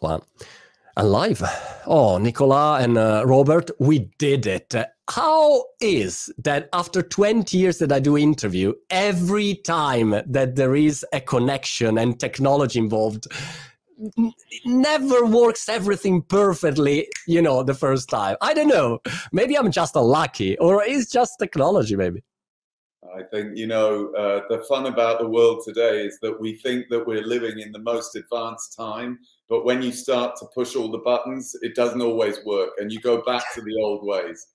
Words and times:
Wow. 0.00 0.22
And 0.96 1.10
live. 1.10 1.42
Oh, 1.86 2.18
Nicola 2.18 2.78
and 2.80 2.96
uh, 2.96 3.24
Robert, 3.26 3.70
we 3.80 4.10
did 4.18 4.46
it. 4.46 4.74
how 5.10 5.64
is 5.80 6.32
that 6.38 6.68
after 6.72 7.02
20 7.02 7.56
years 7.58 7.78
that 7.78 7.90
I 7.90 7.98
do 7.98 8.16
interview, 8.16 8.74
every 8.90 9.56
time 9.56 10.10
that 10.26 10.54
there 10.54 10.76
is 10.76 11.04
a 11.12 11.20
connection 11.20 11.98
and 11.98 12.18
technology 12.18 12.78
involved, 12.78 13.26
never 14.64 15.24
works 15.24 15.68
everything 15.68 16.22
perfectly, 16.22 17.08
you 17.26 17.42
know, 17.42 17.62
the 17.62 17.74
first 17.74 18.08
time. 18.08 18.36
I 18.40 18.54
don't 18.54 18.68
know. 18.68 19.00
Maybe 19.32 19.56
I'm 19.56 19.70
just 19.70 19.96
unlucky, 19.96 20.56
or 20.58 20.82
it's 20.82 21.10
just 21.10 21.38
technology, 21.38 21.96
maybe. 21.96 22.22
I 23.16 23.22
think, 23.22 23.56
you 23.56 23.66
know, 23.66 24.12
uh, 24.14 24.42
the 24.48 24.64
fun 24.68 24.86
about 24.86 25.20
the 25.20 25.28
world 25.28 25.62
today 25.64 26.04
is 26.04 26.18
that 26.20 26.40
we 26.40 26.56
think 26.56 26.86
that 26.90 27.06
we're 27.06 27.26
living 27.26 27.60
in 27.60 27.72
the 27.72 27.78
most 27.78 28.16
advanced 28.16 28.76
time, 28.76 29.18
but 29.48 29.64
when 29.64 29.82
you 29.82 29.92
start 29.92 30.36
to 30.40 30.46
push 30.54 30.74
all 30.74 30.90
the 30.90 30.98
buttons, 30.98 31.54
it 31.62 31.74
doesn't 31.74 32.00
always 32.00 32.44
work, 32.44 32.70
and 32.78 32.90
you 32.90 33.00
go 33.00 33.22
back 33.22 33.44
to 33.54 33.60
the 33.60 33.74
old 33.82 34.06
ways. 34.06 34.46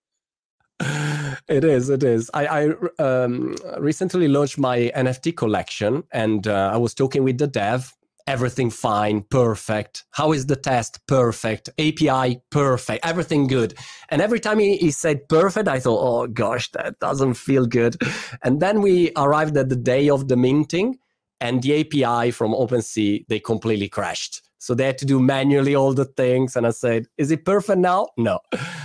It 1.48 1.64
is. 1.64 1.90
It 1.90 2.04
is. 2.04 2.30
I, 2.34 2.46
I 2.46 3.04
um, 3.04 3.56
recently 3.80 4.28
launched 4.28 4.60
my 4.60 4.92
NFT 4.96 5.36
collection, 5.36 6.04
and 6.12 6.48
uh, 6.48 6.72
I 6.74 6.78
was 6.78 6.94
talking 6.94 7.24
with 7.24 7.40
the 7.40 7.48
dev, 7.48 7.96
everything 8.30 8.70
fine, 8.70 9.24
perfect. 9.24 10.06
How 10.12 10.32
is 10.32 10.46
the 10.46 10.56
test? 10.56 11.00
Perfect. 11.08 11.70
API, 11.80 12.42
perfect. 12.52 13.04
Everything 13.04 13.48
good. 13.48 13.74
And 14.10 14.22
every 14.22 14.40
time 14.40 14.60
he, 14.60 14.78
he 14.78 14.92
said 14.92 15.28
perfect, 15.28 15.68
I 15.68 15.80
thought, 15.80 16.00
oh 16.00 16.28
gosh, 16.28 16.72
that 16.74 17.00
doesn't 17.00 17.34
feel 17.34 17.66
good. 17.66 17.98
And 18.44 18.62
then 18.62 18.82
we 18.82 19.12
arrived 19.18 19.58
at 19.58 19.70
the 19.70 19.76
day 19.76 20.10
of 20.10 20.28
the 20.28 20.38
minting, 20.38 21.00
and 21.42 21.64
the 21.64 21.80
API 21.80 22.32
from 22.32 22.52
OpenSea, 22.52 23.26
they 23.28 23.40
completely 23.40 23.90
crashed. 23.90 24.42
So 24.60 24.76
they 24.76 24.86
had 24.86 24.98
to 25.00 25.06
do 25.06 25.20
manually 25.20 25.74
all 25.74 25.94
the 25.94 26.06
things. 26.06 26.56
And 26.56 26.68
I 26.68 26.72
said, 26.72 27.08
is 27.18 27.32
it 27.32 27.46
perfect 27.46 27.80
now? 27.80 28.08
No. 28.18 28.40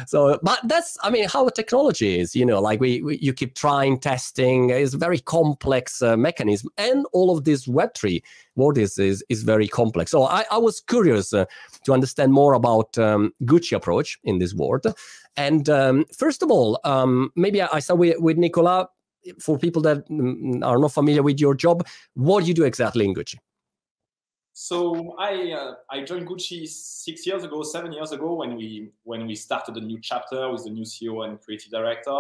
So, 0.07 0.39
but 0.43 0.61
that's, 0.65 0.97
I 1.03 1.11
mean, 1.11 1.29
how 1.29 1.49
technology 1.49 2.19
is, 2.21 2.37
you 2.37 2.47
know, 2.47 2.61
like 2.61 2.79
we, 2.79 3.03
we 3.03 3.19
you 3.19 3.33
keep 3.33 3.55
trying, 3.55 3.99
testing. 3.99 4.71
It's 4.71 4.95
a 4.95 4.99
very 4.99 5.19
complex 5.19 6.01
uh, 6.01 6.17
mechanism. 6.17 6.71
And 6.79 7.07
all 7.13 7.37
of 7.37 7.45
this 7.45 7.67
Web3 7.67 8.23
world 8.55 8.79
is, 8.79 8.99
is, 8.99 9.25
is 9.29 9.43
very 9.43 9.67
complex. 9.67 10.11
So 10.11 10.25
I, 10.25 10.45
I 10.51 10.59
was 10.59 10.81
curious 10.81 11.33
uh, 11.33 11.47
to 11.85 11.93
understand 11.93 12.33
more 12.33 12.55
about 12.55 12.97
um, 12.99 13.33
Gucci 13.43 13.75
approach 13.75 14.19
in 14.25 14.39
this 14.39 14.55
world. 14.55 14.87
And 15.37 15.69
um, 15.69 16.05
first 16.17 16.43
of 16.43 16.51
all, 16.51 16.79
um, 16.85 17.33
maybe 17.35 17.61
I 17.61 17.81
start 17.81 17.99
with, 17.99 18.19
with 18.21 18.37
Nicola. 18.37 18.89
For 19.41 19.57
people 19.57 19.81
that 19.81 20.07
mm, 20.11 20.63
are 20.63 20.79
not 20.79 20.93
familiar 20.93 21.23
with 21.23 21.41
your 21.41 21.55
job, 21.55 21.87
what 22.13 22.43
do 22.43 22.47
you 22.47 22.53
do 22.53 22.65
exactly 22.65 23.07
in 23.07 23.15
Gucci? 23.15 23.39
So 24.57 25.17
I 25.19 25.51
uh, 25.51 25.75
I 25.91 26.05
joined 26.05 26.29
Gucci 26.29 26.69
six 26.69 27.27
years 27.27 27.43
ago, 27.43 27.65
seven 27.65 27.93
years 27.93 28.13
ago 28.13 28.35
when 28.35 28.55
we 28.57 28.93
when 29.03 29.27
we 29.27 29.35
started 29.35 29.77
a 29.77 29.81
new 29.81 29.99
chapter 30.01 30.49
with 30.49 30.63
the 30.63 30.71
new 30.71 30.85
CEO 30.85 31.25
and 31.25 31.41
creative 31.41 31.73
director, 31.73 32.17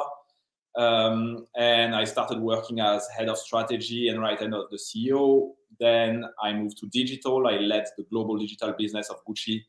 um, 0.77 1.47
and 1.57 1.95
I 1.95 2.03
started 2.03 2.41
working 2.41 2.81
as 2.81 3.07
head 3.17 3.29
of 3.29 3.39
strategy 3.39 4.09
and 4.09 4.21
right 4.21 4.39
hand 4.39 4.53
of 4.53 4.69
the 4.71 4.79
CEO. 4.79 5.53
Then 5.79 6.25
I 6.43 6.53
moved 6.53 6.79
to 6.79 6.89
digital. 6.89 7.47
I 7.47 7.59
led 7.59 7.87
the 7.97 8.03
global 8.11 8.37
digital 8.37 8.73
business 8.77 9.11
of 9.11 9.25
Gucci 9.25 9.61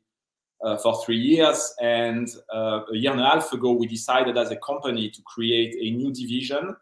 uh, 0.63 0.77
for 0.77 1.05
three 1.05 1.19
years, 1.19 1.71
and 1.80 2.27
uh, 2.52 2.81
a 2.91 2.95
year 2.95 3.11
and 3.11 3.21
a 3.21 3.30
half 3.30 3.53
ago 3.53 3.73
we 3.73 3.86
decided 3.86 4.39
as 4.39 4.49
a 4.49 4.58
company 4.58 5.11
to 5.11 5.21
create 5.21 5.75
a 5.80 5.95
new 5.95 6.11
division 6.11 6.75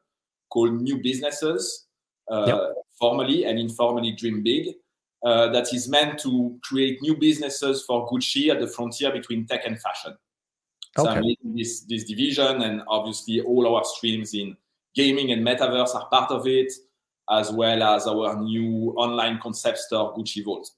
called 0.49 0.81
New 0.81 1.01
Businesses, 1.03 1.87
uh, 2.31 2.45
yep. 2.47 2.59
formally 2.97 3.43
and 3.43 3.59
informally 3.59 4.13
Dream 4.13 4.43
Big 4.43 4.75
uh, 5.23 5.49
that 5.51 5.73
is 5.73 5.87
meant 5.87 6.19
to 6.19 6.59
create 6.63 7.01
new 7.01 7.15
businesses 7.15 7.83
for 7.83 8.07
Gucci 8.09 8.49
at 8.49 8.59
the 8.59 8.67
frontier 8.67 9.11
between 9.11 9.45
tech 9.45 9.65
and 9.65 9.79
fashion. 9.79 10.15
So 10.97 11.07
okay. 11.07 11.17
I'm 11.17 11.23
leading 11.23 11.55
this, 11.55 11.81
this 11.81 12.03
division, 12.03 12.61
and 12.61 12.81
obviously 12.87 13.41
all 13.41 13.75
our 13.75 13.83
streams 13.83 14.33
in 14.33 14.55
gaming 14.95 15.31
and 15.31 15.45
metaverse 15.45 15.95
are 15.95 16.07
part 16.09 16.29
of 16.29 16.45
it, 16.45 16.71
as 17.31 17.51
well 17.51 17.81
as 17.83 18.05
our 18.05 18.39
new 18.41 18.93
online 18.97 19.39
concept 19.41 19.79
store, 19.79 20.13
Gucci 20.15 20.43
Vault. 20.43 20.69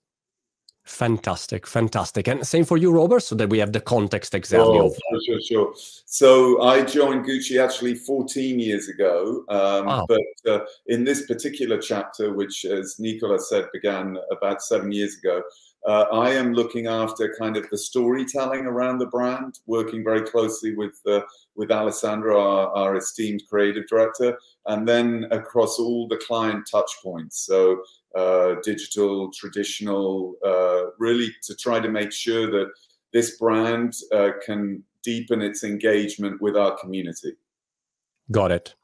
Fantastic, 0.86 1.66
fantastic. 1.66 2.28
And 2.28 2.46
same 2.46 2.64
for 2.64 2.78
you, 2.78 2.92
Robert, 2.92 3.22
so 3.22 3.34
that 3.36 3.50
we 3.50 3.58
have 3.58 3.72
the 3.72 3.82
context 3.82 4.36
exactly. 4.36 4.78
Oh, 4.78 4.94
sure, 4.94 5.22
sure, 5.26 5.42
sure. 5.42 5.74
So 6.06 6.62
I 6.62 6.84
joined 6.84 7.26
Gucci 7.26 7.60
actually 7.62 7.96
14 7.96 8.60
years 8.60 8.88
ago. 8.88 9.44
Um, 9.50 9.88
wow. 9.88 10.06
But 10.08 10.52
uh, 10.52 10.60
in 10.86 11.04
this 11.04 11.26
particular 11.26 11.80
chapter, 11.80 12.34
which, 12.34 12.66
as 12.66 12.98
Nicola 13.00 13.40
said, 13.40 13.66
began 13.74 14.18
about 14.32 14.62
seven 14.62 14.92
years 14.92 15.18
ago, 15.18 15.42
uh, 15.88 16.06
I 16.12 16.32
am 16.32 16.54
looking 16.54 16.88
after 16.88 17.36
kind 17.38 17.56
of 17.58 17.70
the 17.70 17.78
storytelling 17.78 18.66
around 18.66 18.98
the 18.98 19.06
brand, 19.06 19.60
working 19.68 20.04
very 20.04 20.22
closely 20.22 20.76
with 20.76 21.00
uh, 21.08 21.22
with 21.56 21.72
Alessandro, 21.72 22.40
our, 22.40 22.68
our, 22.76 22.96
esteemed 22.98 23.44
creative 23.50 23.88
director, 23.88 24.38
and 24.66 24.88
then 24.88 25.26
across 25.32 25.80
all 25.80 26.08
the 26.08 26.18
client 26.18 26.68
touch 26.70 26.92
points. 27.04 27.46
So 27.46 27.82
uh, 28.16 28.56
digital, 28.64 29.32
traditional, 29.32 30.36
uh, 30.44 30.92
really 30.98 31.34
to 31.44 31.56
try 31.56 31.80
to 31.80 31.90
make 31.90 32.12
sure 32.12 32.50
that 32.50 32.72
this 33.14 33.38
brand 33.38 33.94
uh, 34.14 34.32
can 34.46 34.84
deepen 35.04 35.42
its 35.42 35.64
engagement 35.64 36.42
with 36.42 36.58
our 36.58 36.76
community. 36.78 37.34
Got 38.32 38.52
it. 38.52 38.76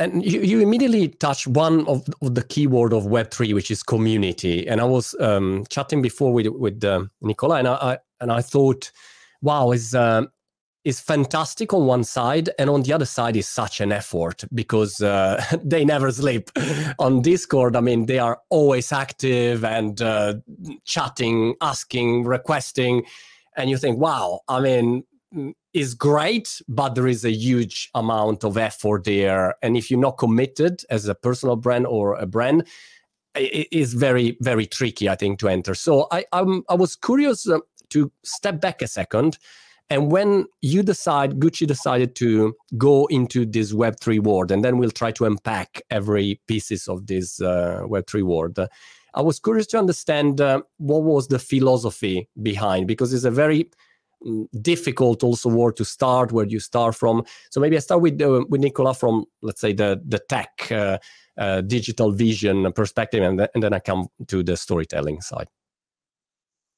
And 0.00 0.24
you, 0.24 0.40
you 0.40 0.60
immediately 0.60 1.08
touch 1.08 1.46
one 1.46 1.86
of, 1.86 2.08
of 2.22 2.34
the 2.34 2.42
keyword 2.42 2.94
of 2.94 3.04
Web3, 3.04 3.54
which 3.54 3.70
is 3.70 3.82
community. 3.82 4.66
And 4.66 4.80
I 4.80 4.84
was 4.84 5.14
um, 5.20 5.66
chatting 5.68 6.00
before 6.00 6.32
with, 6.32 6.46
with 6.48 6.82
um, 6.84 7.10
Nicola, 7.20 7.58
and 7.58 7.68
I, 7.68 7.98
and 8.18 8.32
I 8.32 8.40
thought, 8.40 8.90
wow, 9.42 9.72
is 9.72 9.94
um, 9.94 10.30
is 10.84 11.00
fantastic 11.00 11.74
on 11.74 11.86
one 11.86 12.04
side 12.04 12.48
and 12.58 12.70
on 12.70 12.82
the 12.82 12.92
other 12.92 13.04
side 13.04 13.36
is 13.36 13.46
such 13.46 13.80
an 13.80 13.92
effort 13.92 14.44
because 14.54 15.00
uh, 15.02 15.42
they 15.64 15.84
never 15.84 16.10
sleep 16.10 16.50
on 16.98 17.20
discord 17.20 17.76
i 17.76 17.80
mean 17.80 18.06
they 18.06 18.18
are 18.18 18.40
always 18.48 18.90
active 18.92 19.64
and 19.64 20.00
uh, 20.00 20.34
chatting 20.84 21.54
asking 21.60 22.24
requesting 22.24 23.04
and 23.56 23.68
you 23.68 23.76
think 23.76 23.98
wow 23.98 24.40
i 24.48 24.58
mean 24.58 25.04
is 25.72 25.94
great 25.94 26.60
but 26.68 26.94
there 26.94 27.06
is 27.06 27.24
a 27.24 27.30
huge 27.30 27.90
amount 27.94 28.44
of 28.44 28.56
effort 28.56 29.04
there 29.04 29.54
and 29.62 29.76
if 29.76 29.90
you're 29.90 30.00
not 30.00 30.18
committed 30.18 30.82
as 30.90 31.06
a 31.06 31.14
personal 31.14 31.56
brand 31.56 31.86
or 31.86 32.14
a 32.14 32.26
brand 32.26 32.66
it 33.36 33.68
is 33.70 33.94
very 33.94 34.36
very 34.40 34.66
tricky 34.66 35.08
i 35.08 35.14
think 35.14 35.38
to 35.38 35.48
enter 35.48 35.74
so 35.74 36.08
i 36.10 36.24
I'm, 36.32 36.64
i 36.68 36.74
was 36.74 36.96
curious 36.96 37.48
uh, 37.48 37.60
to 37.90 38.10
step 38.24 38.60
back 38.60 38.82
a 38.82 38.88
second 38.88 39.38
and 39.92 40.12
when 40.12 40.46
you 40.62 40.84
decide, 40.84 41.40
Gucci 41.40 41.66
decided 41.66 42.14
to 42.14 42.54
go 42.78 43.06
into 43.06 43.44
this 43.44 43.72
Web3 43.72 44.20
world, 44.20 44.52
and 44.52 44.64
then 44.64 44.78
we'll 44.78 44.92
try 44.92 45.10
to 45.10 45.24
unpack 45.24 45.82
every 45.90 46.40
pieces 46.46 46.86
of 46.86 47.08
this 47.08 47.42
uh, 47.42 47.82
Web3 47.82 48.22
world. 48.22 48.58
I 49.14 49.20
was 49.20 49.40
curious 49.40 49.66
to 49.68 49.78
understand 49.78 50.40
uh, 50.40 50.62
what 50.76 51.02
was 51.02 51.26
the 51.26 51.40
philosophy 51.40 52.28
behind, 52.40 52.86
because 52.86 53.12
it's 53.12 53.24
a 53.24 53.32
very 53.32 53.68
difficult 54.60 55.22
also 55.22 55.48
word 55.48 55.76
to 55.76 55.84
start 55.84 56.32
where 56.32 56.46
you 56.46 56.60
start 56.60 56.94
from. 56.94 57.24
So 57.50 57.60
maybe 57.60 57.76
I 57.76 57.80
start 57.80 58.02
with 58.02 58.20
uh, 58.20 58.44
with 58.48 58.60
Nicola 58.60 58.94
from 58.94 59.24
let's 59.42 59.60
say 59.60 59.72
the 59.72 60.00
the 60.04 60.18
tech 60.18 60.70
uh, 60.70 60.98
uh, 61.38 61.60
digital 61.62 62.12
vision 62.12 62.72
perspective, 62.72 63.22
and, 63.22 63.38
th- 63.38 63.50
and 63.54 63.62
then 63.62 63.72
I 63.72 63.78
come 63.78 64.08
to 64.28 64.42
the 64.42 64.56
storytelling 64.56 65.20
side. 65.20 65.48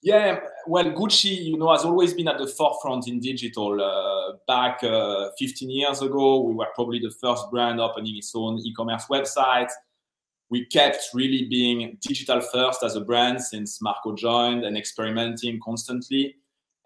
Yeah, 0.04 0.40
well, 0.66 0.90
Gucci, 0.92 1.44
you 1.44 1.56
know, 1.56 1.70
has 1.70 1.84
always 1.84 2.12
been 2.12 2.26
at 2.26 2.38
the 2.38 2.48
forefront 2.48 3.06
in 3.06 3.20
digital. 3.20 3.80
Uh, 3.80 4.36
back 4.48 4.82
uh, 4.82 5.30
15 5.38 5.70
years 5.70 6.02
ago, 6.02 6.40
we 6.40 6.54
were 6.54 6.66
probably 6.74 6.98
the 6.98 7.14
first 7.20 7.48
brand 7.52 7.80
opening 7.80 8.16
its 8.16 8.32
own 8.34 8.58
e-commerce 8.58 9.06
website. 9.08 9.70
We 10.50 10.66
kept 10.66 10.98
really 11.14 11.46
being 11.48 11.98
digital 12.00 12.40
first 12.40 12.82
as 12.82 12.96
a 12.96 13.00
brand 13.00 13.40
since 13.40 13.80
Marco 13.80 14.14
joined 14.14 14.64
and 14.64 14.76
experimenting 14.76 15.60
constantly. 15.64 16.34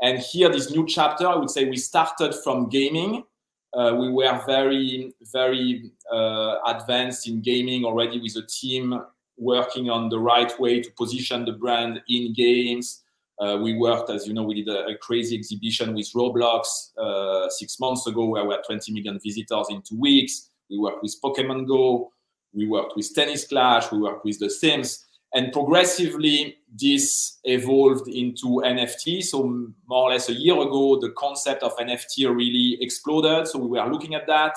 And 0.03 0.19
here, 0.19 0.51
this 0.51 0.71
new 0.71 0.87
chapter, 0.87 1.27
I 1.27 1.37
would 1.37 1.51
say 1.51 1.65
we 1.65 1.77
started 1.77 2.35
from 2.45 2.69
gaming. 2.69 3.25
Uh, 3.73 3.95
we 3.99 4.11
were 4.11 4.43
very, 4.47 5.15
very 5.33 5.91
uh, 6.13 6.57
advanced 6.67 7.29
in 7.29 7.43
gaming 7.43 7.85
already 7.85 8.21
with 8.21 8.37
a 8.37 8.47
team 8.47 9.01
working 9.39 9.91
on 9.91 10.09
the 10.09 10.19
right 10.19 10.59
way 10.59 10.81
to 10.81 10.91
position 10.93 11.45
the 11.45 11.53
brand 11.53 12.01
in 12.09 12.33
games 12.33 13.03
uh, 13.39 13.59
we 13.61 13.77
worked, 13.77 14.09
as 14.09 14.27
you 14.27 14.33
know, 14.33 14.45
we 14.45 14.63
did 14.63 14.69
a, 14.69 14.87
a 14.87 14.97
crazy 14.97 15.37
exhibition 15.37 15.95
with 15.95 16.11
Roblox 16.15 16.97
uh, 16.97 17.51
six 17.51 17.79
months 17.79 18.07
ago 18.07 18.25
where 18.25 18.45
we 18.45 18.55
had 18.55 18.65
20 18.65 18.93
million 18.93 19.21
visitors 19.23 19.67
in 19.69 19.83
two 19.83 19.99
weeks. 19.99 20.51
We 20.71 20.79
worked 20.79 21.03
with 21.03 21.15
Pokemon 21.23 21.69
Go. 21.69 22.13
We 22.55 22.67
worked 22.67 22.95
with 22.97 23.15
Tennis 23.15 23.47
Clash. 23.47 23.93
We 23.93 23.99
worked 23.99 24.25
with 24.25 24.39
The 24.39 24.49
Sims. 24.49 25.05
And 25.35 25.53
progressively, 25.53 26.59
this 26.73 27.39
evolved 27.45 28.09
into 28.09 28.63
NFT. 28.65 29.23
So, 29.23 29.43
more 29.87 30.05
or 30.05 30.11
less 30.11 30.29
a 30.29 30.33
year 30.33 30.55
ago, 30.55 30.99
the 31.01 31.11
concept 31.11 31.63
of 31.63 31.77
NFT 31.77 32.35
really 32.35 32.79
exploded. 32.81 33.49
So, 33.49 33.59
we 33.59 33.79
were 33.79 33.87
looking 33.91 34.15
at 34.15 34.27
that. 34.29 34.57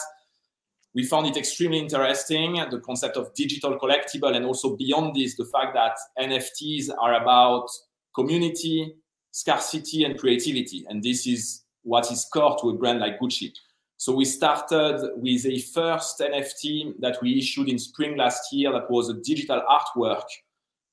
We 0.94 1.04
found 1.06 1.28
it 1.28 1.38
extremely 1.38 1.80
interesting, 1.80 2.54
the 2.72 2.82
concept 2.84 3.18
of 3.18 3.34
digital 3.36 3.78
collectible, 3.78 4.36
and 4.36 4.46
also 4.46 4.76
beyond 4.76 5.16
this, 5.16 5.36
the 5.36 5.46
fact 5.46 5.76
that 5.76 5.98
NFTs 6.20 6.90
are 7.00 7.22
about 7.22 7.68
community, 8.16 8.96
scarcity, 9.32 10.04
and 10.04 10.18
creativity. 10.18 10.86
And 10.90 11.04
this 11.04 11.28
is 11.28 11.64
what 11.84 12.12
is 12.12 12.28
core 12.32 12.58
to 12.62 12.70
a 12.70 12.74
brand 12.74 13.00
like 13.00 13.20
Gucci. 13.20 13.52
So 13.98 14.16
we 14.16 14.26
started 14.26 15.12
with 15.18 15.46
a 15.46 15.60
first 15.60 16.20
NFT 16.20 16.94
that 17.00 17.18
we 17.22 17.38
issued 17.38 17.68
in 17.68 17.78
spring 17.78 18.18
last 18.18 18.54
year 18.54 18.72
that 18.72 18.90
was 18.90 19.10
a 19.10 19.14
digital 19.16 19.62
artwork 19.70 20.24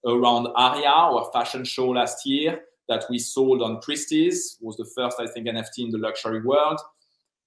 around 0.06 0.48
Aria, 0.56 0.88
our 0.88 1.30
fashion 1.32 1.64
show 1.64 1.88
last 1.88 2.26
year 2.26 2.60
that 2.88 3.04
we 3.10 3.18
sold 3.18 3.62
on 3.62 3.80
Christie's. 3.80 4.58
was 4.60 4.76
the 4.76 4.84
first, 4.96 5.18
I 5.18 5.26
think, 5.26 5.46
NFT 5.46 5.78
in 5.78 5.90
the 5.90 5.98
luxury 5.98 6.40
world. 6.42 6.80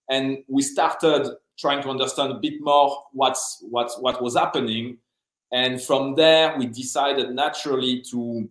And 0.09 0.39
we 0.47 0.61
started 0.61 1.29
trying 1.57 1.81
to 1.83 1.89
understand 1.89 2.31
a 2.31 2.35
bit 2.35 2.61
more 2.61 3.03
what's, 3.13 3.63
what's, 3.69 3.97
what 4.00 4.21
was 4.21 4.35
happening. 4.35 4.97
And 5.51 5.81
from 5.81 6.15
there, 6.15 6.57
we 6.57 6.67
decided 6.67 7.31
naturally 7.31 8.01
to 8.11 8.50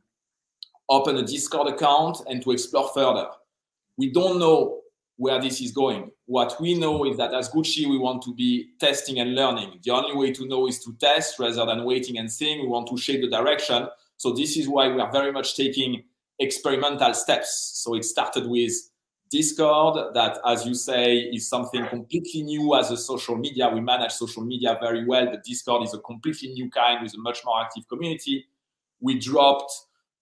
open 0.89 1.17
a 1.17 1.23
Discord 1.23 1.69
account 1.69 2.19
and 2.29 2.43
to 2.43 2.53
explore 2.53 2.91
further. 2.95 3.29
We 3.97 4.11
don't 4.11 4.39
know 4.39 4.81
where 5.19 5.41
this 5.41 5.61
is 5.61 5.73
going. 5.73 6.11
What 6.27 6.61
we 6.61 6.79
know 6.79 7.05
is 7.05 7.17
that 7.17 7.35
as 7.35 7.49
Gucci, 7.51 7.91
we 7.91 7.99
want 7.99 8.23
to 8.23 8.35
be 8.35 8.71
testing 8.79 9.19
and 9.19 9.35
learning. 9.35 9.81
The 9.83 9.91
only 9.91 10.17
way 10.17 10.33
to 10.33 10.47
know 10.47 10.69
is 10.69 10.79
to 10.85 10.97
test 10.99 11.39
rather 11.41 11.67
than 11.67 11.85
waiting 11.85 12.19
and 12.19 12.31
seeing. 12.31 12.61
We 12.61 12.69
want 12.69 12.89
to 12.89 12.97
shape 12.97 13.21
the 13.21 13.29
direction. 13.29 13.89
So 14.17 14.33
this 14.33 14.57
is 14.57 14.69
why 14.69 14.89
we 14.89 15.01
are 15.01 15.11
very 15.11 15.33
much 15.33 15.57
taking 15.57 16.05
experimental 16.39 17.13
steps. 17.15 17.73
So 17.83 17.97
it 17.97 18.05
started 18.05 18.47
with 18.47 18.73
Discord, 19.31 20.15
that, 20.15 20.39
as 20.47 20.65
you 20.65 20.75
say, 20.75 21.17
is 21.17 21.49
something 21.49 21.85
completely 21.89 22.43
new 22.43 22.75
as 22.77 22.91
a 22.93 22.97
social 22.97 23.37
media. 23.37 23.69
We 23.69 23.81
manage 23.81 24.13
social 24.13 24.45
media 24.45 24.79
very 24.81 25.05
well, 25.05 25.27
but 25.27 25.43
Discord 25.43 25.83
is 25.83 25.95
a 25.95 25.99
completely 25.99 26.51
new 26.51 26.71
kind 26.71 27.03
with 27.03 27.15
a 27.15 27.19
much 27.19 27.41
more 27.45 27.61
active 27.61 27.87
community. 27.89 28.47
We 29.01 29.19
dropped 29.19 29.71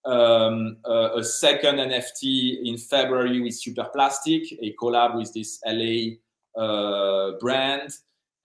um, 0.06 0.76
a, 0.84 1.10
a, 1.16 1.24
second 1.24 1.76
NFT 1.76 2.64
in 2.64 2.78
February 2.78 3.40
with 3.40 3.54
Super 3.54 3.84
Plastic, 3.92 4.44
a 4.62 4.72
collab 4.80 5.16
with 5.16 5.34
this 5.34 5.60
LA 5.66 6.16
uh, 6.60 7.32
brand. 7.40 7.90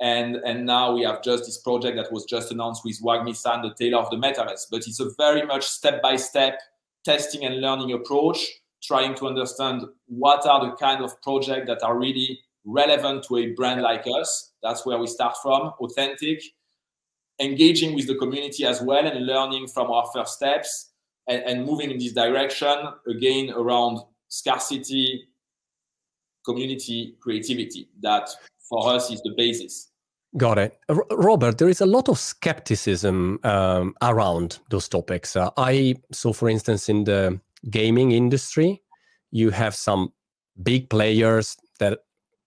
And, 0.01 0.37
and 0.37 0.65
now 0.65 0.95
we 0.95 1.03
have 1.03 1.21
just 1.21 1.45
this 1.45 1.59
project 1.59 1.95
that 1.97 2.11
was 2.11 2.25
just 2.25 2.51
announced 2.51 2.83
with 2.83 2.99
Wagmi-san, 3.03 3.61
the 3.61 3.73
tailor 3.75 3.99
of 3.99 4.09
the 4.09 4.15
metaverse. 4.15 4.65
But 4.71 4.87
it's 4.87 4.99
a 4.99 5.11
very 5.17 5.45
much 5.45 5.63
step-by-step 5.63 6.59
testing 7.05 7.45
and 7.45 7.61
learning 7.61 7.93
approach, 7.93 8.39
trying 8.81 9.13
to 9.15 9.27
understand 9.27 9.83
what 10.07 10.47
are 10.47 10.65
the 10.65 10.75
kind 10.77 11.03
of 11.03 11.21
projects 11.21 11.67
that 11.67 11.83
are 11.83 11.97
really 11.97 12.39
relevant 12.65 13.23
to 13.25 13.37
a 13.37 13.53
brand 13.53 13.83
like 13.83 14.05
us. 14.19 14.53
That's 14.63 14.83
where 14.87 14.97
we 14.97 15.05
start 15.05 15.35
from, 15.43 15.73
authentic, 15.79 16.41
engaging 17.39 17.93
with 17.93 18.07
the 18.07 18.15
community 18.15 18.65
as 18.65 18.81
well 18.81 19.05
and 19.05 19.27
learning 19.27 19.67
from 19.67 19.91
our 19.91 20.07
first 20.13 20.33
steps 20.33 20.90
and, 21.31 21.43
and 21.43 21.65
moving 21.65 21.91
in 21.91 21.97
this 21.97 22.13
direction 22.13 22.75
again 23.07 23.51
around 23.55 23.99
scarcity, 24.27 25.27
community, 26.45 27.15
creativity. 27.21 27.89
That 28.01 28.29
for 28.69 28.93
us 28.93 29.11
is 29.11 29.21
the 29.21 29.33
basis. 29.37 29.89
Got 30.37 30.59
it. 30.59 30.79
Robert, 31.11 31.57
there 31.57 31.67
is 31.67 31.81
a 31.81 31.85
lot 31.85 32.07
of 32.07 32.17
skepticism 32.17 33.39
um, 33.43 33.95
around 34.01 34.59
those 34.69 34.87
topics. 34.87 35.35
Uh, 35.35 35.49
I 35.57 35.95
so, 36.11 36.31
for 36.31 36.47
instance, 36.49 36.87
in 36.87 37.03
the 37.03 37.39
gaming 37.69 38.11
industry, 38.11 38.81
you 39.31 39.49
have 39.49 39.75
some 39.75 40.13
big 40.63 40.89
players 40.89 41.57
that 41.79 41.99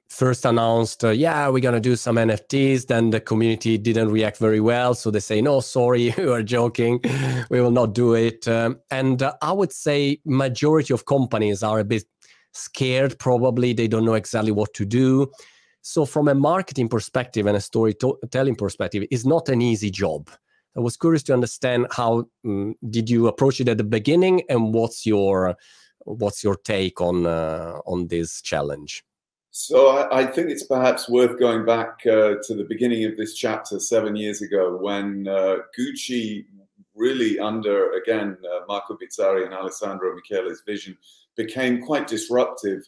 first 0.08 0.44
announced, 0.44 1.04
uh, 1.04 1.10
yeah, 1.10 1.48
we're 1.48 1.60
going 1.60 1.74
to 1.74 1.80
do 1.80 1.96
some 1.96 2.16
NFTs. 2.16 2.86
Then 2.86 3.10
the 3.10 3.20
community 3.20 3.78
didn't 3.78 4.10
react 4.10 4.38
very 4.38 4.60
well. 4.60 4.94
So 4.94 5.10
they 5.10 5.20
say, 5.20 5.40
no, 5.40 5.60
sorry, 5.60 6.14
we 6.18 6.24
are 6.24 6.42
joking. 6.42 7.00
we 7.50 7.60
will 7.60 7.70
not 7.70 7.94
do 7.94 8.14
it. 8.14 8.46
Um, 8.46 8.80
and 8.90 9.22
uh, 9.22 9.34
I 9.42 9.52
would 9.52 9.72
say 9.72 10.20
majority 10.24 10.94
of 10.94 11.06
companies 11.06 11.62
are 11.62 11.80
a 11.80 11.84
bit 11.84 12.04
scared. 12.52 13.18
Probably 13.18 13.72
they 13.72 13.88
don't 13.88 14.04
know 14.04 14.14
exactly 14.14 14.52
what 14.52 14.72
to 14.74 14.84
do. 14.84 15.30
So 15.82 16.06
from 16.06 16.28
a 16.28 16.34
marketing 16.34 16.88
perspective 16.88 17.46
and 17.46 17.56
a 17.56 17.60
storytelling 17.60 18.56
perspective, 18.56 19.04
it's 19.10 19.26
not 19.26 19.48
an 19.50 19.60
easy 19.60 19.90
job. 19.90 20.30
I 20.76 20.80
was 20.80 20.96
curious 20.96 21.22
to 21.24 21.34
understand 21.34 21.86
how 21.90 22.24
um, 22.44 22.74
did 22.90 23.08
you 23.08 23.28
approach 23.28 23.60
it 23.60 23.68
at 23.68 23.78
the 23.78 23.84
beginning, 23.84 24.42
and 24.48 24.74
what's 24.74 25.06
your 25.06 25.56
what's 26.00 26.42
your 26.42 26.56
take 26.56 27.00
on 27.00 27.26
uh, 27.26 27.78
on 27.86 28.08
this 28.08 28.42
challenge? 28.42 29.04
So 29.56 29.86
I, 29.86 30.22
I, 30.22 30.26
think 30.26 30.50
it's 30.50 30.66
perhaps 30.66 31.08
worth 31.08 31.38
going 31.38 31.64
back 31.64 32.00
uh, 32.06 32.34
to 32.42 32.54
the 32.56 32.66
beginning 32.68 33.04
of 33.04 33.16
this 33.16 33.34
chapter 33.34 33.78
seven 33.78 34.16
years 34.16 34.42
ago 34.42 34.76
when 34.76 35.28
uh, 35.28 35.58
Gucci 35.78 36.46
really 36.96 37.38
under, 37.38 37.92
again, 37.92 38.36
uh, 38.44 38.64
Marco 38.66 38.98
Bizzarri 38.98 39.44
and 39.44 39.54
Alessandro 39.54 40.12
Michele's 40.12 40.62
vision 40.66 40.98
became 41.36 41.80
quite 41.80 42.08
disruptive 42.08 42.82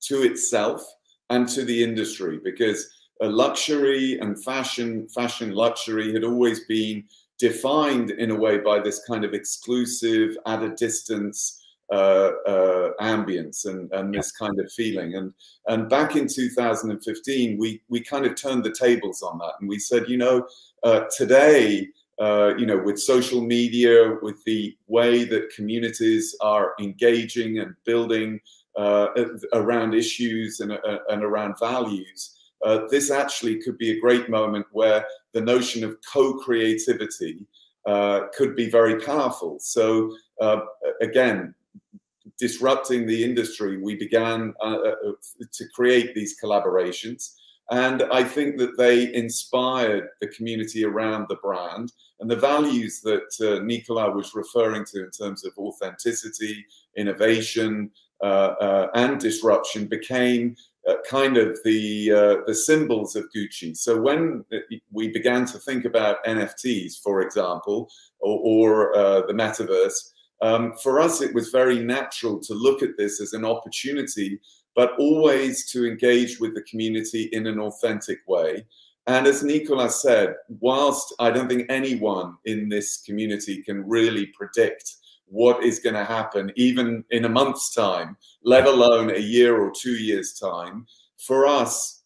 to 0.00 0.24
itself 0.24 0.84
and 1.30 1.48
to 1.50 1.64
the 1.64 1.84
industry 1.84 2.40
because 2.42 2.90
luxury 3.20 4.18
and 4.18 4.42
fashion, 4.42 5.06
fashion 5.14 5.52
luxury 5.52 6.12
had 6.12 6.24
always 6.24 6.64
been 6.64 7.04
defined 7.38 8.10
in 8.10 8.32
a 8.32 8.36
way 8.36 8.58
by 8.58 8.80
this 8.80 9.04
kind 9.06 9.24
of 9.24 9.34
exclusive, 9.34 10.36
at 10.46 10.64
a 10.64 10.70
distance, 10.70 11.57
uh, 11.90 12.32
uh, 12.46 12.90
ambience 13.00 13.64
and, 13.64 13.90
and 13.92 14.12
this 14.12 14.30
kind 14.32 14.60
of 14.60 14.70
feeling. 14.72 15.14
And 15.14 15.32
and 15.68 15.88
back 15.88 16.16
in 16.16 16.28
2015, 16.28 17.56
we 17.58 17.80
we 17.88 18.00
kind 18.02 18.26
of 18.26 18.34
turned 18.34 18.64
the 18.64 18.74
tables 18.78 19.22
on 19.22 19.38
that, 19.38 19.54
and 19.60 19.70
we 19.70 19.78
said, 19.78 20.08
you 20.08 20.18
know, 20.18 20.46
uh, 20.82 21.04
today. 21.16 21.88
Uh, 22.20 22.52
you 22.58 22.66
know, 22.66 22.76
with 22.76 22.98
social 22.98 23.40
media, 23.40 24.16
with 24.22 24.42
the 24.42 24.76
way 24.88 25.22
that 25.22 25.54
communities 25.54 26.34
are 26.40 26.74
engaging 26.80 27.60
and 27.60 27.76
building 27.84 28.40
uh, 28.76 29.06
around 29.52 29.94
issues 29.94 30.58
and, 30.58 30.72
uh, 30.72 30.98
and 31.10 31.22
around 31.22 31.54
values, 31.60 32.34
this 32.90 33.12
actually 33.12 33.62
could 33.62 33.78
be 33.78 33.92
a 33.92 34.00
great 34.00 34.28
moment 34.28 34.66
where 34.72 35.06
the 35.32 35.40
notion 35.40 35.84
of 35.84 35.96
co-creativity 36.12 37.46
could 38.36 38.56
be 38.56 38.68
very 38.68 39.00
powerful. 39.00 39.56
So 39.60 40.12
again, 41.00 41.54
disrupting 42.38 43.06
the 43.06 43.24
industry, 43.24 43.76
we 43.78 43.96
began 43.96 44.54
uh, 44.60 44.64
uh, 44.64 44.94
uh, 45.08 45.12
to 45.52 45.68
create 45.74 46.14
these 46.14 46.40
collaborations. 46.40 47.34
And 47.70 48.04
I 48.04 48.24
think 48.24 48.56
that 48.58 48.78
they 48.78 49.12
inspired 49.12 50.08
the 50.20 50.28
community 50.28 50.84
around 50.84 51.26
the 51.28 51.36
brand 51.36 51.92
and 52.20 52.30
the 52.30 52.36
values 52.36 53.02
that 53.02 53.30
uh, 53.40 53.62
Nicola 53.62 54.10
was 54.10 54.34
referring 54.34 54.84
to 54.86 55.04
in 55.04 55.10
terms 55.10 55.44
of 55.44 55.52
authenticity, 55.58 56.64
innovation, 56.96 57.90
uh, 58.22 58.54
uh, 58.60 58.88
and 58.94 59.20
disruption 59.20 59.86
became 59.86 60.56
kind 61.10 61.36
of 61.36 61.58
the 61.64 62.08
the 62.46 62.54
symbols 62.54 63.14
of 63.14 63.28
Gucci. 63.36 63.76
So 63.76 64.00
when 64.00 64.42
we 64.90 65.08
began 65.08 65.44
to 65.44 65.58
think 65.58 65.84
about 65.84 66.24
NFTs, 66.24 67.02
for 67.02 67.20
example, 67.20 67.90
or, 68.20 68.94
or 68.94 69.26
the 69.26 69.34
metaverse, 69.34 70.12
um, 70.40 70.74
for 70.82 71.00
us, 71.00 71.20
it 71.20 71.34
was 71.34 71.50
very 71.50 71.80
natural 71.80 72.38
to 72.40 72.54
look 72.54 72.82
at 72.82 72.96
this 72.96 73.20
as 73.20 73.32
an 73.32 73.44
opportunity, 73.44 74.40
but 74.74 74.92
always 74.98 75.70
to 75.72 75.86
engage 75.86 76.38
with 76.38 76.54
the 76.54 76.62
community 76.62 77.24
in 77.32 77.46
an 77.46 77.58
authentic 77.58 78.18
way. 78.26 78.64
And 79.06 79.26
as 79.26 79.42
Nicolas 79.42 80.02
said, 80.02 80.34
whilst 80.60 81.14
I 81.18 81.30
don't 81.30 81.48
think 81.48 81.66
anyone 81.70 82.36
in 82.44 82.68
this 82.68 82.98
community 82.98 83.62
can 83.62 83.88
really 83.88 84.26
predict 84.26 84.96
what 85.26 85.64
is 85.64 85.78
going 85.78 85.94
to 85.94 86.04
happen, 86.04 86.52
even 86.56 87.04
in 87.10 87.24
a 87.24 87.28
month's 87.28 87.74
time, 87.74 88.16
let 88.44 88.66
alone 88.66 89.10
a 89.10 89.18
year 89.18 89.60
or 89.60 89.72
two 89.74 89.96
years' 89.96 90.34
time, 90.34 90.86
for 91.18 91.46
us, 91.46 92.02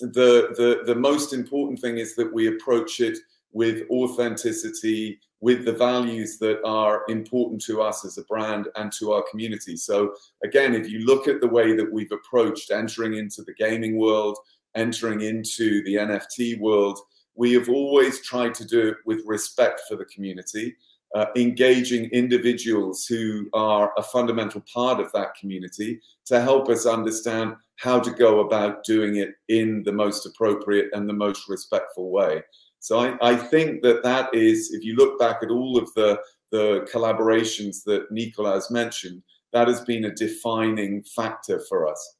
the, 0.00 0.54
the, 0.56 0.82
the 0.86 0.94
most 0.94 1.32
important 1.32 1.78
thing 1.80 1.98
is 1.98 2.16
that 2.16 2.32
we 2.32 2.48
approach 2.48 3.00
it 3.00 3.18
with 3.52 3.88
authenticity, 3.90 5.20
with 5.42 5.64
the 5.64 5.72
values 5.72 6.38
that 6.38 6.64
are 6.64 7.02
important 7.08 7.60
to 7.60 7.82
us 7.82 8.04
as 8.04 8.16
a 8.16 8.22
brand 8.24 8.68
and 8.76 8.92
to 8.92 9.12
our 9.12 9.24
community. 9.28 9.76
So, 9.76 10.14
again, 10.44 10.72
if 10.72 10.88
you 10.88 11.00
look 11.00 11.26
at 11.26 11.40
the 11.40 11.48
way 11.48 11.74
that 11.74 11.92
we've 11.92 12.12
approached 12.12 12.70
entering 12.70 13.14
into 13.14 13.42
the 13.42 13.52
gaming 13.54 13.98
world, 13.98 14.38
entering 14.76 15.20
into 15.20 15.82
the 15.82 15.96
NFT 15.96 16.60
world, 16.60 17.00
we 17.34 17.52
have 17.54 17.68
always 17.68 18.24
tried 18.24 18.54
to 18.54 18.64
do 18.64 18.88
it 18.88 18.96
with 19.04 19.22
respect 19.26 19.82
for 19.88 19.96
the 19.96 20.04
community, 20.04 20.76
uh, 21.16 21.26
engaging 21.34 22.04
individuals 22.10 23.04
who 23.04 23.48
are 23.52 23.92
a 23.98 24.02
fundamental 24.02 24.62
part 24.72 25.00
of 25.00 25.10
that 25.10 25.34
community 25.34 26.00
to 26.26 26.40
help 26.40 26.68
us 26.68 26.86
understand 26.86 27.56
how 27.76 27.98
to 27.98 28.12
go 28.12 28.40
about 28.40 28.84
doing 28.84 29.16
it 29.16 29.30
in 29.48 29.82
the 29.82 29.92
most 29.92 30.24
appropriate 30.24 30.88
and 30.92 31.08
the 31.08 31.12
most 31.12 31.48
respectful 31.48 32.12
way. 32.12 32.44
So 32.82 32.98
I, 32.98 33.16
I 33.22 33.36
think 33.36 33.82
that 33.82 34.02
that 34.02 34.34
is, 34.34 34.72
if 34.72 34.82
you 34.82 34.96
look 34.96 35.16
back 35.16 35.36
at 35.44 35.50
all 35.50 35.78
of 35.78 35.94
the, 35.94 36.20
the 36.50 36.88
collaborations 36.92 37.84
that 37.84 38.10
Nicola 38.10 38.54
has 38.54 38.72
mentioned, 38.72 39.22
that 39.52 39.68
has 39.68 39.82
been 39.82 40.06
a 40.06 40.10
defining 40.12 41.04
factor 41.04 41.60
for 41.68 41.88
us. 41.88 42.16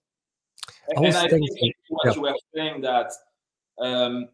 And, 0.91 1.07
and 1.07 1.17
I 1.17 1.29
think 1.29 1.45
what 1.89 2.07
yeah. 2.07 2.13
you 2.15 2.23
were 2.23 2.35
saying 2.55 2.81
that 2.83 3.11
um, 3.81 4.29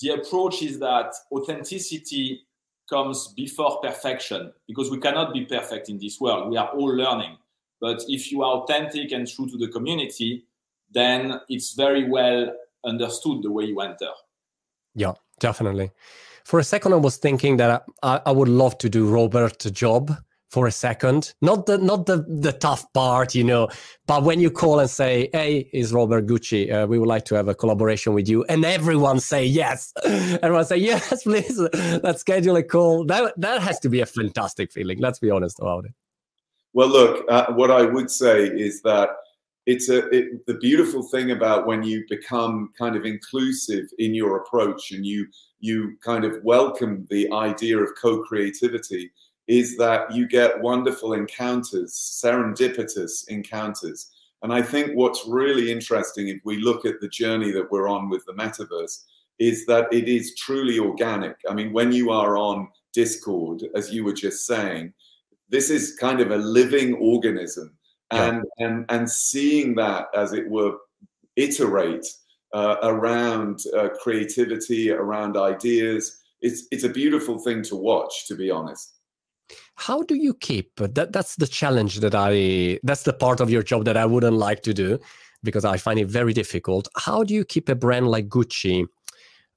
the 0.00 0.14
approach 0.14 0.62
is 0.62 0.78
that 0.78 1.12
authenticity 1.30 2.40
comes 2.88 3.28
before 3.36 3.80
perfection 3.82 4.50
because 4.66 4.90
we 4.90 4.98
cannot 4.98 5.34
be 5.34 5.44
perfect 5.44 5.90
in 5.90 5.98
this 5.98 6.18
world. 6.20 6.48
We 6.48 6.56
are 6.56 6.68
all 6.68 6.96
learning. 6.96 7.36
But 7.82 8.02
if 8.08 8.32
you 8.32 8.42
are 8.42 8.62
authentic 8.62 9.12
and 9.12 9.28
true 9.28 9.46
to 9.50 9.58
the 9.58 9.68
community, 9.68 10.46
then 10.90 11.38
it's 11.50 11.74
very 11.74 12.08
well 12.08 12.50
understood 12.86 13.42
the 13.42 13.50
way 13.50 13.64
you 13.64 13.80
enter. 13.80 14.08
Yeah, 14.94 15.14
definitely. 15.48 15.90
For 16.44 16.58
a 16.58 16.64
second, 16.64 16.92
I 16.92 17.00
was 17.08 17.16
thinking 17.26 17.58
that 17.58 17.84
I, 18.02 18.20
I 18.30 18.32
would 18.38 18.48
love 18.62 18.74
to 18.78 18.88
do 18.88 19.02
Robert's 19.18 19.70
job 19.70 20.04
for 20.54 20.66
a 20.66 20.74
second. 20.86 21.34
Not 21.40 21.66
the 21.66 21.76
not 21.90 22.06
the 22.06 22.18
the 22.46 22.52
tough 22.66 22.84
part, 22.92 23.34
you 23.34 23.44
know, 23.50 23.68
but 24.06 24.20
when 24.28 24.38
you 24.44 24.50
call 24.50 24.76
and 24.80 24.90
say, 25.02 25.28
"Hey, 25.32 25.68
is 25.72 25.92
Robert 25.92 26.26
Gucci? 26.30 26.62
Uh, 26.72 26.86
we 26.86 26.98
would 26.98 27.12
like 27.14 27.24
to 27.30 27.34
have 27.34 27.48
a 27.48 27.56
collaboration 27.62 28.10
with 28.18 28.26
you," 28.32 28.38
and 28.52 28.64
everyone 28.64 29.18
say 29.20 29.44
yes, 29.62 29.92
everyone 30.44 30.66
say 30.72 30.78
yes, 30.92 31.22
please. 31.24 31.58
Let's 32.06 32.20
schedule 32.20 32.56
a 32.56 32.62
call. 32.74 33.04
That 33.12 33.34
that 33.46 33.58
has 33.68 33.78
to 33.80 33.88
be 33.94 34.00
a 34.00 34.06
fantastic 34.06 34.72
feeling. 34.76 34.98
Let's 35.06 35.20
be 35.26 35.30
honest 35.30 35.58
about 35.60 35.84
it. 35.88 35.94
Well, 36.76 36.90
look, 36.98 37.24
uh, 37.28 37.46
what 37.60 37.70
I 37.70 37.82
would 37.94 38.10
say 38.10 38.36
is 38.66 38.82
that 38.82 39.08
it's 39.66 39.88
a 39.88 40.08
it, 40.08 40.46
the 40.46 40.54
beautiful 40.54 41.02
thing 41.02 41.30
about 41.30 41.66
when 41.66 41.82
you 41.82 42.04
become 42.08 42.70
kind 42.78 42.96
of 42.96 43.04
inclusive 43.04 43.86
in 43.98 44.14
your 44.14 44.38
approach 44.38 44.92
and 44.92 45.06
you 45.06 45.26
you 45.60 45.96
kind 46.04 46.24
of 46.24 46.42
welcome 46.44 47.06
the 47.10 47.30
idea 47.32 47.78
of 47.78 47.90
co-creativity 48.00 49.10
is 49.46 49.76
that 49.76 50.14
you 50.14 50.26
get 50.26 50.60
wonderful 50.60 51.12
encounters, 51.12 51.92
serendipitous 51.92 53.28
encounters. 53.28 54.10
And 54.42 54.52
I 54.52 54.62
think 54.62 54.92
what's 54.94 55.26
really 55.26 55.70
interesting, 55.70 56.28
if 56.28 56.40
we 56.44 56.58
look 56.58 56.84
at 56.84 57.00
the 57.00 57.08
journey 57.08 57.50
that 57.52 57.70
we're 57.70 57.88
on 57.88 58.08
with 58.08 58.24
the 58.26 58.32
metaverse, 58.32 59.04
is 59.38 59.66
that 59.66 59.92
it 59.92 60.08
is 60.08 60.34
truly 60.36 60.78
organic. 60.78 61.36
I 61.48 61.54
mean, 61.54 61.72
when 61.72 61.92
you 61.92 62.10
are 62.10 62.36
on 62.36 62.68
Discord, 62.92 63.62
as 63.74 63.92
you 63.92 64.04
were 64.04 64.12
just 64.12 64.46
saying, 64.46 64.92
this 65.48 65.70
is 65.70 65.96
kind 65.96 66.20
of 66.20 66.30
a 66.30 66.36
living 66.36 66.94
organism. 66.94 67.76
And, 68.14 68.44
yeah. 68.58 68.66
and, 68.66 68.84
and 68.88 69.10
seeing 69.10 69.74
that, 69.76 70.06
as 70.14 70.32
it 70.32 70.48
were, 70.48 70.76
iterate 71.36 72.06
uh, 72.52 72.76
around 72.82 73.60
uh, 73.76 73.88
creativity, 74.00 74.90
around 74.90 75.36
ideas, 75.36 76.20
it's, 76.40 76.66
it's 76.70 76.84
a 76.84 76.88
beautiful 76.88 77.38
thing 77.38 77.62
to 77.64 77.76
watch, 77.76 78.26
to 78.28 78.34
be 78.34 78.50
honest 78.50 78.94
how 79.76 80.02
do 80.02 80.14
you 80.14 80.34
keep 80.34 80.74
that 80.76 81.12
that's 81.12 81.36
the 81.36 81.46
challenge 81.46 82.00
that 82.00 82.14
i 82.14 82.78
that's 82.82 83.02
the 83.02 83.12
part 83.12 83.40
of 83.40 83.50
your 83.50 83.62
job 83.62 83.84
that 83.84 83.96
i 83.96 84.06
wouldn't 84.06 84.36
like 84.36 84.62
to 84.62 84.72
do 84.72 84.98
because 85.42 85.64
i 85.64 85.76
find 85.76 85.98
it 85.98 86.08
very 86.08 86.32
difficult 86.32 86.88
how 86.96 87.24
do 87.24 87.34
you 87.34 87.44
keep 87.44 87.68
a 87.68 87.74
brand 87.74 88.08
like 88.08 88.28
gucci 88.28 88.86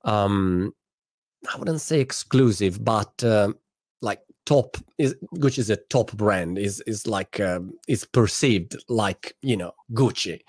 um 0.03 0.73
i 1.53 1.57
wouldn't 1.57 1.81
say 1.81 1.99
exclusive 1.99 2.83
but 2.83 3.23
uh, 3.23 3.51
top 4.47 4.77
is 4.97 5.13
gucci 5.35 5.59
is 5.59 5.69
a 5.69 5.75
top 5.75 6.11
brand 6.13 6.57
is 6.57 6.81
is 6.87 7.05
like 7.05 7.39
um, 7.39 7.73
is 7.87 8.05
perceived 8.05 8.75
like 8.87 9.35
you 9.41 9.57
know 9.57 9.73
gucci 9.91 10.39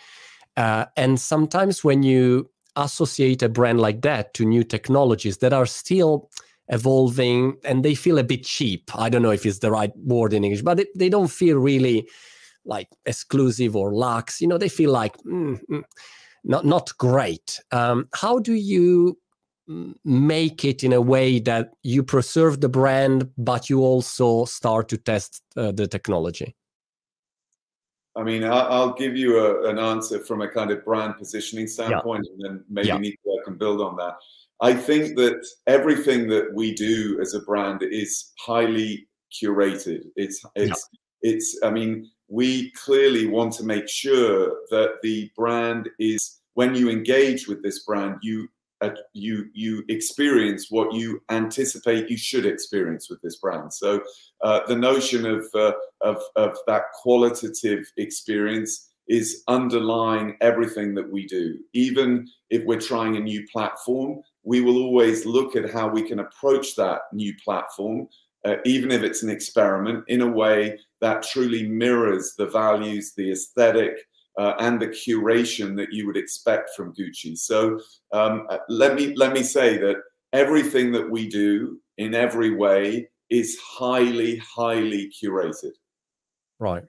uh, 0.56 0.84
and 0.96 1.20
sometimes 1.20 1.84
when 1.84 2.02
you 2.02 2.48
associate 2.76 3.42
a 3.42 3.48
brand 3.48 3.80
like 3.80 4.02
that 4.02 4.34
to 4.34 4.44
new 4.44 4.64
technologies 4.64 5.38
that 5.38 5.52
are 5.52 5.66
still 5.66 6.30
evolving 6.68 7.56
and 7.64 7.84
they 7.84 7.94
feel 7.94 8.18
a 8.18 8.24
bit 8.24 8.44
cheap. 8.44 8.90
I 8.94 9.08
don't 9.08 9.22
know 9.22 9.30
if 9.30 9.46
it's 9.46 9.58
the 9.58 9.70
right 9.70 9.92
word 9.96 10.32
in 10.32 10.44
English, 10.44 10.62
but 10.62 10.80
it, 10.80 10.88
they 10.94 11.08
don't 11.08 11.30
feel 11.30 11.58
really 11.58 12.08
like 12.64 12.88
exclusive 13.06 13.74
or 13.74 13.94
luxe. 13.94 14.40
You 14.40 14.48
know, 14.48 14.58
they 14.58 14.68
feel 14.68 14.92
like 14.92 15.16
mm, 15.18 15.58
mm, 15.70 15.82
not 16.44 16.64
not 16.64 16.96
great. 16.98 17.60
Um, 17.72 18.08
how 18.14 18.38
do 18.38 18.54
you 18.54 19.18
make 20.04 20.64
it 20.64 20.82
in 20.82 20.92
a 20.92 21.00
way 21.00 21.38
that 21.40 21.74
you 21.82 22.02
preserve 22.02 22.60
the 22.60 22.68
brand, 22.68 23.30
but 23.36 23.68
you 23.68 23.80
also 23.80 24.44
start 24.46 24.88
to 24.88 24.96
test 24.96 25.42
uh, 25.56 25.72
the 25.72 25.86
technology? 25.86 26.54
I 28.16 28.24
mean, 28.24 28.42
I'll 28.42 28.94
give 28.94 29.16
you 29.16 29.38
a, 29.38 29.68
an 29.68 29.78
answer 29.78 30.18
from 30.24 30.42
a 30.42 30.48
kind 30.48 30.72
of 30.72 30.84
brand 30.84 31.16
positioning 31.18 31.68
standpoint, 31.68 32.26
yeah. 32.26 32.32
and 32.32 32.58
then 32.58 32.64
maybe 32.68 32.88
yeah. 32.88 32.98
Nicola 32.98 33.44
can 33.44 33.56
build 33.56 33.80
on 33.80 33.96
that. 33.96 34.14
I 34.60 34.74
think 34.74 35.16
that 35.16 35.46
everything 35.68 36.28
that 36.28 36.52
we 36.52 36.74
do 36.74 37.20
as 37.20 37.34
a 37.34 37.40
brand 37.40 37.82
is 37.82 38.32
highly 38.40 39.06
curated. 39.40 40.02
It's 40.16 40.42
it's 40.56 40.88
yeah. 41.22 41.30
it's. 41.30 41.60
I 41.62 41.70
mean, 41.70 42.10
we 42.28 42.72
clearly 42.72 43.26
want 43.26 43.52
to 43.54 43.64
make 43.64 43.88
sure 43.88 44.48
that 44.70 44.96
the 45.02 45.30
brand 45.36 45.88
is 46.00 46.40
when 46.54 46.74
you 46.74 46.90
engage 46.90 47.46
with 47.46 47.62
this 47.62 47.84
brand, 47.84 48.16
you 48.20 48.48
uh, 48.80 48.90
you 49.12 49.46
you 49.54 49.84
experience 49.88 50.66
what 50.70 50.92
you 50.94 51.20
anticipate 51.30 52.10
you 52.10 52.16
should 52.16 52.46
experience 52.46 53.10
with 53.10 53.20
this 53.22 53.36
brand. 53.36 53.72
So 53.72 54.00
uh, 54.42 54.60
the 54.66 54.76
notion 54.76 55.26
of, 55.26 55.46
uh, 55.54 55.72
of 56.00 56.22
of 56.36 56.56
that 56.66 56.82
qualitative 57.02 57.90
experience 57.96 58.88
is 59.08 59.42
underlying 59.48 60.36
everything 60.40 60.94
that 60.94 61.10
we 61.10 61.26
do. 61.26 61.58
Even 61.72 62.28
if 62.50 62.64
we're 62.64 62.80
trying 62.80 63.16
a 63.16 63.20
new 63.20 63.46
platform, 63.50 64.20
we 64.44 64.60
will 64.60 64.76
always 64.82 65.24
look 65.24 65.56
at 65.56 65.70
how 65.72 65.88
we 65.88 66.02
can 66.02 66.20
approach 66.20 66.76
that 66.76 67.00
new 67.12 67.34
platform, 67.42 68.06
uh, 68.44 68.56
even 68.64 68.90
if 68.90 69.02
it's 69.02 69.22
an 69.22 69.30
experiment, 69.30 70.04
in 70.08 70.20
a 70.20 70.30
way 70.30 70.78
that 71.00 71.22
truly 71.22 71.66
mirrors 71.66 72.34
the 72.36 72.46
values, 72.46 73.14
the 73.16 73.32
aesthetic, 73.32 73.96
uh, 74.38 74.54
and 74.60 74.80
the 74.80 74.88
curation 74.88 75.76
that 75.76 75.92
you 75.92 76.06
would 76.06 76.16
expect 76.16 76.70
from 76.76 76.94
Gucci. 76.94 77.36
So 77.36 77.80
um, 78.12 78.46
uh, 78.48 78.58
let 78.68 78.94
me 78.94 79.14
let 79.16 79.32
me 79.32 79.42
say 79.42 79.76
that 79.78 79.96
everything 80.32 80.92
that 80.92 81.10
we 81.10 81.28
do 81.28 81.80
in 81.98 82.14
every 82.14 82.54
way 82.54 83.08
is 83.30 83.58
highly, 83.58 84.36
highly 84.36 85.10
curated. 85.22 85.72
Right. 86.58 86.84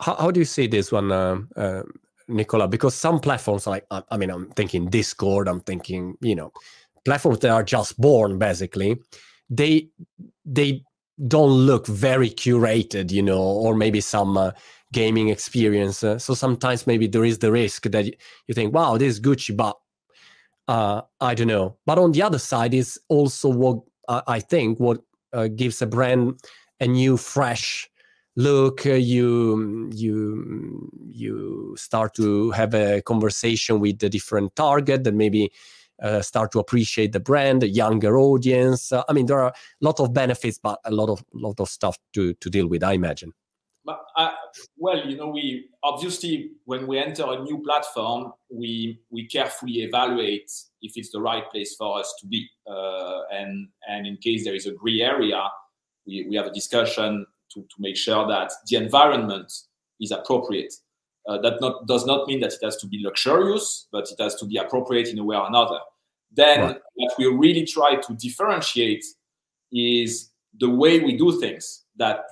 How, 0.00 0.16
how 0.16 0.30
do 0.30 0.40
you 0.40 0.44
see 0.44 0.66
this 0.66 0.90
one, 0.92 1.12
um, 1.12 1.48
uh, 1.56 1.82
Nicola, 2.26 2.66
because 2.68 2.94
some 2.94 3.20
platforms 3.20 3.66
like 3.66 3.86
I 3.90 4.16
mean, 4.16 4.30
I'm 4.30 4.50
thinking 4.50 4.88
Discord, 4.90 5.46
I'm 5.46 5.60
thinking, 5.60 6.16
you 6.20 6.34
know, 6.34 6.52
platforms 7.04 7.40
that 7.40 7.50
are 7.50 7.62
just 7.62 8.00
born 8.00 8.38
basically, 8.38 8.96
they 9.48 9.88
they 10.44 10.82
don't 11.28 11.52
look 11.52 11.86
very 11.86 12.30
curated, 12.30 13.12
you 13.12 13.22
know, 13.22 13.40
or 13.40 13.74
maybe 13.74 14.00
some 14.00 14.36
uh, 14.36 14.50
gaming 14.94 15.28
experience. 15.28 16.02
Uh, 16.02 16.18
so 16.18 16.32
sometimes 16.34 16.86
maybe 16.86 17.06
there 17.06 17.24
is 17.24 17.38
the 17.38 17.52
risk 17.52 17.82
that 17.90 18.06
you 18.06 18.54
think, 18.54 18.72
wow, 18.72 18.96
this 18.96 19.14
is 19.14 19.20
Gucci, 19.20 19.54
but 19.54 19.76
uh, 20.68 21.02
I 21.20 21.34
don't 21.34 21.48
know. 21.48 21.76
But 21.84 21.98
on 21.98 22.12
the 22.12 22.22
other 22.22 22.38
side 22.38 22.72
is 22.72 22.98
also 23.08 23.48
what 23.50 23.78
uh, 24.08 24.22
I 24.26 24.40
think 24.40 24.78
what 24.78 25.00
uh, 25.32 25.48
gives 25.48 25.82
a 25.82 25.86
brand 25.86 26.40
a 26.80 26.86
new, 26.86 27.16
fresh 27.16 27.88
look 28.36 28.84
you 28.84 29.88
you 29.94 30.90
you 31.06 31.74
start 31.78 32.14
to 32.14 32.50
have 32.50 32.74
a 32.74 33.00
conversation 33.02 33.78
with 33.78 34.00
the 34.00 34.08
different 34.08 34.54
target 34.56 35.04
that 35.04 35.14
maybe 35.14 35.52
start 36.20 36.50
to 36.50 36.58
appreciate 36.58 37.12
the 37.12 37.20
brand 37.20 37.62
a 37.62 37.68
younger 37.68 38.18
audience 38.18 38.92
i 39.08 39.12
mean 39.12 39.26
there 39.26 39.38
are 39.38 39.50
a 39.50 39.54
lot 39.80 40.00
of 40.00 40.12
benefits 40.12 40.58
but 40.58 40.80
a 40.84 40.90
lot 40.90 41.08
of 41.08 41.22
lot 41.32 41.60
of 41.60 41.68
stuff 41.68 41.96
to 42.12 42.34
to 42.42 42.50
deal 42.50 42.66
with 42.66 42.82
i 42.82 42.92
imagine 42.92 43.32
but, 43.84 44.00
uh, 44.16 44.30
well 44.76 45.06
you 45.06 45.16
know 45.16 45.28
we 45.28 45.68
obviously 45.82 46.52
when 46.64 46.86
we 46.86 46.98
enter 46.98 47.24
a 47.26 47.42
new 47.42 47.62
platform 47.62 48.32
we 48.50 49.00
we 49.10 49.26
carefully 49.26 49.82
evaluate 49.82 50.50
if 50.82 50.92
it's 50.96 51.10
the 51.10 51.20
right 51.20 51.50
place 51.50 51.74
for 51.76 51.98
us 51.98 52.14
to 52.20 52.26
be 52.26 52.48
uh, 52.66 53.22
and 53.32 53.68
and 53.88 54.06
in 54.06 54.16
case 54.16 54.44
there 54.44 54.54
is 54.54 54.66
a 54.66 54.72
gray 54.72 55.00
area 55.00 55.42
we, 56.06 56.26
we 56.28 56.36
have 56.36 56.46
a 56.46 56.52
discussion 56.52 57.26
to, 57.52 57.60
to 57.60 57.76
make 57.78 57.96
sure 57.96 58.26
that 58.28 58.52
the 58.68 58.76
environment 58.76 59.52
is 60.00 60.10
appropriate. 60.10 60.74
Uh, 61.26 61.38
that 61.38 61.60
not, 61.60 61.86
does 61.86 62.04
not 62.04 62.26
mean 62.26 62.40
that 62.40 62.52
it 62.52 62.58
has 62.62 62.76
to 62.76 62.86
be 62.86 63.00
luxurious, 63.02 63.88
but 63.90 64.06
it 64.10 64.22
has 64.22 64.34
to 64.36 64.44
be 64.44 64.58
appropriate 64.58 65.08
in 65.08 65.18
a 65.18 65.24
way 65.24 65.36
or 65.36 65.46
another. 65.46 65.78
Then 66.32 66.60
right. 66.60 66.80
what 66.94 67.14
we 67.18 67.26
really 67.26 67.64
try 67.64 67.96
to 67.96 68.14
differentiate 68.14 69.04
is 69.72 70.30
the 70.60 70.68
way 70.68 71.00
we 71.00 71.16
do 71.16 71.40
things. 71.40 71.84
That 71.96 72.24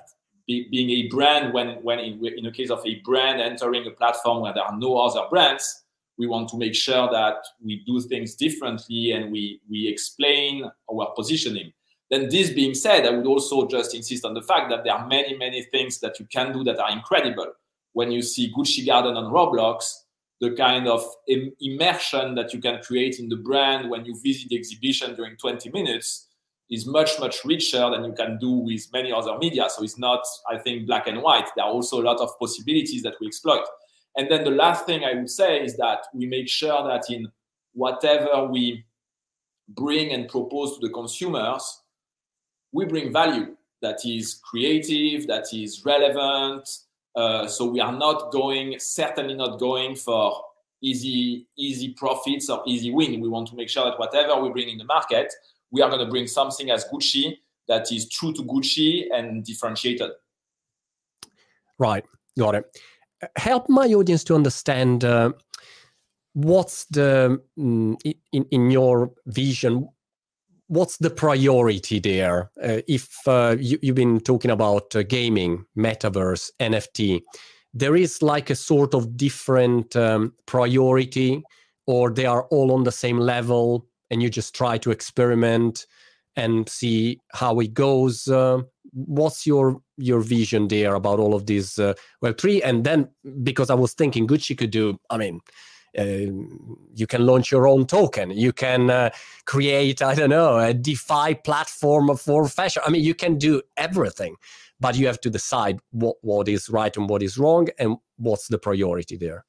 be, 0.47 0.67
being 0.69 0.89
a 0.89 1.07
brand, 1.07 1.53
when 1.53 1.81
when 1.83 1.99
in, 1.99 2.25
in 2.25 2.43
the 2.43 2.51
case 2.51 2.69
of 2.69 2.85
a 2.85 2.95
brand 3.05 3.41
entering 3.41 3.85
a 3.87 3.91
platform 3.91 4.41
where 4.41 4.53
there 4.53 4.63
are 4.63 4.77
no 4.77 4.97
other 4.97 5.27
brands, 5.29 5.83
we 6.17 6.27
want 6.27 6.49
to 6.49 6.57
make 6.57 6.75
sure 6.75 7.09
that 7.11 7.37
we 7.63 7.83
do 7.85 8.01
things 8.01 8.35
differently 8.35 9.11
and 9.11 9.31
we 9.31 9.61
we 9.69 9.87
explain 9.87 10.69
our 10.91 11.13
positioning. 11.15 11.71
Then 12.09 12.29
this 12.29 12.51
being 12.51 12.75
said, 12.75 13.05
I 13.05 13.11
would 13.11 13.25
also 13.25 13.67
just 13.67 13.95
insist 13.95 14.25
on 14.25 14.33
the 14.33 14.41
fact 14.41 14.69
that 14.69 14.83
there 14.83 14.93
are 14.93 15.07
many, 15.07 15.35
many 15.35 15.63
things 15.63 15.99
that 15.99 16.19
you 16.19 16.27
can 16.27 16.53
do 16.53 16.63
that 16.65 16.79
are 16.79 16.91
incredible. 16.91 17.47
When 17.93 18.11
you 18.11 18.21
see 18.21 18.53
Gucci 18.55 18.85
Garden 18.85 19.15
on 19.15 19.31
Roblox, 19.31 19.93
the 20.39 20.51
kind 20.51 20.87
of 20.87 21.03
Im- 21.27 21.53
immersion 21.61 22.35
that 22.35 22.53
you 22.53 22.59
can 22.59 22.81
create 22.83 23.19
in 23.19 23.29
the 23.29 23.37
brand 23.37 23.89
when 23.89 24.05
you 24.05 24.19
visit 24.21 24.49
the 24.49 24.57
exhibition 24.57 25.15
during 25.15 25.37
20 25.37 25.69
minutes 25.71 26.27
is 26.69 26.85
much, 26.85 27.19
much 27.19 27.43
richer 27.45 27.89
than 27.89 28.03
you 28.05 28.13
can 28.13 28.37
do 28.39 28.51
with 28.51 28.87
many 28.93 29.11
other 29.11 29.37
media. 29.37 29.67
So 29.69 29.83
it's 29.83 29.99
not, 29.99 30.23
I 30.49 30.57
think, 30.57 30.87
black 30.87 31.07
and 31.07 31.21
white. 31.21 31.47
There 31.55 31.65
are 31.65 31.71
also 31.71 32.01
a 32.01 32.03
lot 32.03 32.19
of 32.19 32.37
possibilities 32.39 33.03
that 33.03 33.15
we 33.19 33.27
exploit. 33.27 33.63
And 34.15 34.29
then 34.29 34.43
the 34.43 34.51
last 34.51 34.85
thing 34.85 35.03
I 35.03 35.13
would 35.15 35.29
say 35.29 35.63
is 35.63 35.75
that 35.77 36.05
we 36.13 36.25
make 36.25 36.47
sure 36.47 36.87
that 36.87 37.09
in 37.09 37.31
whatever 37.73 38.45
we 38.45 38.85
bring 39.69 40.13
and 40.13 40.27
propose 40.27 40.77
to 40.77 40.87
the 40.87 40.93
consumers, 40.93 41.81
we 42.71 42.85
bring 42.85 43.11
value 43.11 43.55
that 43.81 43.99
is 44.05 44.39
creative, 44.43 45.27
that 45.27 45.53
is 45.53 45.83
relevant. 45.85 46.67
Uh, 47.15 47.45
so 47.47 47.69
we 47.69 47.79
are 47.79 47.91
not 47.91 48.31
going, 48.31 48.75
certainly 48.79 49.35
not 49.35 49.59
going 49.59 49.95
for 49.95 50.41
easy, 50.81 51.47
easy 51.57 51.93
profits 51.93 52.49
or 52.49 52.63
easy 52.65 52.91
win. 52.91 53.21
We 53.21 53.29
want 53.29 53.47
to 53.49 53.55
make 53.55 53.69
sure 53.69 53.85
that 53.85 53.99
whatever 53.99 54.41
we 54.41 54.49
bring 54.49 54.69
in 54.69 54.77
the 54.77 54.85
market, 54.85 55.31
we 55.73 55.81
are 55.81 55.89
going 55.89 56.05
to 56.05 56.09
bring 56.09 56.27
something 56.27 56.71
as 56.71 56.85
Gucci 56.85 57.37
that 57.67 57.91
is 57.91 58.07
true 58.07 58.31
to 58.33 58.43
Gucci 58.43 59.07
and 59.13 59.43
differentiated. 59.43 60.11
Right, 61.77 62.05
got 62.39 62.55
it. 62.55 62.79
Help 63.35 63.67
my 63.67 63.87
audience 63.87 64.23
to 64.25 64.35
understand 64.35 65.03
uh, 65.03 65.33
what's 66.33 66.85
the 66.85 67.41
mm, 67.57 67.95
in 68.31 68.45
in 68.51 68.71
your 68.71 69.11
vision 69.25 69.89
what's 70.67 70.97
the 70.97 71.09
priority 71.09 71.99
there? 71.99 72.51
Uh, 72.61 72.81
if 72.87 73.15
uh, 73.27 73.55
you, 73.59 73.77
have 73.83 73.95
been 73.95 74.19
talking 74.19 74.51
about 74.51 74.95
uh, 74.95 75.03
gaming, 75.03 75.65
metaverse, 75.77 76.49
NFT, 76.59 77.21
there 77.73 77.95
is 77.95 78.21
like 78.21 78.49
a 78.49 78.55
sort 78.55 78.93
of 78.93 79.15
different 79.17 79.95
um, 79.95 80.33
priority, 80.45 81.43
or 81.85 82.11
they 82.11 82.25
are 82.25 82.45
all 82.45 82.71
on 82.71 82.83
the 82.83 82.91
same 82.91 83.19
level, 83.19 83.87
and 84.13 84.21
you 84.21 84.29
just 84.29 84.55
try 84.55 84.77
to 84.77 84.91
experiment 84.91 85.87
and 86.35 86.69
see 86.69 87.19
how 87.33 87.59
it 87.59 87.73
goes. 87.73 88.27
Uh, 88.27 88.61
what's 88.93 89.45
your 89.45 89.81
your 89.97 90.21
vision 90.21 90.67
there 90.67 90.93
about 90.93 91.19
all 91.19 91.33
of 91.33 91.47
these 91.47 91.79
uh, 91.79 91.93
Web 92.21 92.37
three? 92.37 92.61
And 92.61 92.83
then 92.83 93.09
because 93.41 93.69
I 93.69 93.73
was 93.73 93.93
thinking 93.93 94.27
Gucci 94.27 94.55
could 94.55 94.71
do, 94.71 94.99
I 95.09 95.17
mean 95.17 95.41
um, 95.97 96.77
you 96.93 97.07
can 97.07 97.25
launch 97.25 97.51
your 97.51 97.67
own 97.67 97.85
token. 97.85 98.31
You 98.31 98.51
can 98.51 98.89
uh, 98.89 99.09
create, 99.45 100.01
I 100.01 100.15
don't 100.15 100.29
know, 100.29 100.57
a 100.57 100.73
DeFi 100.73 101.35
platform 101.43 102.15
for 102.17 102.47
fashion. 102.47 102.81
I 102.85 102.89
mean, 102.89 103.03
you 103.03 103.13
can 103.13 103.37
do 103.37 103.61
everything, 103.77 104.35
but 104.79 104.95
you 104.95 105.05
have 105.07 105.21
to 105.21 105.29
decide 105.29 105.79
what, 105.91 106.15
what 106.21 106.47
is 106.47 106.69
right 106.69 106.95
and 106.97 107.09
what 107.09 107.21
is 107.21 107.37
wrong 107.37 107.67
and 107.77 107.97
what's 108.17 108.47
the 108.47 108.57
priority 108.57 109.17
there. 109.17 109.45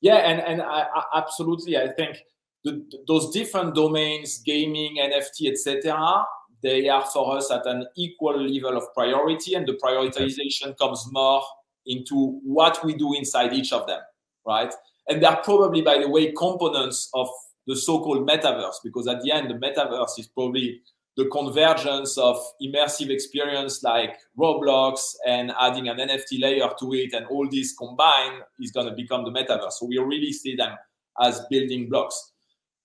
Yeah, 0.00 0.16
and, 0.16 0.40
and 0.40 0.62
I, 0.62 0.86
I, 0.94 1.02
absolutely. 1.14 1.76
I 1.76 1.88
think 1.88 2.18
the, 2.64 2.82
those 3.06 3.30
different 3.30 3.74
domains, 3.74 4.38
gaming, 4.44 4.98
NFT, 4.98 5.50
etc., 5.50 6.24
they 6.62 6.88
are 6.88 7.04
for 7.06 7.36
us 7.36 7.50
at 7.52 7.66
an 7.66 7.86
equal 7.96 8.40
level 8.40 8.76
of 8.76 8.92
priority, 8.94 9.54
and 9.54 9.66
the 9.66 9.74
prioritization 9.74 10.76
comes 10.76 11.06
more 11.10 11.42
into 11.86 12.40
what 12.44 12.84
we 12.84 12.94
do 12.94 13.14
inside 13.14 13.52
each 13.52 13.72
of 13.72 13.86
them, 13.86 14.00
right? 14.46 14.72
And 15.08 15.22
they're 15.22 15.36
probably, 15.36 15.82
by 15.82 15.98
the 15.98 16.08
way, 16.08 16.32
components 16.32 17.08
of 17.14 17.28
the 17.66 17.76
so-called 17.76 18.28
metaverse, 18.28 18.76
because 18.82 19.06
at 19.06 19.22
the 19.22 19.30
end, 19.30 19.50
the 19.50 19.54
metaverse 19.54 20.18
is 20.18 20.26
probably 20.26 20.80
the 21.16 21.26
convergence 21.26 22.16
of 22.16 22.40
immersive 22.62 23.10
experience 23.10 23.82
like 23.82 24.16
Roblox 24.38 25.00
and 25.26 25.52
adding 25.60 25.88
an 25.88 25.98
NFT 25.98 26.40
layer 26.40 26.70
to 26.78 26.92
it, 26.94 27.12
and 27.12 27.26
all 27.26 27.48
this 27.50 27.74
combined 27.74 28.42
is 28.60 28.70
going 28.70 28.86
to 28.86 28.94
become 28.94 29.24
the 29.24 29.30
metaverse. 29.30 29.72
So 29.72 29.86
we 29.86 29.98
really 29.98 30.32
see 30.32 30.56
them 30.56 30.76
as 31.20 31.40
building 31.50 31.88
blocks. 31.88 32.32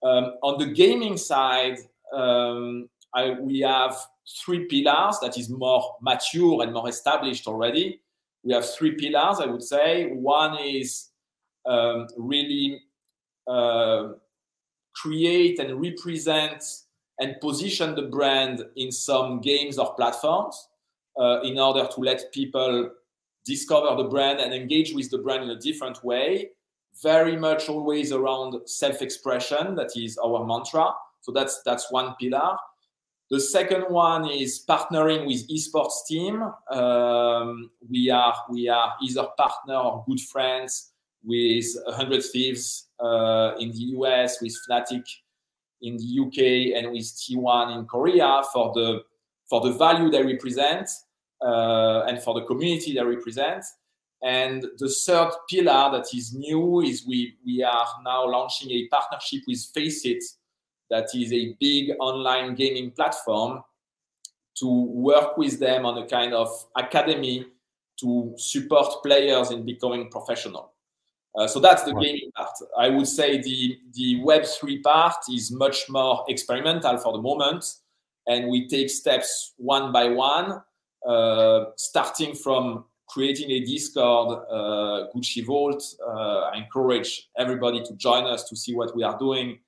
Um, 0.03 0.33
on 0.43 0.59
the 0.59 0.73
gaming 0.73 1.17
side, 1.17 1.77
um, 2.13 2.89
I, 3.15 3.31
we 3.39 3.61
have 3.61 3.95
three 4.43 4.65
pillars 4.65 5.17
that 5.21 5.37
is 5.37 5.49
more 5.49 5.95
mature 6.01 6.63
and 6.63 6.73
more 6.73 6.89
established 6.89 7.47
already. 7.47 8.01
We 8.43 8.53
have 8.53 8.69
three 8.69 8.95
pillars, 8.95 9.39
I 9.39 9.45
would 9.45 9.63
say. 9.63 10.09
One 10.11 10.57
is 10.59 11.09
um, 11.65 12.07
really 12.17 12.81
uh, 13.47 14.09
create 14.95 15.59
and 15.59 15.79
represent 15.81 16.63
and 17.19 17.39
position 17.39 17.95
the 17.95 18.03
brand 18.03 18.65
in 18.75 18.91
some 18.91 19.39
games 19.39 19.77
or 19.77 19.93
platforms 19.95 20.67
uh, 21.19 21.41
in 21.41 21.59
order 21.59 21.87
to 21.87 22.01
let 22.01 22.31
people 22.33 22.89
discover 23.45 24.01
the 24.01 24.09
brand 24.09 24.39
and 24.39 24.53
engage 24.53 24.93
with 24.93 25.09
the 25.11 25.17
brand 25.17 25.43
in 25.43 25.49
a 25.51 25.59
different 25.59 26.03
way. 26.03 26.49
Very 27.01 27.35
much 27.37 27.69
always 27.69 28.11
around 28.11 28.55
self-expression. 28.65 29.75
That 29.75 29.91
is 29.95 30.17
our 30.17 30.45
mantra. 30.45 30.91
So 31.21 31.31
that's 31.31 31.61
that's 31.63 31.91
one 31.91 32.15
pillar. 32.19 32.57
The 33.29 33.39
second 33.39 33.83
one 33.89 34.29
is 34.29 34.63
partnering 34.67 35.25
with 35.25 35.47
esports 35.47 36.05
team. 36.07 36.43
Um, 36.69 37.71
we 37.89 38.09
are 38.09 38.35
we 38.49 38.67
are 38.69 38.93
either 39.01 39.27
partner 39.37 39.75
or 39.75 40.03
good 40.07 40.19
friends 40.19 40.91
with 41.23 41.65
100 41.85 42.23
Thieves 42.23 42.89
uh, 42.99 43.53
in 43.59 43.71
the 43.71 43.95
US, 43.97 44.41
with 44.41 44.55
Fnatic 44.69 45.05
in 45.81 45.97
the 45.97 46.19
UK, 46.19 46.77
and 46.77 46.91
with 46.91 47.05
T1 47.05 47.77
in 47.77 47.85
Korea 47.85 48.43
for 48.51 48.73
the 48.73 49.03
for 49.49 49.61
the 49.61 49.71
value 49.71 50.09
they 50.09 50.23
represent 50.23 50.89
uh, 51.41 52.03
and 52.03 52.21
for 52.21 52.33
the 52.33 52.45
community 52.45 52.93
they 52.93 53.03
represent. 53.03 53.63
And 54.23 54.65
the 54.77 54.87
third 54.89 55.31
pillar 55.49 55.91
that 55.91 56.07
is 56.13 56.33
new 56.33 56.81
is 56.81 57.05
we 57.05 57.35
we 57.45 57.61
are 57.61 57.87
now 58.05 58.25
launching 58.25 58.71
a 58.71 58.87
partnership 58.87 59.41
with 59.47 59.67
Faceit, 59.73 60.23
that 60.89 61.09
is 61.13 61.33
a 61.33 61.55
big 61.59 61.91
online 61.99 62.55
gaming 62.55 62.91
platform, 62.91 63.63
to 64.59 64.67
work 64.67 65.37
with 65.37 65.59
them 65.59 65.85
on 65.85 65.97
a 65.97 66.07
kind 66.07 66.33
of 66.33 66.47
academy 66.77 67.45
to 67.99 68.33
support 68.37 69.03
players 69.03 69.51
in 69.51 69.65
becoming 69.65 70.09
professional. 70.09 70.71
Uh, 71.35 71.47
so 71.47 71.59
that's 71.59 71.83
the 71.83 71.93
right. 71.93 72.05
gaming 72.05 72.31
part. 72.35 72.51
I 72.77 72.89
would 72.89 73.07
say 73.07 73.41
the 73.41 73.77
the 73.93 74.23
Web 74.23 74.45
three 74.45 74.79
part 74.79 75.17
is 75.29 75.51
much 75.51 75.89
more 75.89 76.23
experimental 76.29 76.97
for 76.97 77.11
the 77.11 77.21
moment, 77.21 77.65
and 78.27 78.47
we 78.47 78.69
take 78.69 78.89
steps 78.89 79.53
one 79.57 79.91
by 79.91 80.07
one, 80.09 80.61
uh, 81.05 81.65
starting 81.75 82.35
from 82.35 82.85
creating 83.13 83.51
a 83.51 83.59
Discord, 83.59 84.39
uh, 84.49 85.07
Gucci 85.13 85.45
Vault. 85.45 85.83
Uh, 86.03 86.49
I 86.51 86.57
encourage 86.57 87.29
everybody 87.37 87.83
to 87.83 87.93
join 87.95 88.23
us 88.25 88.49
to 88.49 88.55
see 88.55 88.73
what 88.73 88.95
we 88.95 89.03
are 89.03 89.17
doing. 89.19 89.59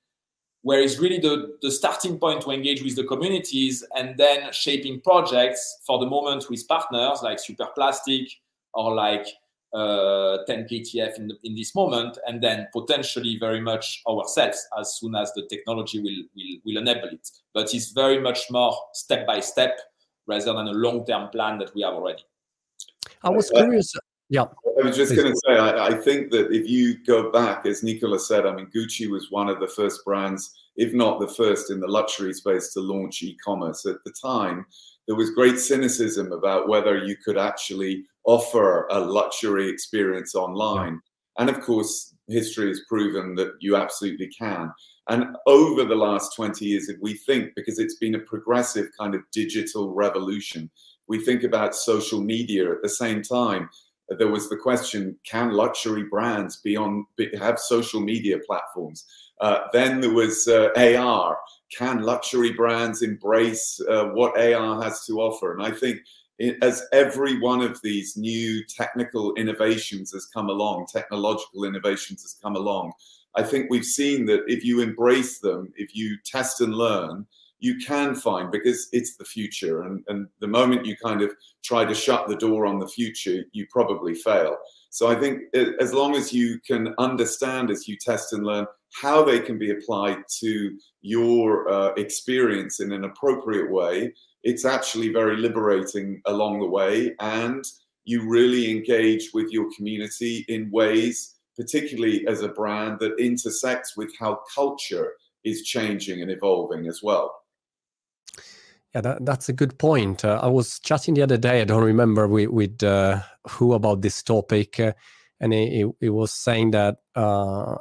Where 0.62 0.80
is 0.80 0.98
really 0.98 1.20
the, 1.20 1.56
the 1.62 1.70
starting 1.70 2.18
point 2.18 2.40
to 2.42 2.50
engage 2.50 2.82
with 2.82 2.96
the 2.96 3.04
communities 3.04 3.84
and 3.96 4.18
then 4.18 4.52
shaping 4.52 5.00
projects 5.00 5.80
for 5.86 6.00
the 6.00 6.06
moment 6.06 6.50
with 6.50 6.66
partners 6.66 7.20
like 7.22 7.38
Super 7.38 7.68
Plastic 7.72 8.26
or 8.74 8.92
like 8.96 9.28
uh, 9.72 10.38
10 10.48 10.64
KTF 10.64 11.16
in, 11.18 11.28
the, 11.28 11.36
in 11.44 11.54
this 11.54 11.72
moment, 11.72 12.18
and 12.26 12.42
then 12.42 12.66
potentially 12.72 13.36
very 13.38 13.60
much 13.60 14.02
ourselves 14.08 14.66
as 14.76 14.96
soon 14.96 15.14
as 15.14 15.32
the 15.34 15.46
technology 15.48 16.00
will, 16.00 16.24
will, 16.34 16.58
will 16.64 16.82
enable 16.82 17.08
it. 17.08 17.28
But 17.54 17.72
it's 17.74 17.92
very 17.92 18.18
much 18.20 18.50
more 18.50 18.76
step 18.92 19.24
by 19.24 19.38
step 19.38 19.78
rather 20.26 20.52
than 20.52 20.66
a 20.66 20.72
long 20.72 21.06
term 21.06 21.28
plan 21.28 21.58
that 21.58 21.72
we 21.76 21.82
have 21.82 21.94
already. 21.94 22.24
I 23.22 23.30
was 23.30 23.50
uh, 23.50 23.62
curious. 23.62 23.94
Uh, 23.94 24.00
yeah. 24.28 24.44
I 24.78 24.84
was 24.84 24.96
just 24.96 25.14
going 25.14 25.32
to 25.32 25.40
say, 25.46 25.56
I, 25.56 25.86
I, 25.86 25.94
think 25.94 26.30
that 26.32 26.52
if 26.52 26.68
you 26.68 26.98
go 27.04 27.30
back, 27.30 27.64
as 27.64 27.82
Nicola 27.82 28.18
said, 28.18 28.44
I 28.44 28.54
mean, 28.54 28.68
Gucci 28.74 29.08
was 29.08 29.30
one 29.30 29.48
of 29.48 29.60
the 29.60 29.68
first 29.68 30.04
brands, 30.04 30.50
if 30.76 30.92
not 30.92 31.20
the 31.20 31.28
first 31.28 31.70
in 31.70 31.80
the 31.80 31.86
luxury 31.86 32.34
space 32.34 32.72
to 32.72 32.80
launch 32.80 33.22
e 33.22 33.36
commerce. 33.42 33.86
At 33.86 33.96
the 34.04 34.12
time, 34.20 34.66
there 35.06 35.16
was 35.16 35.30
great 35.30 35.58
cynicism 35.58 36.32
about 36.32 36.68
whether 36.68 36.98
you 36.98 37.16
could 37.24 37.38
actually 37.38 38.04
offer 38.24 38.86
a 38.90 38.98
luxury 38.98 39.68
experience 39.68 40.34
online. 40.34 41.00
And 41.38 41.48
of 41.48 41.60
course, 41.60 42.14
history 42.28 42.68
has 42.68 42.80
proven 42.88 43.34
that 43.36 43.52
you 43.60 43.76
absolutely 43.76 44.28
can. 44.28 44.72
And 45.08 45.36
over 45.46 45.84
the 45.84 45.94
last 45.94 46.34
20 46.34 46.64
years, 46.64 46.88
if 46.88 46.96
we 47.00 47.14
think, 47.14 47.52
because 47.54 47.78
it's 47.78 47.96
been 47.96 48.16
a 48.16 48.20
progressive 48.20 48.88
kind 48.98 49.14
of 49.14 49.22
digital 49.32 49.94
revolution, 49.94 50.68
we 51.08 51.24
think 51.24 51.42
about 51.42 51.74
social 51.74 52.20
media 52.20 52.70
at 52.70 52.82
the 52.82 52.88
same 52.88 53.22
time. 53.22 53.68
There 54.08 54.28
was 54.28 54.48
the 54.48 54.56
question: 54.56 55.16
Can 55.24 55.52
luxury 55.52 56.04
brands 56.04 56.58
be 56.58 56.76
on 56.76 57.06
have 57.38 57.58
social 57.58 58.00
media 58.00 58.38
platforms? 58.46 59.04
Uh, 59.40 59.60
then 59.72 60.00
there 60.00 60.12
was 60.12 60.48
uh, 60.48 60.68
AR. 60.76 61.38
Can 61.76 62.02
luxury 62.02 62.52
brands 62.52 63.02
embrace 63.02 63.80
uh, 63.88 64.06
what 64.06 64.38
AR 64.38 64.82
has 64.82 65.04
to 65.06 65.20
offer? 65.20 65.52
And 65.52 65.62
I 65.62 65.72
think 65.72 66.00
as 66.62 66.84
every 66.92 67.40
one 67.40 67.62
of 67.62 67.80
these 67.82 68.16
new 68.16 68.62
technical 68.64 69.34
innovations 69.34 70.12
has 70.12 70.26
come 70.26 70.48
along, 70.48 70.86
technological 70.86 71.64
innovations 71.64 72.22
has 72.22 72.36
come 72.40 72.56
along, 72.56 72.92
I 73.34 73.42
think 73.42 73.70
we've 73.70 73.84
seen 73.84 74.26
that 74.26 74.44
if 74.46 74.64
you 74.64 74.80
embrace 74.80 75.40
them, 75.40 75.72
if 75.76 75.94
you 75.94 76.16
test 76.24 76.60
and 76.60 76.74
learn, 76.74 77.26
you 77.58 77.76
can 77.78 78.14
find 78.14 78.50
because 78.50 78.88
it's 78.92 79.16
the 79.16 79.24
future. 79.24 79.82
And, 79.82 80.04
and 80.08 80.28
the 80.40 80.46
moment 80.46 80.86
you 80.86 80.96
kind 80.96 81.22
of 81.22 81.30
try 81.64 81.84
to 81.84 81.94
shut 81.94 82.28
the 82.28 82.36
door 82.36 82.66
on 82.66 82.78
the 82.78 82.88
future, 82.88 83.44
you 83.52 83.66
probably 83.70 84.14
fail. 84.14 84.56
So 84.90 85.08
I 85.08 85.14
think 85.14 85.42
as 85.80 85.92
long 85.92 86.14
as 86.14 86.32
you 86.32 86.58
can 86.66 86.94
understand 86.98 87.70
as 87.70 87.88
you 87.88 87.96
test 87.96 88.32
and 88.32 88.44
learn 88.44 88.66
how 88.94 89.24
they 89.24 89.40
can 89.40 89.58
be 89.58 89.70
applied 89.70 90.18
to 90.40 90.78
your 91.02 91.68
uh, 91.70 91.88
experience 91.94 92.80
in 92.80 92.92
an 92.92 93.04
appropriate 93.04 93.70
way, 93.70 94.12
it's 94.42 94.64
actually 94.64 95.12
very 95.12 95.36
liberating 95.36 96.22
along 96.26 96.60
the 96.60 96.66
way. 96.66 97.14
And 97.20 97.64
you 98.04 98.28
really 98.28 98.70
engage 98.70 99.30
with 99.34 99.50
your 99.50 99.68
community 99.76 100.44
in 100.48 100.70
ways, 100.70 101.34
particularly 101.56 102.26
as 102.26 102.42
a 102.42 102.48
brand, 102.48 102.98
that 103.00 103.18
intersects 103.18 103.96
with 103.96 104.14
how 104.18 104.40
culture 104.54 105.12
is 105.44 105.62
changing 105.62 106.22
and 106.22 106.30
evolving 106.30 106.86
as 106.86 107.00
well. 107.02 107.34
Yeah, 108.96 109.02
that, 109.02 109.26
that's 109.26 109.50
a 109.50 109.52
good 109.52 109.78
point. 109.78 110.24
Uh, 110.24 110.40
I 110.42 110.46
was 110.46 110.80
chatting 110.80 111.12
the 111.12 111.22
other 111.22 111.36
day. 111.36 111.60
I 111.60 111.64
don't 111.64 111.84
remember 111.84 112.26
with, 112.26 112.48
with 112.48 112.82
uh, 112.82 113.20
who 113.46 113.74
about 113.74 114.00
this 114.00 114.22
topic, 114.22 114.80
uh, 114.80 114.94
and 115.38 115.52
he, 115.52 115.84
he, 116.00 116.08
was 116.08 116.32
saying 116.32 116.70
that 116.70 116.96
uh, 117.14 117.76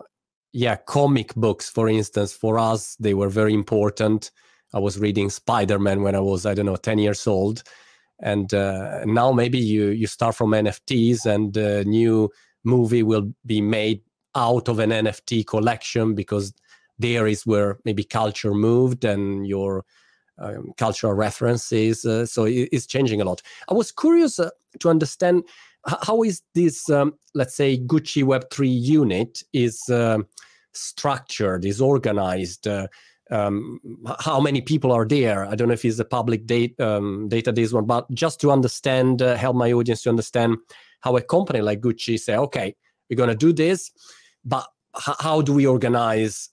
yeah, 0.51 0.75
comic 0.75 1.33
books, 1.35 1.69
for 1.69 1.87
instance, 1.87 2.33
for 2.33 2.59
us 2.59 2.97
they 2.99 3.13
were 3.13 3.29
very 3.29 3.53
important. 3.53 4.29
I 4.73 4.79
was 4.79 4.99
reading 4.99 5.29
Spider 5.29 5.79
Man 5.79 6.01
when 6.01 6.15
I 6.15 6.19
was 6.19 6.45
I 6.45 6.53
don't 6.53 6.65
know 6.65 6.75
ten 6.75 6.97
years 6.97 7.25
old, 7.27 7.63
and 8.19 8.53
uh, 8.53 9.05
now 9.05 9.31
maybe 9.31 9.57
you 9.57 9.91
you 9.91 10.07
start 10.07 10.35
from 10.35 10.51
NFTs, 10.51 11.25
and 11.25 11.55
a 11.55 11.85
new 11.85 12.29
movie 12.65 13.03
will 13.03 13.31
be 13.45 13.61
made 13.61 14.01
out 14.35 14.67
of 14.67 14.79
an 14.79 14.89
NFT 14.89 15.47
collection 15.47 16.13
because 16.13 16.51
there 16.99 17.25
is 17.25 17.45
where 17.45 17.79
maybe 17.85 18.03
culture 18.03 18.53
moved 18.53 19.05
and 19.05 19.47
your 19.47 19.85
um, 20.37 20.73
cultural 20.77 21.13
references. 21.13 22.05
Uh, 22.05 22.25
so 22.25 22.45
it, 22.45 22.69
it's 22.71 22.85
changing 22.85 23.21
a 23.21 23.25
lot. 23.25 23.41
I 23.69 23.73
was 23.73 23.91
curious 23.91 24.39
uh, 24.39 24.49
to 24.79 24.89
understand 24.89 25.43
how 25.85 26.23
is 26.23 26.41
this, 26.53 26.89
um, 26.89 27.13
let's 27.33 27.55
say, 27.55 27.77
Gucci 27.77 28.23
Web3 28.23 28.81
unit 28.81 29.43
is 29.53 29.87
uh, 29.89 30.17
structured, 30.73 31.65
is 31.65 31.79
organized. 31.79 32.67
Uh, 32.67 32.87
um, 33.31 33.79
how 34.19 34.39
many 34.39 34.61
people 34.61 34.91
are 34.91 35.05
there? 35.05 35.45
I 35.45 35.55
don't 35.55 35.67
know 35.67 35.73
if 35.73 35.85
it's 35.85 35.99
a 35.99 36.05
public 36.05 36.45
data 36.45 36.97
um, 36.97 37.27
data 37.27 37.51
this 37.51 37.73
one, 37.73 37.85
but 37.85 38.09
just 38.13 38.39
to 38.41 38.51
understand, 38.51 39.21
uh, 39.21 39.35
help 39.35 39.55
my 39.55 39.71
audience 39.71 40.03
to 40.03 40.09
understand 40.09 40.57
how 41.01 41.17
a 41.17 41.21
company 41.21 41.61
like 41.61 41.81
Gucci 41.81 42.19
say, 42.19 42.35
okay, 42.35 42.75
we're 43.09 43.15
going 43.15 43.29
to 43.29 43.35
do 43.35 43.53
this, 43.53 43.91
but 44.43 44.67
how 44.93 45.41
do 45.41 45.53
we 45.53 45.65
organize 45.65 46.49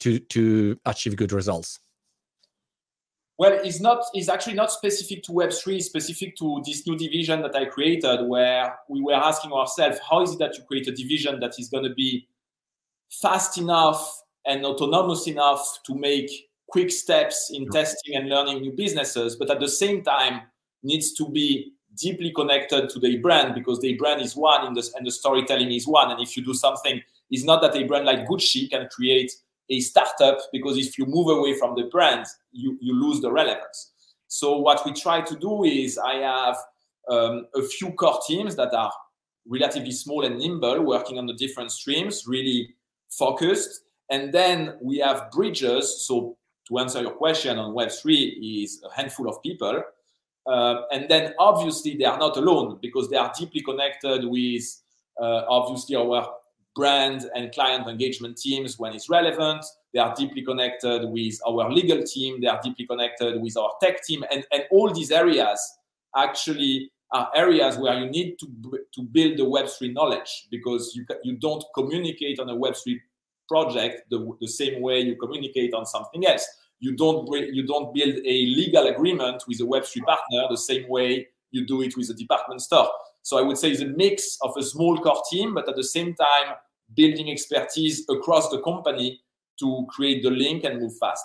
to 0.00 0.18
to 0.18 0.78
achieve 0.84 1.16
good 1.16 1.32
results? 1.32 1.80
Well, 3.38 3.58
it's 3.62 3.80
not. 3.80 4.02
It's 4.14 4.28
actually 4.28 4.54
not 4.54 4.72
specific 4.72 5.22
to 5.24 5.32
Web 5.32 5.52
three. 5.52 5.76
It's 5.76 5.86
Specific 5.86 6.36
to 6.36 6.62
this 6.64 6.86
new 6.86 6.96
division 6.96 7.42
that 7.42 7.54
I 7.54 7.66
created, 7.66 8.26
where 8.26 8.78
we 8.88 9.02
were 9.02 9.14
asking 9.14 9.52
ourselves, 9.52 9.98
how 10.08 10.22
is 10.22 10.32
it 10.32 10.38
that 10.38 10.56
you 10.56 10.64
create 10.64 10.88
a 10.88 10.92
division 10.92 11.38
that 11.40 11.58
is 11.58 11.68
going 11.68 11.84
to 11.84 11.94
be 11.94 12.26
fast 13.10 13.58
enough 13.58 14.22
and 14.46 14.64
autonomous 14.64 15.26
enough 15.26 15.80
to 15.84 15.94
make 15.94 16.30
quick 16.68 16.90
steps 16.90 17.50
in 17.52 17.68
testing 17.68 18.16
and 18.16 18.28
learning 18.28 18.60
new 18.60 18.72
businesses, 18.72 19.36
but 19.36 19.50
at 19.50 19.60
the 19.60 19.68
same 19.68 20.02
time 20.02 20.42
needs 20.82 21.12
to 21.14 21.28
be 21.28 21.72
deeply 21.96 22.32
connected 22.32 22.88
to 22.90 22.98
the 22.98 23.16
brand 23.18 23.54
because 23.54 23.80
the 23.80 23.94
brand 23.94 24.20
is 24.20 24.36
one 24.36 24.74
the, 24.74 24.90
and 24.96 25.06
the 25.06 25.10
storytelling 25.10 25.70
is 25.72 25.86
one. 25.86 26.10
And 26.10 26.20
if 26.20 26.36
you 26.36 26.44
do 26.44 26.54
something, 26.54 27.00
it's 27.30 27.44
not 27.44 27.62
that 27.62 27.76
a 27.76 27.84
brand 27.84 28.04
like 28.04 28.26
Gucci 28.26 28.68
can 28.68 28.88
create 28.88 29.32
a 29.70 29.80
startup 29.80 30.38
because 30.52 30.76
if 30.78 30.98
you 30.98 31.06
move 31.06 31.28
away 31.28 31.54
from 31.58 31.74
the 31.74 31.84
brand, 31.84 32.26
you, 32.52 32.78
you 32.80 32.94
lose 32.94 33.20
the 33.20 33.30
relevance. 33.30 33.92
So 34.28 34.58
what 34.58 34.84
we 34.84 34.92
try 34.92 35.20
to 35.20 35.36
do 35.36 35.64
is 35.64 35.98
I 35.98 36.14
have 36.16 36.56
um, 37.08 37.46
a 37.54 37.62
few 37.62 37.92
core 37.92 38.18
teams 38.26 38.56
that 38.56 38.74
are 38.74 38.92
relatively 39.48 39.92
small 39.92 40.24
and 40.24 40.38
nimble, 40.38 40.82
working 40.82 41.18
on 41.18 41.26
the 41.26 41.34
different 41.34 41.70
streams, 41.72 42.24
really 42.26 42.74
focused. 43.10 43.82
And 44.10 44.32
then 44.32 44.76
we 44.80 44.98
have 44.98 45.30
bridges. 45.30 46.06
So 46.06 46.36
to 46.68 46.78
answer 46.78 47.00
your 47.00 47.12
question 47.12 47.58
on 47.58 47.74
Web3 47.74 48.62
is 48.62 48.82
a 48.84 48.94
handful 48.94 49.28
of 49.28 49.42
people. 49.42 49.82
Uh, 50.46 50.82
and 50.92 51.08
then 51.08 51.34
obviously 51.38 51.96
they 51.96 52.04
are 52.04 52.18
not 52.18 52.36
alone 52.36 52.78
because 52.80 53.08
they 53.08 53.16
are 53.16 53.32
deeply 53.36 53.62
connected 53.62 54.24
with 54.24 54.62
uh, 55.20 55.42
obviously 55.48 55.96
our 55.96 56.35
brand 56.76 57.28
and 57.34 57.50
client 57.52 57.88
engagement 57.88 58.36
teams 58.36 58.78
when 58.78 58.94
it's 58.94 59.08
relevant. 59.08 59.64
They 59.94 59.98
are 59.98 60.14
deeply 60.14 60.42
connected 60.42 61.08
with 61.08 61.38
our 61.46 61.72
legal 61.72 62.02
team. 62.04 62.40
They 62.40 62.46
are 62.46 62.60
deeply 62.62 62.86
connected 62.86 63.40
with 63.40 63.56
our 63.56 63.72
tech 63.82 64.04
team. 64.04 64.22
And, 64.30 64.44
and 64.52 64.64
all 64.70 64.92
these 64.92 65.10
areas 65.10 65.58
actually 66.14 66.92
are 67.12 67.30
areas 67.34 67.78
where 67.78 67.98
you 67.98 68.10
need 68.10 68.38
to, 68.40 68.46
to 68.94 69.02
build 69.02 69.38
the 69.38 69.44
Web3 69.44 69.94
knowledge 69.94 70.48
because 70.50 70.94
you, 70.94 71.06
you 71.24 71.38
don't 71.38 71.64
communicate 71.74 72.38
on 72.38 72.50
a 72.50 72.54
Web3 72.54 73.00
project 73.48 74.02
the, 74.10 74.36
the 74.40 74.48
same 74.48 74.82
way 74.82 75.00
you 75.00 75.16
communicate 75.16 75.72
on 75.72 75.86
something 75.86 76.26
else. 76.26 76.46
You 76.78 76.94
don't, 76.94 77.26
you 77.32 77.66
don't 77.66 77.94
build 77.94 78.16
a 78.16 78.46
legal 78.46 78.86
agreement 78.88 79.44
with 79.48 79.60
a 79.60 79.64
Web3 79.64 80.04
partner 80.04 80.44
the 80.50 80.58
same 80.58 80.88
way 80.90 81.26
you 81.52 81.66
do 81.66 81.80
it 81.80 81.96
with 81.96 82.10
a 82.10 82.14
department 82.14 82.60
store. 82.60 82.90
So 83.22 83.38
I 83.38 83.42
would 83.42 83.56
say 83.56 83.70
it's 83.70 83.80
a 83.80 83.86
mix 83.86 84.36
of 84.42 84.52
a 84.58 84.62
small 84.62 84.98
core 84.98 85.22
team, 85.30 85.54
but 85.54 85.68
at 85.68 85.76
the 85.76 85.84
same 85.84 86.14
time, 86.14 86.54
building 86.94 87.30
expertise 87.30 88.04
across 88.08 88.48
the 88.50 88.60
company 88.62 89.20
to 89.58 89.86
create 89.88 90.22
the 90.22 90.30
link 90.30 90.64
and 90.64 90.80
move 90.80 90.92
fast. 90.98 91.24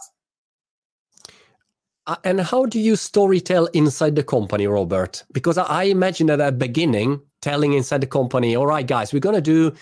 Uh, 2.07 2.15
and 2.23 2.41
how 2.41 2.65
do 2.65 2.79
you 2.79 2.93
storytell 2.93 3.69
inside 3.73 4.15
the 4.15 4.23
company, 4.23 4.65
Robert? 4.65 5.23
Because 5.31 5.57
I 5.57 5.83
imagine 5.83 6.27
that 6.27 6.41
at 6.41 6.59
the 6.59 6.65
beginning, 6.65 7.21
telling 7.41 7.73
inside 7.73 8.01
the 8.01 8.07
company, 8.07 8.55
all 8.55 8.65
right, 8.65 8.85
guys, 8.85 9.13
we're 9.13 9.19
going 9.19 9.35
to 9.35 9.41
do 9.41 9.73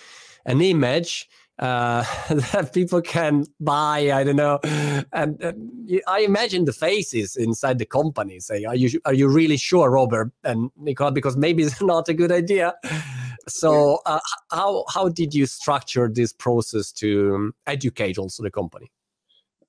an 0.46 0.62
image 0.62 1.30
uh, 1.60 2.04
that 2.30 2.72
people 2.74 3.02
can 3.02 3.46
buy. 3.60 4.12
I 4.12 4.24
don't 4.24 4.36
know, 4.36 4.60
and, 5.13 5.42
and, 5.42 6.02
I 6.08 6.22
imagine 6.22 6.65
the 6.65 6.74
faces 6.74 7.36
inside 7.36 7.80
the 7.80 7.86
company 7.86 8.39
say, 8.39 8.63
"Are 8.63 8.76
you 8.76 9.00
are 9.06 9.13
you 9.13 9.28
really 9.28 9.58
sure, 9.58 9.89
Robert 9.89 10.32
and 10.44 10.72
Nicole? 10.78 11.12
Because 11.12 11.36
maybe 11.36 11.63
it's 11.63 11.82
not 11.94 12.08
a 12.10 12.13
good 12.13 12.32
idea." 12.32 12.76
So, 13.50 14.00
uh, 14.06 14.20
how 14.52 14.86
how 14.94 15.10
did 15.10 15.34
you 15.34 15.46
structure 15.46 16.10
this 16.12 16.34
process 16.34 16.92
to 16.94 17.54
educate 17.68 18.18
also 18.18 18.44
the 18.44 18.52
company? 18.52 18.92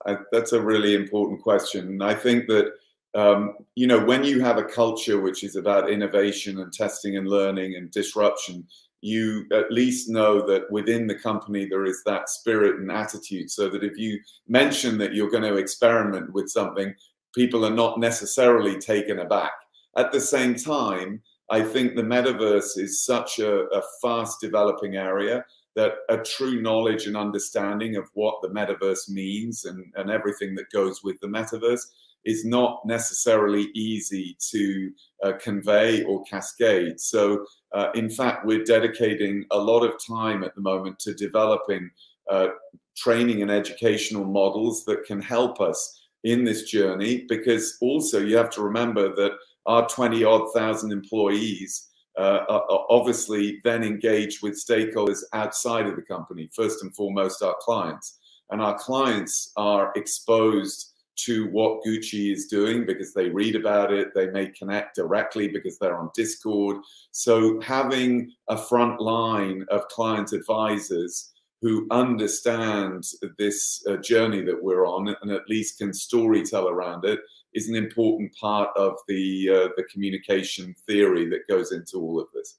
I, 0.06 0.16
that's 0.32 0.52
a 0.52 0.60
really 0.60 0.94
important 0.94 1.42
question. 1.42 2.00
I 2.00 2.14
think 2.14 2.46
that 2.48 2.72
um, 3.14 3.54
you 3.74 3.86
know 3.86 4.04
when 4.04 4.24
you 4.24 4.40
have 4.40 4.58
a 4.58 4.64
culture 4.64 5.20
which 5.20 5.42
is 5.44 5.56
about 5.56 5.90
innovation 5.90 6.60
and 6.60 6.72
testing 6.72 7.16
and 7.16 7.28
learning 7.28 7.74
and 7.76 7.90
disruption, 7.90 8.66
you 9.00 9.46
at 9.52 9.72
least 9.72 10.08
know 10.08 10.46
that 10.46 10.70
within 10.70 11.06
the 11.06 11.14
company 11.14 11.66
there 11.66 11.86
is 11.86 12.02
that 12.04 12.28
spirit 12.28 12.80
and 12.80 12.90
attitude 12.90 13.50
so 13.50 13.68
that 13.68 13.82
if 13.82 13.96
you 13.96 14.18
mention 14.48 14.98
that 14.98 15.14
you're 15.14 15.30
going 15.30 15.42
to 15.42 15.56
experiment 15.56 16.32
with 16.32 16.50
something 16.50 16.94
people 17.34 17.64
are 17.64 17.74
not 17.74 17.98
necessarily 17.98 18.78
taken 18.78 19.20
aback 19.20 19.52
at 19.96 20.12
the 20.12 20.20
same 20.20 20.54
time 20.54 21.20
i 21.50 21.60
think 21.62 21.94
the 21.94 22.02
metaverse 22.02 22.78
is 22.78 23.04
such 23.04 23.38
a, 23.38 23.64
a 23.68 23.82
fast 24.02 24.40
developing 24.40 24.96
area 24.96 25.44
that 25.76 25.92
a 26.08 26.18
true 26.18 26.60
knowledge 26.60 27.06
and 27.06 27.16
understanding 27.16 27.96
of 27.96 28.08
what 28.14 28.42
the 28.42 28.48
metaverse 28.48 29.08
means 29.08 29.64
and, 29.64 29.84
and 29.96 30.10
everything 30.10 30.54
that 30.54 30.70
goes 30.72 31.02
with 31.04 31.18
the 31.20 31.28
metaverse 31.28 31.86
is 32.24 32.44
not 32.44 32.82
necessarily 32.84 33.70
easy 33.74 34.36
to 34.50 34.90
uh, 35.24 35.32
convey 35.40 36.02
or 36.04 36.22
cascade. 36.24 37.00
So, 37.00 37.46
uh, 37.72 37.88
in 37.94 38.10
fact, 38.10 38.44
we're 38.44 38.64
dedicating 38.64 39.44
a 39.50 39.58
lot 39.58 39.84
of 39.84 39.94
time 40.06 40.44
at 40.44 40.54
the 40.54 40.60
moment 40.60 40.98
to 41.00 41.14
developing 41.14 41.90
uh, 42.28 42.48
training 42.96 43.42
and 43.42 43.50
educational 43.50 44.24
models 44.24 44.84
that 44.84 45.04
can 45.04 45.20
help 45.20 45.60
us 45.60 46.02
in 46.24 46.44
this 46.44 46.64
journey. 46.64 47.24
Because 47.28 47.78
also, 47.80 48.20
you 48.20 48.36
have 48.36 48.50
to 48.50 48.62
remember 48.62 49.14
that 49.14 49.32
our 49.66 49.88
20 49.88 50.24
odd 50.24 50.52
thousand 50.54 50.92
employees. 50.92 51.86
Uh, 52.18 52.44
are 52.48 52.86
obviously 52.90 53.60
then 53.62 53.84
engaged 53.84 54.42
with 54.42 54.52
stakeholders 54.54 55.20
outside 55.32 55.86
of 55.86 55.94
the 55.94 56.02
company, 56.02 56.50
first 56.54 56.82
and 56.82 56.94
foremost 56.94 57.40
our 57.40 57.54
clients. 57.60 58.18
And 58.50 58.60
our 58.60 58.76
clients 58.76 59.52
are 59.56 59.92
exposed 59.94 60.92
to 61.24 61.48
what 61.48 61.82
Gucci 61.86 62.32
is 62.32 62.46
doing 62.46 62.86
because 62.86 63.12
they 63.12 63.28
read 63.28 63.54
about 63.56 63.92
it. 63.92 64.08
They 64.14 64.28
may 64.28 64.48
connect 64.48 64.96
directly 64.96 65.48
because 65.48 65.78
they're 65.78 65.98
on 65.98 66.10
Discord. 66.14 66.78
So 67.10 67.60
having 67.60 68.32
a 68.48 68.56
front 68.56 69.00
line 69.00 69.64
of 69.70 69.86
client 69.88 70.32
advisors 70.32 71.32
who 71.62 71.86
understand 71.90 73.04
this 73.38 73.82
uh, 73.88 73.96
journey 73.96 74.42
that 74.42 74.62
we're 74.62 74.86
on 74.86 75.14
and 75.20 75.30
at 75.30 75.48
least 75.48 75.78
can 75.78 75.90
storytell 75.90 76.70
around 76.70 77.04
it 77.04 77.20
is 77.52 77.68
an 77.68 77.76
important 77.76 78.32
part 78.40 78.70
of 78.76 78.94
the 79.08 79.48
uh, 79.50 79.68
the 79.76 79.84
communication 79.92 80.74
theory 80.86 81.28
that 81.28 81.48
goes 81.48 81.72
into 81.72 81.98
all 81.98 82.20
of 82.20 82.28
this. 82.34 82.58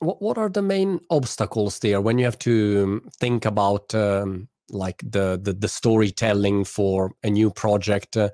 What 0.00 0.20
what 0.20 0.38
are 0.38 0.48
the 0.48 0.62
main 0.62 1.00
obstacles 1.10 1.78
there 1.78 2.00
when 2.00 2.18
you 2.18 2.24
have 2.24 2.38
to 2.40 2.82
um, 2.84 3.08
think 3.20 3.44
about 3.44 3.94
um, 3.94 4.48
like 4.70 5.02
the, 5.04 5.38
the, 5.42 5.52
the 5.52 5.68
storytelling 5.68 6.64
for 6.64 7.12
a 7.22 7.30
new 7.30 7.50
project, 7.50 8.16
uh, 8.16 8.30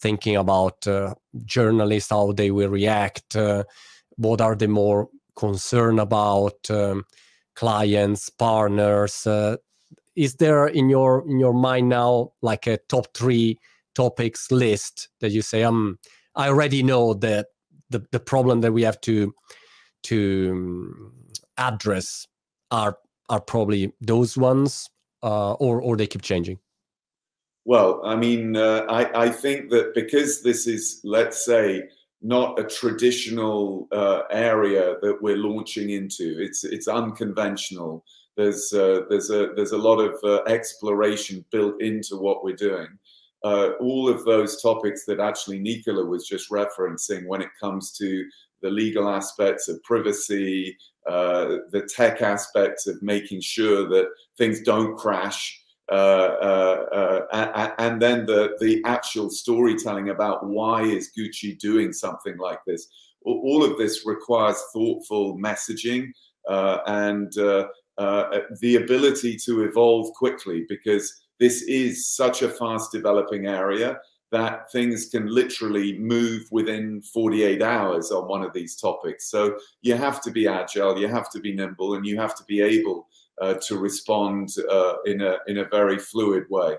thinking 0.00 0.36
about 0.36 0.86
uh, 0.86 1.14
journalists 1.44 2.10
how 2.10 2.32
they 2.32 2.50
will 2.50 2.68
react, 2.68 3.36
uh, 3.36 3.64
what 4.16 4.40
are 4.40 4.56
they 4.56 4.66
more 4.66 5.08
concerned 5.36 6.00
about, 6.00 6.70
um, 6.70 7.04
clients, 7.56 8.30
partners. 8.30 9.26
Uh, 9.26 9.56
is 10.14 10.36
there 10.36 10.66
in 10.68 10.88
your 10.88 11.28
in 11.28 11.38
your 11.40 11.52
mind 11.52 11.88
now 11.88 12.32
like 12.42 12.66
a 12.66 12.78
top 12.88 13.06
three 13.14 13.58
topics 13.94 14.50
list 14.50 15.08
that 15.20 15.30
you 15.30 15.42
say, 15.42 15.62
um, 15.62 15.98
I 16.34 16.48
already 16.48 16.82
know 16.82 17.14
that 17.14 17.48
the 17.90 18.06
the 18.12 18.20
problem 18.20 18.60
that 18.60 18.72
we 18.72 18.82
have 18.82 19.00
to 19.02 19.34
to 20.04 20.50
um, 20.52 21.12
address 21.58 22.26
are 22.70 22.98
are 23.28 23.40
probably 23.40 23.92
those 24.00 24.36
ones 24.36 24.88
uh, 25.22 25.52
or 25.54 25.80
or 25.80 25.96
they 25.96 26.06
keep 26.06 26.22
changing? 26.22 26.58
Well, 27.64 28.00
I 28.04 28.14
mean, 28.14 28.56
uh, 28.56 28.86
I, 28.88 29.24
I 29.24 29.28
think 29.28 29.70
that 29.70 29.92
because 29.92 30.42
this 30.42 30.68
is, 30.68 31.00
let's 31.02 31.44
say, 31.44 31.88
not 32.26 32.58
a 32.58 32.64
traditional 32.64 33.86
uh, 33.92 34.22
area 34.32 34.96
that 35.00 35.16
we're 35.22 35.36
launching 35.36 35.90
into. 35.90 36.36
It's 36.40 36.64
it's 36.64 36.88
unconventional. 36.88 38.04
There's 38.36 38.72
uh, 38.72 39.02
there's 39.08 39.30
a 39.30 39.52
there's 39.54 39.70
a 39.70 39.78
lot 39.78 40.00
of 40.00 40.14
uh, 40.24 40.42
exploration 40.48 41.44
built 41.52 41.80
into 41.80 42.16
what 42.16 42.42
we're 42.42 42.56
doing. 42.56 42.88
Uh, 43.44 43.70
all 43.80 44.08
of 44.08 44.24
those 44.24 44.60
topics 44.60 45.04
that 45.06 45.20
actually 45.20 45.60
Nicola 45.60 46.04
was 46.04 46.26
just 46.26 46.50
referencing 46.50 47.26
when 47.26 47.42
it 47.42 47.50
comes 47.60 47.92
to 47.92 48.24
the 48.60 48.70
legal 48.70 49.08
aspects 49.08 49.68
of 49.68 49.80
privacy, 49.84 50.76
uh, 51.08 51.58
the 51.70 51.88
tech 51.94 52.22
aspects 52.22 52.88
of 52.88 53.00
making 53.02 53.40
sure 53.40 53.88
that 53.88 54.08
things 54.36 54.62
don't 54.62 54.96
crash. 54.96 55.62
Uh, 55.90 55.94
uh, 55.94 57.26
uh, 57.32 57.70
and 57.78 58.02
then 58.02 58.26
the 58.26 58.56
the 58.60 58.82
actual 58.84 59.30
storytelling 59.30 60.08
about 60.08 60.46
why 60.46 60.82
is 60.82 61.12
Gucci 61.16 61.58
doing 61.58 61.92
something 61.92 62.36
like 62.38 62.58
this. 62.66 62.88
All 63.24 63.64
of 63.64 63.78
this 63.78 64.06
requires 64.06 64.60
thoughtful 64.72 65.36
messaging 65.38 66.10
and 66.48 67.32
the 67.32 68.76
ability 68.82 69.36
to 69.44 69.64
evolve 69.64 70.12
quickly 70.14 70.64
because 70.68 71.12
this 71.38 71.62
is 71.62 72.08
such 72.08 72.42
a 72.42 72.48
fast 72.48 72.92
developing 72.92 73.46
area 73.46 73.98
that 74.32 74.70
things 74.72 75.08
can 75.08 75.26
literally 75.26 75.98
move 75.98 76.42
within 76.50 77.00
48 77.02 77.62
hours 77.62 78.10
on 78.10 78.28
one 78.28 78.42
of 78.42 78.52
these 78.52 78.76
topics. 78.76 79.30
So 79.30 79.56
you 79.82 79.94
have 79.94 80.20
to 80.22 80.30
be 80.30 80.48
agile, 80.48 80.98
you 80.98 81.06
have 81.08 81.30
to 81.30 81.40
be 81.40 81.54
nimble, 81.54 81.94
and 81.94 82.04
you 82.04 82.18
have 82.18 82.34
to 82.36 82.44
be 82.44 82.60
able 82.60 83.06
uh, 83.40 83.54
to 83.66 83.78
respond 83.78 84.50
uh, 84.70 84.94
in 85.04 85.20
a 85.20 85.36
in 85.46 85.58
a 85.58 85.64
very 85.64 85.98
fluid 85.98 86.44
way. 86.50 86.76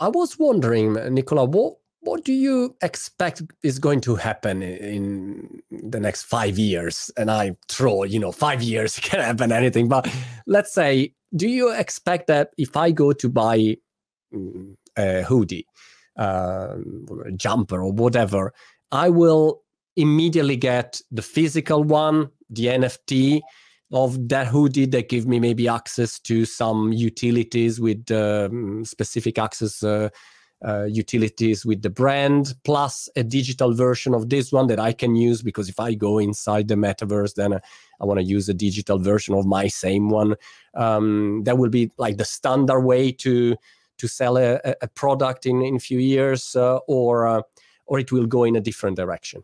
I 0.00 0.08
was 0.08 0.38
wondering, 0.38 0.94
Nicola, 1.14 1.44
what 1.44 1.76
what 2.00 2.24
do 2.24 2.32
you 2.32 2.76
expect 2.80 3.42
is 3.62 3.78
going 3.78 4.00
to 4.02 4.14
happen 4.14 4.62
in 4.62 5.60
the 5.70 6.00
next 6.00 6.22
five 6.22 6.58
years? 6.58 7.10
And 7.16 7.30
I 7.30 7.56
throw, 7.68 8.04
you 8.04 8.20
know, 8.20 8.32
five 8.32 8.62
years 8.62 8.98
can 9.02 9.20
happen 9.20 9.52
anything, 9.52 9.88
but 9.88 10.08
let's 10.46 10.72
say, 10.72 11.14
do 11.34 11.48
you 11.48 11.72
expect 11.72 12.28
that 12.28 12.50
if 12.56 12.76
I 12.76 12.90
go 12.92 13.12
to 13.12 13.28
buy 13.28 13.76
mm, 14.32 14.76
a 14.96 15.22
hoodie, 15.22 15.66
uh, 16.18 16.76
a 17.26 17.32
jumper, 17.32 17.82
or 17.82 17.92
whatever, 17.92 18.54
I 18.90 19.10
will 19.10 19.62
immediately 19.96 20.56
get 20.56 21.00
the 21.10 21.22
physical 21.22 21.82
one, 21.82 22.30
the 22.48 22.66
NFT, 22.66 23.42
of 23.92 24.28
that 24.28 24.46
hoodie 24.46 24.86
that 24.86 25.08
give 25.08 25.26
me 25.26 25.40
maybe 25.40 25.66
access 25.66 26.18
to 26.20 26.44
some 26.44 26.92
utilities 26.92 27.80
with 27.80 28.10
um, 28.10 28.84
specific 28.84 29.38
access 29.38 29.82
uh, 29.82 30.08
uh, 30.66 30.84
utilities 30.84 31.64
with 31.64 31.82
the 31.82 31.90
brand 31.90 32.54
plus 32.64 33.08
a 33.14 33.22
digital 33.22 33.72
version 33.72 34.12
of 34.12 34.28
this 34.28 34.50
one 34.50 34.66
that 34.66 34.80
i 34.80 34.92
can 34.92 35.14
use 35.14 35.40
because 35.40 35.68
if 35.68 35.78
i 35.78 35.94
go 35.94 36.18
inside 36.18 36.66
the 36.66 36.74
metaverse 36.74 37.34
then 37.34 37.52
uh, 37.52 37.60
i 38.00 38.04
want 38.04 38.18
to 38.18 38.24
use 38.24 38.48
a 38.48 38.54
digital 38.54 38.98
version 38.98 39.34
of 39.34 39.46
my 39.46 39.68
same 39.68 40.10
one. 40.10 40.34
Um, 40.74 41.42
that 41.44 41.58
will 41.58 41.70
be 41.70 41.90
like 41.96 42.18
the 42.18 42.24
standard 42.24 42.80
way 42.80 43.12
to 43.12 43.56
to 43.98 44.08
sell 44.08 44.36
a, 44.36 44.60
a 44.82 44.88
product 44.88 45.46
in 45.46 45.62
in 45.62 45.78
few 45.78 45.98
years 45.98 46.54
uh, 46.56 46.78
or 46.88 47.26
uh, 47.26 47.42
or 47.86 47.98
it 47.98 48.12
will 48.12 48.26
go 48.26 48.44
in 48.44 48.56
a 48.56 48.60
different 48.60 48.96
direction. 48.96 49.42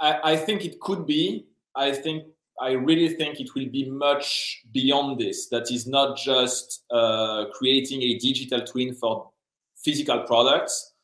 I, 0.00 0.32
I 0.32 0.36
think 0.36 0.64
it 0.64 0.80
could 0.80 1.06
be 1.06 1.47
I 1.78 1.92
think 1.92 2.24
I 2.60 2.72
really 2.72 3.08
think 3.08 3.40
it 3.40 3.54
will 3.54 3.68
be 3.68 3.88
much 3.88 4.62
beyond 4.72 5.20
this. 5.20 5.48
That 5.48 5.70
is 5.70 5.86
not 5.86 6.16
just 6.16 6.84
uh, 6.90 7.44
creating 7.52 8.02
a 8.02 8.18
digital 8.18 8.62
twin 8.62 8.94
for 8.94 9.30
physical 9.76 10.24
products. 10.24 10.94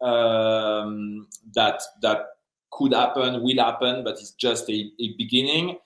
Um, 0.00 1.28
that 1.54 1.80
that 2.00 2.26
could 2.72 2.94
happen, 2.94 3.42
will 3.42 3.62
happen, 3.62 4.02
but 4.02 4.12
it's 4.12 4.32
just 4.32 4.68
a, 4.70 4.90
a 4.98 5.14
beginning. 5.18 5.76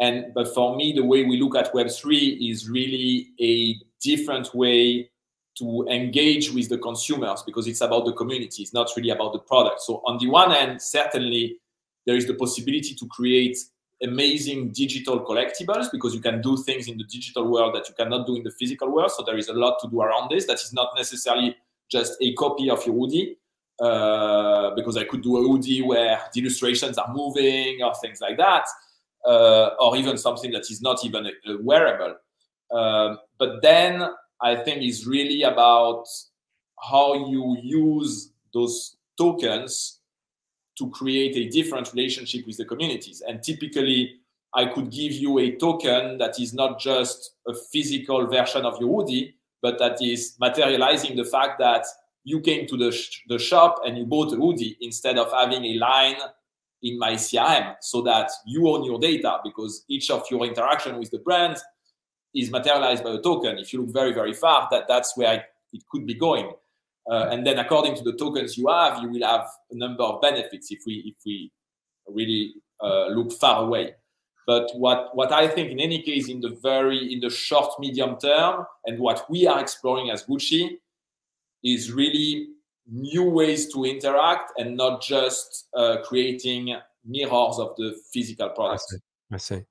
And 0.00 0.34
but 0.34 0.52
for 0.52 0.76
me, 0.76 0.92
the 0.92 1.04
way 1.04 1.24
we 1.24 1.40
look 1.40 1.56
at 1.56 1.72
Web 1.72 1.88
three 1.90 2.50
is 2.50 2.68
really 2.68 3.28
a 3.40 3.76
different 4.02 4.52
way 4.54 5.10
to 5.58 5.86
engage 5.88 6.50
with 6.50 6.68
the 6.68 6.78
consumers 6.78 7.42
because 7.44 7.66
it's 7.68 7.82
about 7.82 8.06
the 8.06 8.12
community. 8.14 8.62
It's 8.62 8.74
not 8.74 8.90
really 8.96 9.10
about 9.10 9.32
the 9.32 9.38
product. 9.38 9.82
So 9.82 10.02
on 10.06 10.18
the 10.18 10.28
one 10.28 10.50
hand, 10.50 10.82
certainly 10.82 11.58
there 12.06 12.16
is 12.16 12.26
the 12.26 12.34
possibility 12.34 12.94
to 12.94 13.06
create 13.08 13.56
amazing 14.02 14.70
digital 14.70 15.20
collectibles 15.20 15.90
because 15.90 16.14
you 16.14 16.20
can 16.20 16.40
do 16.40 16.56
things 16.56 16.88
in 16.88 16.98
the 16.98 17.04
digital 17.04 17.46
world 17.46 17.74
that 17.74 17.88
you 17.88 17.94
cannot 17.94 18.26
do 18.26 18.36
in 18.36 18.42
the 18.42 18.50
physical 18.50 18.90
world. 18.90 19.10
So 19.12 19.22
there 19.24 19.38
is 19.38 19.48
a 19.48 19.52
lot 19.52 19.78
to 19.82 19.88
do 19.88 20.02
around 20.02 20.30
this. 20.30 20.46
That 20.46 20.60
is 20.60 20.72
not 20.72 20.90
necessarily 20.96 21.56
just 21.90 22.16
a 22.20 22.32
copy 22.34 22.70
of 22.70 22.84
your 22.86 22.96
hoodie, 22.96 23.36
uh, 23.80 24.74
because 24.74 24.96
I 24.96 25.04
could 25.04 25.22
do 25.22 25.36
a 25.38 25.42
hoodie 25.42 25.82
where 25.82 26.20
the 26.32 26.40
illustrations 26.40 26.98
are 26.98 27.12
moving 27.12 27.82
or 27.82 27.94
things 27.96 28.20
like 28.20 28.36
that, 28.38 28.64
uh, 29.26 29.70
or 29.78 29.96
even 29.96 30.18
something 30.18 30.50
that 30.52 30.70
is 30.70 30.80
not 30.82 31.04
even 31.04 31.26
a, 31.26 31.52
a 31.52 31.62
wearable. 31.62 32.16
Uh, 32.70 33.16
but 33.38 33.62
then 33.62 34.02
I 34.40 34.56
think 34.56 34.82
it's 34.82 35.06
really 35.06 35.42
about 35.42 36.06
how 36.90 37.28
you 37.28 37.56
use 37.62 38.32
those 38.52 38.96
tokens 39.16 40.00
to 40.78 40.90
create 40.90 41.36
a 41.36 41.48
different 41.48 41.92
relationship 41.92 42.46
with 42.46 42.56
the 42.56 42.64
communities. 42.64 43.22
And 43.26 43.42
typically, 43.42 44.16
I 44.54 44.66
could 44.66 44.90
give 44.90 45.12
you 45.12 45.38
a 45.38 45.56
token 45.56 46.18
that 46.18 46.38
is 46.38 46.52
not 46.52 46.78
just 46.78 47.34
a 47.46 47.54
physical 47.54 48.26
version 48.26 48.64
of 48.64 48.78
your 48.80 48.88
hoodie, 48.88 49.34
but 49.60 49.78
that 49.78 50.02
is 50.02 50.36
materializing 50.40 51.16
the 51.16 51.24
fact 51.24 51.58
that 51.58 51.84
you 52.24 52.40
came 52.40 52.66
to 52.66 52.76
the, 52.76 52.92
sh- 52.92 53.22
the 53.28 53.38
shop 53.38 53.80
and 53.84 53.96
you 53.96 54.04
bought 54.04 54.32
a 54.32 54.36
hoodie 54.36 54.76
instead 54.80 55.18
of 55.18 55.32
having 55.32 55.64
a 55.64 55.74
line 55.74 56.16
in 56.82 56.98
my 56.98 57.12
CRM 57.12 57.76
so 57.80 58.02
that 58.02 58.30
you 58.46 58.68
own 58.68 58.84
your 58.84 58.98
data 58.98 59.38
because 59.44 59.84
each 59.88 60.10
of 60.10 60.24
your 60.30 60.44
interaction 60.44 60.98
with 60.98 61.10
the 61.10 61.18
brand 61.18 61.56
is 62.34 62.50
materialized 62.50 63.04
by 63.04 63.10
a 63.10 63.20
token. 63.20 63.58
If 63.58 63.72
you 63.72 63.82
look 63.82 63.92
very, 63.92 64.12
very 64.12 64.34
far, 64.34 64.68
that, 64.70 64.88
that's 64.88 65.16
where 65.16 65.44
it 65.72 65.82
could 65.90 66.06
be 66.06 66.14
going. 66.14 66.50
Uh, 67.10 67.28
and 67.30 67.46
then 67.46 67.58
according 67.58 67.94
to 67.96 68.02
the 68.02 68.12
tokens 68.16 68.56
you 68.56 68.68
have, 68.68 69.02
you 69.02 69.08
will 69.08 69.26
have 69.26 69.46
a 69.70 69.76
number 69.76 70.04
of 70.04 70.20
benefits 70.20 70.70
if 70.70 70.80
we 70.86 71.02
if 71.06 71.16
we 71.26 71.50
really 72.06 72.54
uh, 72.82 73.06
look 73.08 73.32
far 73.32 73.64
away. 73.64 73.94
But 74.46 74.70
what 74.74 75.14
what 75.14 75.32
I 75.32 75.48
think 75.48 75.70
in 75.70 75.80
any 75.80 76.02
case 76.02 76.28
in 76.28 76.40
the 76.40 76.56
very 76.62 77.12
in 77.12 77.20
the 77.20 77.30
short 77.30 77.70
medium 77.78 78.18
term 78.18 78.64
and 78.86 78.98
what 78.98 79.28
we 79.30 79.46
are 79.46 79.60
exploring 79.60 80.10
as 80.10 80.24
Gucci 80.24 80.78
is 81.64 81.92
really 81.92 82.48
new 82.90 83.22
ways 83.30 83.72
to 83.72 83.84
interact 83.84 84.52
and 84.58 84.76
not 84.76 85.00
just 85.02 85.68
uh, 85.76 85.98
creating 86.04 86.76
mirrors 87.04 87.58
of 87.58 87.74
the 87.76 87.96
physical 88.12 88.48
product. 88.50 88.82
I 88.82 88.90
see. 88.90 88.98
I 89.32 89.36
see. 89.58 89.64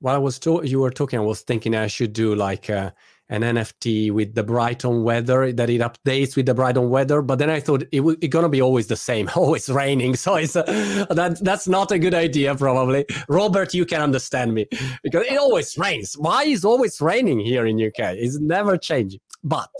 While 0.00 0.14
I 0.16 0.18
was 0.18 0.38
to- 0.40 0.62
you 0.64 0.80
were 0.80 0.90
talking, 0.90 1.18
I 1.18 1.22
was 1.22 1.42
thinking 1.42 1.74
I 1.74 1.86
should 1.88 2.12
do 2.12 2.34
like. 2.34 2.68
A- 2.68 2.94
an 3.28 3.42
NFT 3.42 4.10
with 4.10 4.34
the 4.34 4.42
Brighton 4.42 5.02
weather 5.02 5.52
that 5.52 5.68
it 5.68 5.80
updates 5.80 6.36
with 6.36 6.46
the 6.46 6.54
Brighton 6.54 6.88
weather. 6.88 7.20
But 7.22 7.38
then 7.38 7.50
I 7.50 7.60
thought 7.60 7.84
it 7.92 8.00
was 8.00 8.16
gonna 8.28 8.48
be 8.48 8.62
always 8.62 8.86
the 8.86 8.96
same, 8.96 9.28
always 9.36 9.68
raining. 9.68 10.16
So 10.16 10.36
it's 10.36 10.56
uh, 10.56 11.06
that 11.10 11.38
that's 11.42 11.68
not 11.68 11.92
a 11.92 11.98
good 11.98 12.14
idea 12.14 12.54
probably. 12.54 13.06
Robert, 13.28 13.74
you 13.74 13.84
can 13.84 14.00
understand 14.00 14.54
me 14.54 14.66
because 15.02 15.26
it 15.26 15.38
always 15.38 15.76
rains. 15.76 16.14
Why 16.18 16.44
is 16.44 16.64
always 16.64 17.00
raining 17.00 17.40
here 17.40 17.66
in 17.66 17.76
UK? 17.76 18.14
It's 18.16 18.38
never 18.38 18.76
changing. 18.76 19.20
But 19.44 19.70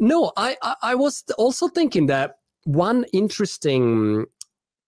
no, 0.00 0.32
I, 0.36 0.56
I, 0.62 0.74
I 0.82 0.94
was 0.94 1.24
also 1.38 1.68
thinking 1.68 2.06
that 2.06 2.38
one 2.64 3.04
interesting 3.12 4.26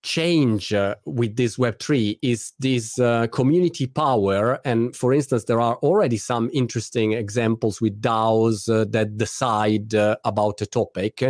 change 0.08 0.72
uh, 0.72 0.94
with 1.04 1.36
this 1.36 1.58
web3 1.58 2.18
is 2.22 2.52
this 2.58 2.98
uh, 2.98 3.26
community 3.26 3.86
power. 3.86 4.58
And 4.64 4.96
for 4.96 5.12
instance 5.12 5.44
there 5.44 5.60
are 5.60 5.76
already 5.76 6.16
some 6.16 6.48
interesting 6.54 7.12
examples 7.12 7.80
with 7.82 8.00
daos 8.00 8.68
uh, 8.68 8.86
that 8.88 9.18
decide 9.18 9.94
uh, 9.94 10.16
about 10.24 10.62
a 10.62 10.66
topic. 10.66 11.22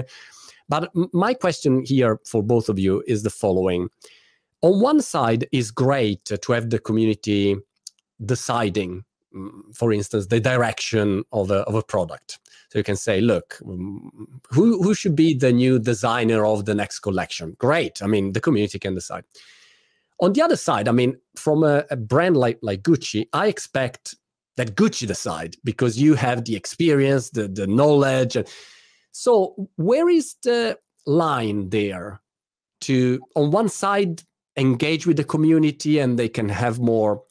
But 0.69 0.91
my 1.13 1.35
question 1.35 1.83
here 1.85 2.21
for 2.25 2.41
both 2.43 2.69
of 2.69 2.79
you 2.79 3.03
is 3.09 3.25
the 3.25 3.31
following. 3.31 3.89
On 4.63 4.81
one 4.81 5.01
side 5.03 5.49
is 5.51 5.73
great 5.73 6.25
to 6.27 6.53
have 6.53 6.71
the 6.71 6.79
community 6.79 7.57
deciding 8.25 9.05
for 9.75 9.93
instance 9.93 10.27
the 10.27 10.41
direction 10.41 11.23
of 11.33 11.51
a, 11.51 11.61
of 11.63 11.75
a 11.75 11.83
product 11.83 12.39
so 12.71 12.79
you 12.79 12.85
can 12.85 12.97
say, 12.97 13.21
look, 13.21 13.59
mm, 13.63 13.99
who, 14.51 14.83
who 14.83 14.95
should 14.95 15.17
be 15.17 15.35
the 15.35 15.53
new 15.53 15.79
designer 15.79 16.45
of 16.45 16.67
the 16.67 16.75
next 16.75 17.01
collection? 17.01 17.57
Great. 17.59 18.03
I 18.03 18.07
mean, 18.07 18.33
the 18.33 18.41
community 18.41 18.79
can 18.79 18.95
decide. 18.95 19.25
On 20.21 20.33
the 20.33 20.43
other 20.43 20.57
side, 20.57 20.89
I 20.89 20.93
mean, 20.93 21.17
from 21.35 21.63
a, 21.63 21.85
a 21.91 21.97
brand 21.97 22.37
like, 22.37 22.59
like 22.61 22.83
Gucci, 22.83 23.27
I 23.33 23.47
expect 23.47 24.17
that 24.57 24.75
Gucci 24.75 25.07
decide 25.07 25.57
because 25.65 25.99
you 25.99 26.15
have 26.15 26.45
the 26.45 26.57
experience, 26.57 27.31
the, 27.31 27.49
the 27.49 27.67
knowledge. 27.67 28.37
So 29.13 29.69
where 29.77 30.09
is 30.09 30.35
the 30.43 30.79
line 31.07 31.71
there 31.71 32.21
to, 32.83 33.21
on 33.35 33.51
one 33.51 33.71
side, 33.71 34.23
engage 34.57 35.07
with 35.07 35.17
the 35.17 35.25
community 35.25 36.01
and 36.01 36.19
they 36.19 36.29
can 36.29 36.49
have 36.49 36.81
more 36.81 37.23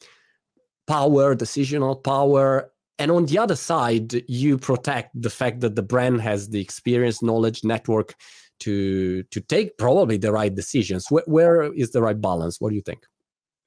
power, 0.88 1.36
decisional 1.36 2.02
power, 2.02 2.70
and 2.98 3.10
on 3.10 3.26
the 3.26 3.38
other 3.38 3.56
side 3.56 4.12
you 4.28 4.58
protect 4.58 5.10
the 5.20 5.30
fact 5.30 5.60
that 5.60 5.76
the 5.76 5.82
brand 5.82 6.20
has 6.20 6.48
the 6.48 6.60
experience 6.60 7.22
knowledge 7.22 7.62
network 7.62 8.14
to 8.60 9.22
to 9.24 9.40
take 9.40 9.78
probably 9.78 10.16
the 10.16 10.32
right 10.32 10.54
decisions. 10.54 11.06
Where, 11.10 11.24
where 11.26 11.72
is 11.72 11.92
the 11.92 12.02
right 12.02 12.20
balance? 12.20 12.60
What 12.60 12.70
do 12.70 12.74
you 12.74 12.82
think? 12.82 13.04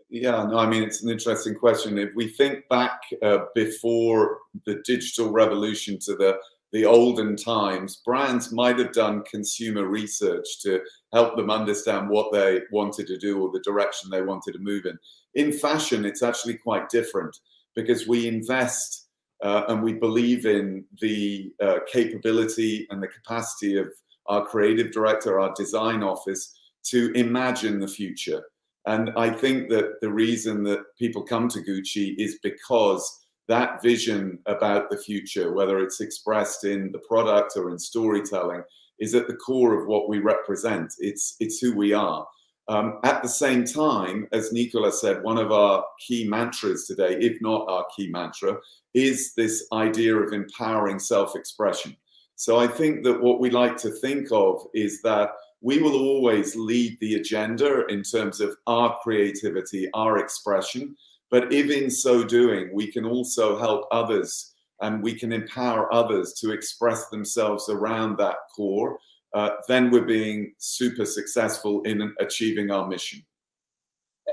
Yeah 0.09 0.43
no 0.43 0.57
i 0.57 0.67
mean 0.67 0.83
it's 0.83 1.03
an 1.03 1.09
interesting 1.09 1.55
question. 1.55 1.97
If 1.97 2.09
we 2.15 2.27
think 2.27 2.67
back 2.69 2.99
uh, 3.23 3.45
before 3.55 4.39
the 4.65 4.81
digital 4.85 5.31
revolution 5.31 5.97
to 6.05 6.15
the 6.15 6.37
the 6.73 6.85
olden 6.85 7.35
times 7.35 8.01
brands 8.05 8.51
might 8.51 8.79
have 8.79 8.93
done 8.93 9.23
consumer 9.29 9.85
research 9.87 10.47
to 10.61 10.81
help 11.13 11.35
them 11.35 11.49
understand 11.49 12.09
what 12.09 12.31
they 12.31 12.61
wanted 12.71 13.07
to 13.07 13.17
do 13.17 13.41
or 13.41 13.51
the 13.51 13.59
direction 13.59 14.09
they 14.09 14.21
wanted 14.21 14.53
to 14.53 14.59
move 14.59 14.85
in 14.85 14.97
in 15.35 15.51
fashion 15.51 16.05
it's 16.05 16.23
actually 16.23 16.55
quite 16.55 16.89
different 16.89 17.35
because 17.75 18.07
we 18.07 18.27
invest 18.27 19.07
uh, 19.43 19.63
and 19.69 19.81
we 19.81 19.93
believe 19.93 20.45
in 20.45 20.85
the 21.01 21.51
uh, 21.61 21.79
capability 21.91 22.87
and 22.89 23.01
the 23.01 23.07
capacity 23.07 23.77
of 23.77 23.87
our 24.27 24.45
creative 24.45 24.91
director, 24.91 25.39
our 25.39 25.53
design 25.55 26.03
office 26.03 26.53
to 26.83 27.11
imagine 27.13 27.79
the 27.79 27.87
future. 27.87 28.43
And 28.85 29.11
I 29.15 29.29
think 29.29 29.69
that 29.69 30.01
the 30.01 30.11
reason 30.11 30.63
that 30.63 30.83
people 30.97 31.23
come 31.23 31.47
to 31.49 31.59
Gucci 31.59 32.15
is 32.17 32.39
because 32.41 33.19
that 33.47 33.81
vision 33.81 34.39
about 34.45 34.89
the 34.89 34.97
future, 34.97 35.53
whether 35.53 35.79
it's 35.79 36.01
expressed 36.01 36.63
in 36.63 36.91
the 36.91 37.01
product 37.07 37.53
or 37.57 37.69
in 37.69 37.77
storytelling, 37.77 38.63
is 38.99 39.15
at 39.15 39.27
the 39.27 39.35
core 39.35 39.79
of 39.79 39.87
what 39.87 40.07
we 40.07 40.19
represent. 40.19 40.93
It's, 40.99 41.35
it's 41.39 41.59
who 41.59 41.75
we 41.75 41.93
are. 41.93 42.25
Um, 42.71 42.99
at 43.03 43.21
the 43.21 43.27
same 43.27 43.65
time, 43.65 44.29
as 44.31 44.53
Nicola 44.53 44.93
said, 44.93 45.23
one 45.23 45.37
of 45.37 45.51
our 45.51 45.83
key 45.99 46.25
mantras 46.25 46.87
today, 46.87 47.17
if 47.19 47.41
not 47.41 47.69
our 47.69 47.85
key 47.93 48.09
mantra, 48.09 48.59
is 48.93 49.33
this 49.33 49.67
idea 49.73 50.15
of 50.15 50.31
empowering 50.31 50.97
self 50.97 51.35
expression. 51.35 51.97
So 52.37 52.57
I 52.57 52.67
think 52.67 53.03
that 53.03 53.21
what 53.21 53.41
we 53.41 53.49
like 53.49 53.75
to 53.79 53.89
think 53.89 54.29
of 54.31 54.65
is 54.73 55.01
that 55.01 55.31
we 55.59 55.81
will 55.81 55.99
always 55.99 56.55
lead 56.55 56.97
the 57.01 57.15
agenda 57.15 57.85
in 57.87 58.03
terms 58.03 58.39
of 58.39 58.55
our 58.67 58.97
creativity, 59.03 59.89
our 59.93 60.19
expression. 60.19 60.95
But 61.29 61.51
if 61.51 61.69
in 61.69 61.91
so 61.91 62.23
doing, 62.23 62.69
we 62.73 62.89
can 62.89 63.03
also 63.03 63.59
help 63.59 63.89
others 63.91 64.53
and 64.79 65.03
we 65.03 65.13
can 65.13 65.33
empower 65.33 65.93
others 65.93 66.35
to 66.35 66.51
express 66.51 67.09
themselves 67.09 67.67
around 67.67 68.17
that 68.19 68.37
core 68.55 68.97
uh, 69.33 69.49
then 69.67 69.91
we're 69.91 70.05
being 70.05 70.53
super 70.57 71.05
successful 71.05 71.81
in 71.83 72.13
achieving 72.19 72.71
our 72.71 72.87
mission. 72.87 73.23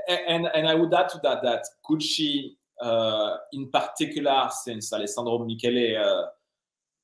And, 0.07 0.47
and 0.53 0.67
I 0.67 0.75
would 0.75 0.93
add 0.93 1.09
to 1.09 1.19
that 1.23 1.41
that 1.43 1.65
Gucci, 1.87 2.55
uh, 2.81 3.37
in 3.53 3.69
particular, 3.69 4.49
since 4.63 4.91
Alessandro 4.93 5.45
Michele 5.45 5.97
uh, 5.97 6.27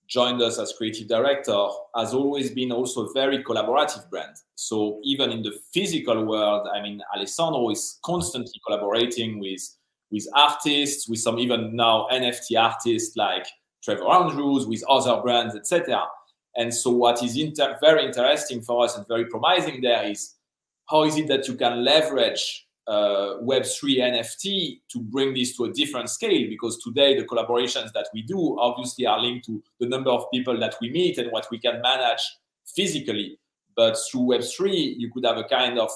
joined 0.08 0.42
us 0.42 0.60
as 0.60 0.74
creative 0.74 1.08
director, 1.08 1.68
has 1.96 2.14
always 2.14 2.52
been 2.52 2.72
also 2.72 3.08
a 3.08 3.14
very 3.14 3.44
collaborative 3.44 4.10
brand. 4.10 4.36
So 4.56 5.00
even 5.04 5.32
in 5.32 5.42
the 5.42 5.58
physical 5.74 6.26
world, 6.26 6.68
I 6.74 6.82
mean, 6.82 7.02
Alessandro 7.16 7.70
is 7.72 8.00
constantly 8.04 8.60
collaborating 8.66 9.40
with 9.40 9.62
with 10.12 10.28
artists, 10.36 11.10
with 11.10 11.20
some 11.20 11.40
even 11.40 11.76
now 11.76 12.08
NFT 12.12 12.62
artists 12.62 13.18
like 13.18 13.48
Trevor 13.84 14.08
Andrews, 14.08 14.68
with 14.68 14.84
other 14.88 15.20
brands, 15.22 15.56
etc. 15.56 16.04
And 16.58 16.74
so, 16.74 16.92
what 16.92 17.22
is 17.24 17.38
inter- 17.38 17.78
very 17.82 18.06
interesting 18.06 18.62
for 18.62 18.86
us 18.86 18.98
and 18.98 19.08
very 19.08 19.26
promising 19.26 19.82
there 19.82 20.04
is 20.06 20.36
how 20.90 21.04
is 21.04 21.18
it 21.18 21.28
that 21.28 21.48
you 21.48 21.56
can 21.56 21.84
leverage 21.84 22.68
uh, 22.88 23.38
Web3 23.42 23.98
NFT 23.98 24.82
to 24.90 25.00
bring 25.00 25.34
this 25.34 25.58
to 25.58 25.66
a 25.66 25.74
different 25.74 26.10
scale? 26.10 26.48
Because 26.50 26.78
today, 26.78 27.20
the 27.20 27.26
collaborations 27.26 27.92
that 27.94 28.08
we 28.14 28.22
do 28.22 28.58
obviously 28.60 29.06
are 29.06 29.20
linked 29.20 29.46
to 29.48 29.62
the 29.80 29.88
number 29.88 30.12
of 30.12 30.32
people 30.32 30.58
that 30.60 30.76
we 30.80 30.90
meet 30.90 31.18
and 31.18 31.32
what 31.32 31.48
we 31.52 31.60
can 31.60 31.82
manage 31.82 32.22
physically. 32.66 33.40
But 33.76 33.98
through 34.10 34.22
Web3, 34.22 34.96
you 34.98 35.12
could 35.12 35.26
have 35.26 35.38
a 35.38 35.44
kind 35.44 35.78
of 35.78 35.90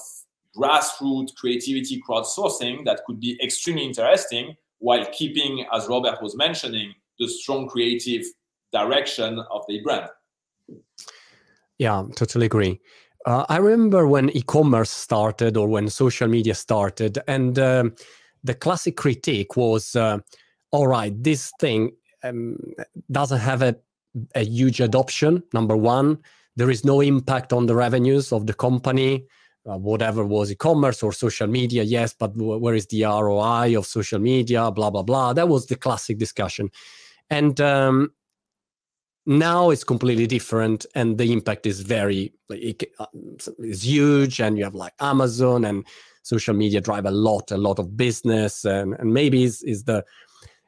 grassroots 0.56 1.34
creativity 1.34 2.02
crowdsourcing 2.06 2.84
that 2.84 3.02
could 3.06 3.20
be 3.20 3.38
extremely 3.42 3.84
interesting 3.84 4.56
while 4.78 5.04
keeping, 5.12 5.64
as 5.72 5.86
Robert 5.88 6.20
was 6.22 6.36
mentioning, 6.36 6.92
the 7.18 7.28
strong 7.28 7.68
creative 7.68 8.24
direction 8.72 9.38
of 9.50 9.62
the 9.68 9.80
brand. 9.82 10.08
Yeah, 11.80 12.04
totally 12.14 12.46
agree. 12.46 12.80
Uh, 13.26 13.46
I 13.48 13.56
remember 13.56 14.06
when 14.06 14.30
e-commerce 14.36 14.90
started 14.90 15.56
or 15.56 15.66
when 15.68 15.88
social 15.88 16.28
media 16.28 16.54
started, 16.54 17.18
and 17.26 17.58
um, 17.58 17.94
the 18.44 18.54
classic 18.54 18.96
critique 18.96 19.56
was, 19.56 19.96
uh, 19.96 20.18
"All 20.72 20.86
right, 20.86 21.12
this 21.22 21.52
thing 21.60 21.92
um, 22.22 22.58
doesn't 23.10 23.40
have 23.40 23.62
a, 23.62 23.76
a 24.34 24.44
huge 24.44 24.80
adoption. 24.80 25.42
Number 25.54 25.76
one, 25.76 26.18
there 26.56 26.70
is 26.70 26.84
no 26.84 27.00
impact 27.00 27.52
on 27.52 27.66
the 27.66 27.74
revenues 27.74 28.32
of 28.32 28.46
the 28.46 28.54
company." 28.54 29.26
Uh, 29.68 29.78
whatever 29.78 30.24
was 30.24 30.52
e-commerce 30.52 31.02
or 31.02 31.12
social 31.12 31.46
media 31.46 31.82
yes 31.82 32.14
but 32.18 32.32
w- 32.38 32.58
where 32.58 32.74
is 32.74 32.86
the 32.86 33.02
roi 33.04 33.76
of 33.78 33.86
social 33.86 34.18
media 34.20 34.70
blah 34.70 34.90
blah 34.90 35.02
blah 35.02 35.34
that 35.34 35.50
was 35.50 35.66
the 35.66 35.76
classic 35.76 36.18
discussion 36.18 36.70
and 37.30 37.60
um, 37.60 38.10
now 39.26 39.70
it's 39.70 39.84
completely 39.84 40.26
different 40.26 40.86
and 40.94 41.18
the 41.18 41.32
impact 41.32 41.66
is 41.66 41.80
very 41.80 42.32
uh, 42.50 43.06
is 43.58 43.84
huge 43.84 44.40
and 44.40 44.58
you 44.58 44.64
have 44.64 44.74
like 44.74 44.94
amazon 45.00 45.64
and 45.64 45.86
social 46.22 46.54
media 46.54 46.80
drive 46.80 47.06
a 47.06 47.10
lot 47.10 47.50
a 47.50 47.56
lot 47.56 47.78
of 47.78 47.96
business 47.96 48.64
and, 48.64 48.94
and 48.98 49.12
maybe 49.12 49.44
is, 49.44 49.62
is 49.62 49.84
the 49.84 50.04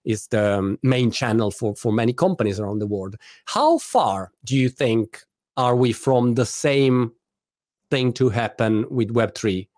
is 0.04 0.26
the 0.28 0.58
um, 0.58 0.78
main 0.82 1.10
channel 1.10 1.50
for 1.50 1.76
for 1.76 1.92
many 1.92 2.12
companies 2.12 2.58
around 2.58 2.80
the 2.80 2.86
world. 2.86 3.14
How 3.44 3.78
far 3.78 4.32
do 4.44 4.56
you 4.56 4.68
think 4.68 5.22
are 5.56 5.76
we 5.76 5.92
from 5.92 6.34
the 6.34 6.46
same 6.46 7.12
thing 7.88 8.12
to 8.14 8.28
happen 8.28 8.84
with 8.90 9.14
web3 9.14 9.68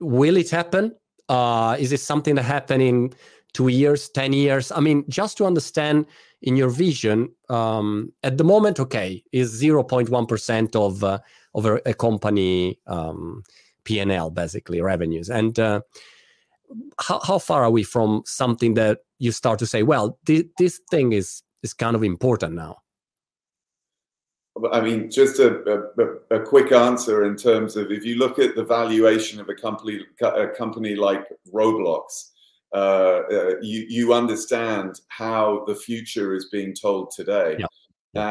will 0.00 0.36
it 0.36 0.50
happen? 0.50 0.94
Uh, 1.28 1.76
is 1.78 1.92
it 1.92 2.00
something 2.00 2.34
that 2.36 2.44
happen 2.44 2.80
in 2.80 3.12
two 3.52 3.68
years 3.68 4.08
10 4.10 4.32
years? 4.32 4.70
I 4.70 4.80
mean 4.80 5.04
just 5.08 5.36
to 5.38 5.46
understand 5.46 6.06
in 6.46 6.56
your 6.56 6.70
vision 6.70 7.28
um, 7.50 8.12
at 8.22 8.38
the 8.38 8.44
moment 8.44 8.80
okay 8.80 9.22
is 9.32 9.60
0.1% 9.60 10.76
of 10.76 11.04
uh, 11.04 11.18
of 11.54 11.66
a, 11.66 11.80
a 11.84 11.92
company 11.92 12.78
um, 12.86 13.42
p&l 13.84 14.30
basically 14.30 14.80
revenues. 14.80 15.28
And 15.28 15.58
uh, 15.58 15.80
how, 17.00 17.20
how 17.20 17.38
far 17.38 17.62
are 17.64 17.70
we 17.70 17.82
from 17.82 18.22
something 18.24 18.74
that 18.74 19.00
you 19.18 19.32
start 19.32 19.58
to 19.58 19.66
say 19.66 19.82
well 19.82 20.18
th- 20.26 20.46
this 20.58 20.80
thing 20.90 21.12
is 21.12 21.42
is 21.62 21.74
kind 21.74 21.96
of 21.96 22.02
important 22.02 22.54
now 22.54 22.78
I 24.72 24.80
mean, 24.80 25.10
just 25.10 25.38
a, 25.38 25.50
a, 26.00 26.36
a, 26.36 26.40
quick 26.40 26.72
answer 26.72 27.24
in 27.24 27.36
terms 27.36 27.76
of 27.76 27.90
if 27.90 28.06
you 28.06 28.16
look 28.16 28.38
at 28.38 28.56
the 28.56 28.64
valuation 28.64 29.38
of 29.38 29.50
a 29.50 29.54
company, 29.54 30.00
a 30.22 30.46
company 30.48 30.94
like 30.94 31.26
Roblox, 31.52 32.30
uh, 32.76 33.22
uh, 33.32 33.54
you, 33.62 33.86
you 33.88 34.12
understand 34.12 35.00
how 35.08 35.64
the 35.66 35.74
future 35.74 36.34
is 36.34 36.50
being 36.52 36.74
told 36.74 37.10
today. 37.10 37.56
Yeah. 37.58 37.66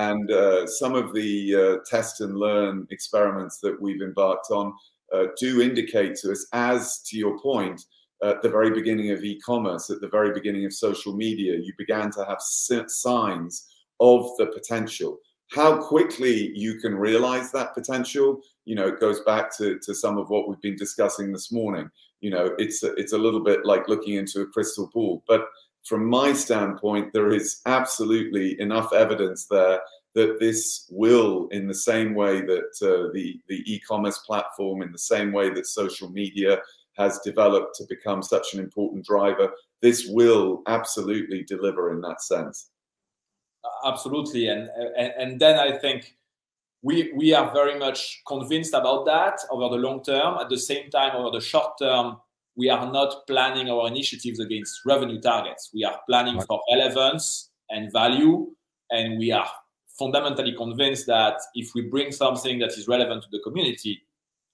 And 0.08 0.32
uh, 0.32 0.68
some 0.68 0.94
of 0.94 1.16
the 1.16 1.56
uh, 1.56 1.78
test 1.90 2.22
and 2.22 2.38
learn 2.38 2.86
experiments 2.92 3.58
that 3.62 3.76
we've 3.82 4.04
embarked 4.04 4.52
on 4.52 4.72
uh, 5.12 5.26
do 5.40 5.62
indicate 5.62 6.16
to 6.18 6.32
us, 6.32 6.48
as 6.54 7.02
to 7.08 7.18
your 7.18 7.40
point, 7.40 7.82
at 8.24 8.44
the 8.44 8.50
very 8.50 8.70
beginning 8.70 9.10
of 9.10 9.24
e 9.24 9.40
commerce, 9.40 9.90
at 9.90 10.00
the 10.00 10.08
very 10.08 10.32
beginning 10.32 10.66
of 10.66 10.74
social 10.74 11.16
media, 11.16 11.56
you 11.56 11.74
began 11.78 12.12
to 12.12 12.24
have 12.26 12.40
signs 12.40 13.68
of 14.00 14.30
the 14.38 14.46
potential. 14.48 15.18
How 15.52 15.82
quickly 15.82 16.52
you 16.56 16.80
can 16.80 16.94
realize 16.94 17.52
that 17.52 17.74
potential, 17.74 18.42
you 18.66 18.76
know, 18.76 18.88
it 18.88 19.00
goes 19.00 19.22
back 19.22 19.56
to, 19.58 19.80
to 19.80 19.96
some 19.96 20.20
of 20.20 20.30
what 20.30 20.48
we've 20.48 20.62
been 20.62 20.76
discussing 20.76 21.32
this 21.32 21.52
morning 21.52 21.90
you 22.26 22.32
know, 22.32 22.56
it's 22.58 22.82
a, 22.82 22.92
it's 22.96 23.14
a 23.14 23.24
little 23.26 23.44
bit 23.50 23.68
like 23.68 23.88
looking 23.88 24.16
into 24.16 24.42
a 24.42 24.48
crystal 24.48 24.90
ball. 24.92 25.24
But 25.28 25.46
from 25.84 26.10
my 26.10 26.34
standpoint, 26.34 27.14
there 27.14 27.32
is 27.32 27.62
absolutely 27.68 28.60
enough 28.60 28.92
evidence 28.94 29.46
there 29.46 29.80
that 30.16 30.40
this 30.40 30.88
will, 30.90 31.48
in 31.52 31.68
the 31.68 31.82
same 31.92 32.16
way 32.16 32.42
that 32.42 32.72
uh, 32.82 33.14
the 33.14 33.40
the 33.48 33.62
e-commerce 33.72 34.18
platform, 34.30 34.82
in 34.82 34.92
the 34.92 35.06
same 35.14 35.32
way 35.32 35.52
that 35.52 35.68
social 35.68 36.10
media 36.10 36.54
has 36.98 37.20
developed 37.20 37.76
to 37.76 37.86
become 37.88 38.24
such 38.24 38.56
an 38.56 38.60
important 38.60 39.06
driver, 39.06 39.52
this 39.84 40.08
will 40.08 40.64
absolutely 40.66 41.44
deliver 41.44 41.94
in 41.94 42.02
that 42.02 42.24
sense. 42.24 42.72
Absolutely, 43.86 44.48
and 44.48 44.68
and, 44.98 45.14
and 45.22 45.40
then 45.40 45.60
I 45.60 45.78
think 45.78 46.16
we, 46.86 47.12
we 47.14 47.34
are 47.34 47.52
very 47.52 47.80
much 47.80 48.22
convinced 48.28 48.76
about 48.76 49.06
that 49.08 49.40
over 49.50 49.76
the 49.76 49.82
long 49.82 50.04
term. 50.04 50.38
At 50.38 50.50
the 50.50 50.60
same 50.60 50.92
time, 50.92 51.16
over 51.16 51.32
the 51.32 51.44
short 51.44 51.80
term, 51.80 52.18
we 52.56 52.70
are 52.70 52.92
not 52.92 53.26
planning 53.26 53.72
our 53.72 53.88
initiatives 53.88 54.40
against 54.40 54.82
revenue 54.86 55.20
targets. 55.20 55.72
We 55.74 55.84
are 55.84 56.00
planning 56.08 56.38
right. 56.38 56.46
for 56.48 56.62
relevance 56.72 57.50
and 57.72 57.92
value. 57.92 58.52
And 58.92 59.18
we 59.18 59.32
are 59.32 59.50
fundamentally 59.98 60.54
convinced 60.56 61.08
that 61.08 61.42
if 61.56 61.72
we 61.74 61.82
bring 61.82 62.12
something 62.12 62.60
that 62.60 62.74
is 62.78 62.88
relevant 62.88 63.24
to 63.24 63.30
the 63.32 63.40
community, 63.44 64.04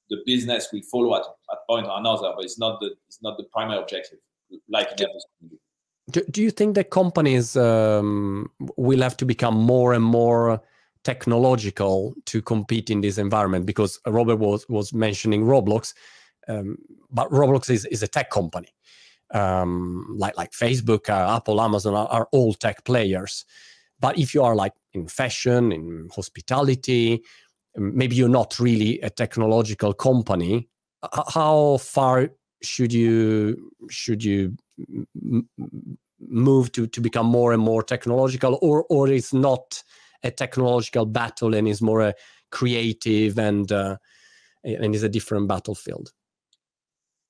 the 0.10 0.20
business 0.26 0.70
will 0.72 0.84
follow 0.90 1.16
at, 1.18 1.26
at 1.52 1.58
point 1.70 1.86
or 1.86 2.00
another, 2.00 2.32
but 2.34 2.46
it's 2.46 2.58
not 2.58 2.80
the 2.80 2.92
it's 3.08 3.22
not 3.22 3.38
the 3.38 3.44
primary 3.52 3.80
objective, 3.80 4.20
like 4.70 4.96
Do, 6.12 6.22
do 6.32 6.42
you 6.42 6.52
think 6.52 6.76
that 6.76 6.92
companies 6.92 7.58
um, 7.58 8.50
will 8.78 9.02
have 9.02 9.18
to 9.18 9.26
become 9.26 9.56
more 9.56 9.94
and 9.94 10.04
more 10.04 10.62
technological 11.04 12.14
to 12.26 12.42
compete 12.42 12.90
in 12.90 13.02
this 13.02 13.18
environment? 13.18 13.66
Because 13.66 14.00
Robert 14.06 14.38
was 14.38 14.68
was 14.70 14.94
mentioning 14.94 15.44
Roblox, 15.44 15.94
um, 16.48 16.78
but 17.10 17.30
Roblox 17.32 17.70
is, 17.70 17.86
is 17.86 18.04
a 18.04 18.08
tech 18.08 18.30
company. 18.30 18.70
Um, 19.34 20.14
like 20.18 20.36
like 20.38 20.52
Facebook, 20.52 21.10
uh, 21.10 21.38
Apple, 21.38 21.62
Amazon 21.62 21.96
are, 21.96 22.08
are, 22.08 22.28
all 22.32 22.54
tech 22.54 22.84
players. 22.84 23.46
But 24.00 24.18
if 24.18 24.34
you 24.34 24.44
are 24.44 24.56
like 24.56 24.74
in 24.94 25.08
fashion, 25.08 25.72
in 25.72 26.10
hospitality, 26.14 27.24
maybe 27.76 28.16
you're 28.16 28.28
not 28.28 28.60
really 28.60 29.00
a 29.00 29.10
technological 29.10 29.94
company. 29.94 30.68
How 31.30 31.78
far 31.78 32.32
should 32.62 32.92
you 32.92 33.72
should 33.90 34.24
you 34.24 34.56
move 36.20 36.72
to 36.74 36.88
to 36.88 37.02
become 37.02 37.26
more 37.26 37.54
and 37.54 37.62
more 37.62 37.84
technological, 37.84 38.60
or 38.62 38.86
or 38.90 39.08
is 39.08 39.34
not 39.34 39.84
a 40.24 40.32
technological 40.32 41.06
battle 41.06 41.56
and 41.56 41.68
is 41.68 41.82
more 41.82 42.02
a 42.02 42.14
creative 42.52 43.40
and 43.40 43.72
uh, 43.72 43.98
and 44.64 44.94
is 44.94 45.04
a 45.04 45.10
different 45.10 45.48
battlefield? 45.48 46.14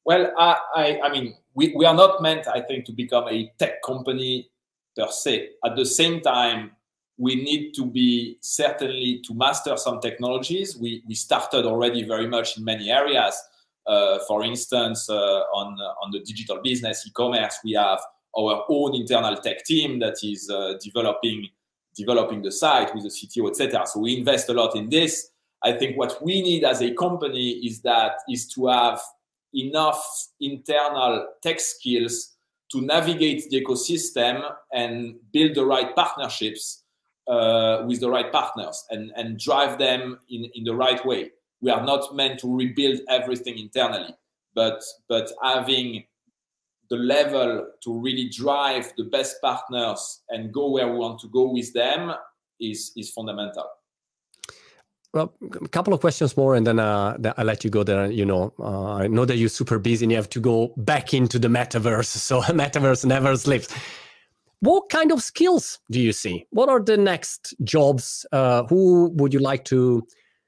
Well, 0.04 0.32
I, 0.38 0.58
I, 0.76 1.00
I 1.04 1.12
mean, 1.12 1.36
we, 1.54 1.74
we 1.76 1.86
are 1.86 1.94
not 1.94 2.22
meant, 2.22 2.48
I 2.48 2.62
think, 2.62 2.86
to 2.86 2.92
become 2.92 3.28
a 3.30 3.52
tech 3.60 3.82
company 3.84 4.50
per 4.98 5.08
se. 5.10 5.50
At 5.64 5.76
the 5.76 5.86
same 5.86 6.22
time, 6.22 6.72
we 7.18 7.36
need 7.36 7.74
to 7.76 7.86
be 7.86 8.38
certainly 8.42 9.22
to 9.28 9.36
master 9.36 9.78
some 9.78 10.00
technologies. 10.00 10.76
We, 10.76 11.04
we 11.08 11.14
started 11.14 11.66
already 11.66 12.04
very 12.04 12.28
much 12.28 12.58
in 12.58 12.66
many 12.66 12.90
areas. 12.90 13.40
Uh, 13.86 14.20
for 14.28 14.44
instance, 14.44 15.10
uh, 15.10 15.14
on, 15.14 15.78
on 16.04 16.12
the 16.12 16.20
digital 16.20 16.60
business, 16.64 17.06
e-commerce, 17.08 17.60
we 17.64 17.74
have 17.74 18.00
our 18.38 18.64
own 18.70 18.96
internal 18.96 19.36
tech 19.38 19.64
team 19.66 20.00
that 20.00 20.16
is 20.24 20.50
uh, 20.50 20.74
developing 20.82 21.48
developing 21.96 22.42
the 22.42 22.52
site 22.52 22.94
with 22.94 23.04
the 23.04 23.10
CTO, 23.10 23.50
etc. 23.50 23.86
So 23.86 24.00
we 24.00 24.18
invest 24.18 24.50
a 24.50 24.54
lot 24.54 24.76
in 24.76 24.90
this. 24.90 25.30
I 25.64 25.74
think 25.74 25.98
what 25.98 26.24
we 26.24 26.42
need 26.42 26.64
as 26.64 26.82
a 26.82 26.92
company 26.94 27.52
is 27.52 27.82
that 27.82 28.14
is 28.30 28.48
to 28.54 28.68
have 28.68 29.00
enough 29.54 30.04
internal 30.40 31.28
tech 31.44 31.60
skills 31.60 32.36
to 32.72 32.82
navigate 32.82 33.50
the 33.50 33.64
ecosystem 33.64 34.42
and 34.74 35.16
build 35.34 35.56
the 35.56 35.66
right 35.66 35.94
partnerships 35.96 36.84
uh, 37.28 37.84
with 37.86 38.00
the 38.00 38.10
right 38.10 38.32
partners 38.32 38.84
and, 38.90 39.12
and 39.16 39.40
drive 39.40 39.78
them 39.78 40.20
in, 40.30 40.50
in 40.56 40.64
the 40.64 40.74
right 40.74 41.06
way. 41.06 41.32
We 41.62 41.70
are 41.70 41.86
not 41.86 42.16
meant 42.16 42.40
to 42.40 42.56
rebuild 42.56 43.02
everything 43.10 43.60
internally, 43.60 44.16
but 44.56 44.82
but 45.08 45.32
having 45.44 46.06
the 46.92 46.98
level 46.98 47.68
to 47.82 48.00
really 48.00 48.30
drive 48.30 48.92
the 48.98 49.06
best 49.06 49.38
partners 49.42 50.22
and 50.30 50.54
go 50.54 50.70
where 50.70 50.92
we 50.92 50.98
want 50.98 51.20
to 51.22 51.30
go 51.30 51.50
with 51.52 51.74
them 51.74 52.12
is 52.60 52.92
is 52.96 53.10
fundamental. 53.10 53.66
Well, 55.14 55.34
a 55.42 55.68
couple 55.70 55.94
of 55.94 56.00
questions 56.00 56.38
more, 56.38 56.56
and 56.56 56.66
then 56.68 56.80
uh, 56.80 57.18
I'll 57.38 57.46
let 57.46 57.64
you 57.64 57.70
go 57.70 57.84
there. 57.84 58.12
You 58.12 58.26
know, 58.26 58.54
uh, 58.60 58.94
I 58.94 59.08
know 59.08 59.26
that 59.26 59.38
you're 59.38 59.50
super 59.50 59.80
busy 59.80 60.06
and 60.06 60.12
you 60.12 60.18
have 60.18 60.30
to 60.30 60.40
go 60.40 60.74
back 60.78 61.14
into 61.14 61.40
the 61.40 61.48
metaverse. 61.48 62.16
So 62.30 62.42
metaverse 62.64 63.06
never 63.06 63.36
sleeps. 63.36 63.68
What 64.60 64.90
kind 64.90 65.12
of 65.12 65.24
skills 65.24 65.80
do 65.90 66.00
you 66.00 66.14
see? 66.14 66.46
What 66.52 66.70
are 66.70 66.80
the 66.80 66.98
next 66.98 67.56
jobs? 67.64 68.26
Uh, 68.32 68.64
who 68.70 69.10
would 69.16 69.34
you 69.34 69.40
like 69.40 69.66
to 69.66 70.06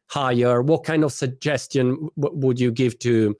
hire? 0.08 0.62
What 0.62 0.84
kind 0.84 1.04
of 1.04 1.12
suggestion 1.12 2.10
would 2.16 2.60
you 2.60 2.72
give 2.72 3.00
to 3.00 3.36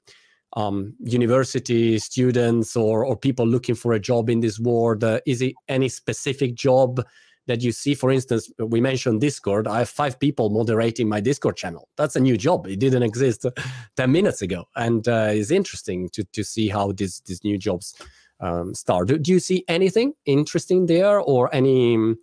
um, 0.54 0.94
university 1.00 1.98
students 1.98 2.76
or, 2.76 3.04
or 3.04 3.16
people 3.16 3.46
looking 3.46 3.74
for 3.74 3.92
a 3.92 4.00
job 4.00 4.30
in 4.30 4.40
this 4.40 4.58
world? 4.58 5.04
Uh, 5.04 5.20
is 5.26 5.42
it 5.42 5.54
any 5.68 5.88
specific 5.88 6.54
job 6.54 7.00
that 7.46 7.62
you 7.62 7.72
see, 7.72 7.94
for 7.94 8.10
instance, 8.10 8.50
we 8.58 8.80
mentioned 8.80 9.20
Discord. 9.20 9.66
I 9.66 9.80
have 9.80 9.88
five 9.88 10.18
people 10.18 10.50
moderating 10.50 11.08
my 11.08 11.20
Discord 11.20 11.56
channel. 11.56 11.88
That's 11.96 12.16
a 12.16 12.20
new 12.20 12.36
job. 12.36 12.66
It 12.66 12.78
didn't 12.78 13.02
exist 13.02 13.44
10 13.96 14.10
minutes 14.10 14.42
ago. 14.42 14.64
And 14.76 15.06
uh, 15.06 15.28
it's 15.30 15.50
interesting 15.50 16.08
to, 16.10 16.24
to 16.24 16.42
see 16.42 16.68
how 16.68 16.92
these, 16.92 17.22
new 17.44 17.58
jobs 17.58 17.94
um, 18.40 18.74
start. 18.74 19.08
Do, 19.08 19.18
do, 19.18 19.32
you 19.32 19.40
see 19.40 19.64
anything 19.68 20.14
interesting 20.24 20.86
there 20.86 21.20
or 21.20 21.54
any 21.54 22.14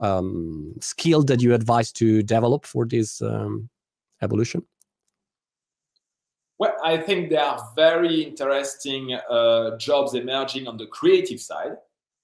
um, 0.00 0.74
skill 0.80 1.22
that 1.24 1.42
you 1.42 1.54
advise 1.54 1.92
to 1.92 2.22
develop 2.22 2.64
for 2.64 2.86
this 2.86 3.20
um, 3.20 3.68
evolution? 4.22 4.62
Well, 6.58 6.74
I 6.82 6.96
think 6.96 7.30
there 7.30 7.42
are 7.42 7.72
very 7.76 8.22
interesting 8.22 9.14
uh, 9.30 9.76
jobs 9.76 10.14
emerging 10.14 10.66
on 10.66 10.76
the 10.76 10.86
creative 10.86 11.40
side, 11.40 11.76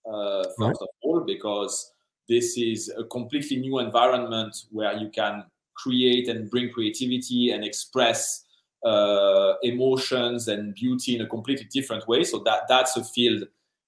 uh, 0.07 0.43
first 0.43 0.59
right. 0.59 0.76
of 0.80 0.89
all, 1.03 1.20
because 1.20 1.93
this 2.28 2.59
is 2.59 2.93
a 2.97 3.05
completely 3.05 3.59
new 3.59 3.78
environment 3.78 4.57
where 4.70 4.93
you 4.95 5.09
can 5.11 5.45
create 5.74 6.28
and 6.28 6.51
bring 6.51 6.70
creativity 6.70 7.53
and 7.53 7.64
express 7.64 8.45
uh, 8.85 9.55
emotions 9.62 10.49
and 10.49 10.74
beauty 10.74 11.14
in 11.14 11.22
a 11.22 11.26
completely 11.26 11.68
different 11.72 12.07
way. 12.09 12.24
So 12.24 12.41
that 12.41 12.62
that's 12.68 12.97
a 12.97 13.05
field 13.05 13.45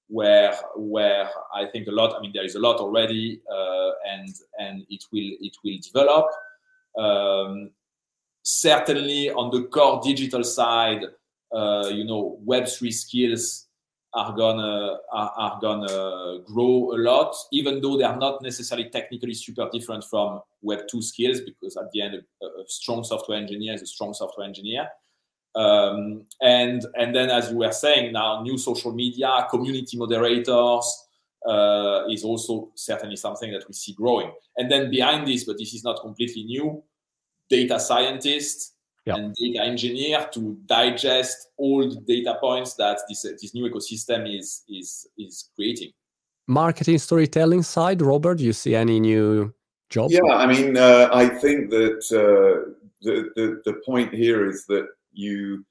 where 0.09 0.55
where 0.77 1.29
I 1.55 1.67
think 1.67 1.89
a 1.89 1.93
lot. 1.93 2.15
I 2.17 2.21
mean, 2.21 2.33
there 2.33 2.45
is 2.45 2.55
a 2.55 2.61
lot 2.61 2.77
already, 2.77 3.41
uh, 3.51 3.91
and 4.09 4.35
and 4.59 4.87
it 4.89 5.05
will 5.13 5.33
it 5.41 5.57
will 5.65 5.79
develop. 5.83 6.27
Um, 6.97 7.71
certainly 8.47 9.29
on 9.31 9.51
the 9.51 9.65
core 9.65 10.01
digital 10.05 10.45
side, 10.45 11.03
uh, 11.53 11.91
you 11.93 12.05
know, 12.05 12.39
Web 12.45 12.69
three 12.69 12.93
skills 12.93 13.67
are 14.15 14.33
gonna 14.37 14.99
are, 15.13 15.33
are, 15.37 15.59
gonna 15.61 16.39
grow 16.45 16.93
a 16.93 16.99
lot, 16.99 17.35
even 17.51 17.81
though 17.81 17.99
they 17.99 18.05
are 18.05 18.17
not 18.17 18.41
necessarily 18.43 18.89
technically 18.89 19.35
super 19.35 19.69
different 19.73 20.05
from 20.05 20.41
Web 20.63 20.83
two 20.89 21.03
skills, 21.03 21.41
because 21.41 21.77
at 21.77 21.91
the 21.91 22.01
end, 22.01 22.15
a, 22.15 22.47
a 22.47 22.65
strong 22.69 23.03
software 23.03 23.37
engineer 23.37 23.75
is 23.75 23.83
a 23.83 23.87
strong 23.87 24.15
software 24.15 24.47
engineer. 24.47 24.89
Um, 25.57 26.25
and 26.41 26.87
and 26.95 27.13
then, 27.17 27.31
as 27.31 27.51
you 27.51 27.57
were 27.57 27.73
saying, 27.73 28.13
now 28.13 28.43
new 28.43 28.59
social 28.59 28.93
media, 28.93 29.49
community 29.51 29.97
moderators 29.97 31.05
uh, 31.45 32.05
is 32.09 32.23
also 32.23 32.71
certainly 32.77 33.17
something 33.17 33.51
that 33.51 33.67
we 33.67 33.75
see 33.75 33.93
growing. 33.93 34.31
And 34.57 34.71
then 34.71 34.89
behind 34.89 35.27
this, 35.27 35.43
but 35.43 35.59
this 35.59 35.75
is 35.75 35.83
not 35.83 36.01
completely 36.01 36.45
new, 36.45 36.85
data 37.49 37.79
scientists 37.79 38.73
and 39.07 39.35
data 39.35 39.63
engineer 39.63 40.29
to 40.33 40.59
digest 40.67 41.49
all 41.57 41.89
the 41.89 42.01
data 42.07 42.37
points 42.41 42.75
that 42.75 42.99
this, 43.09 43.23
this 43.23 43.55
new 43.55 43.71
ecosystem 43.71 44.39
is, 44.39 44.65
is, 44.69 45.07
is 45.17 45.51
creating. 45.55 45.93
Marketing 46.49 46.99
storytelling 46.99 47.63
side, 47.63 48.03
Robert, 48.03 48.39
do 48.39 48.45
you 48.45 48.53
see 48.53 48.75
any 48.75 48.99
new 48.99 49.53
jobs? 49.91 50.13
Yeah, 50.13 50.35
I 50.35 50.47
mean, 50.47 50.77
uh, 50.77 51.09
I 51.13 51.29
think 51.29 51.71
that 51.71 52.03
uh, 52.11 52.73
the, 53.03 53.31
the, 53.37 53.63
the 53.65 53.81
point 53.85 54.13
here 54.13 54.49
is 54.49 54.67
that 54.67 54.89
you 55.13 55.65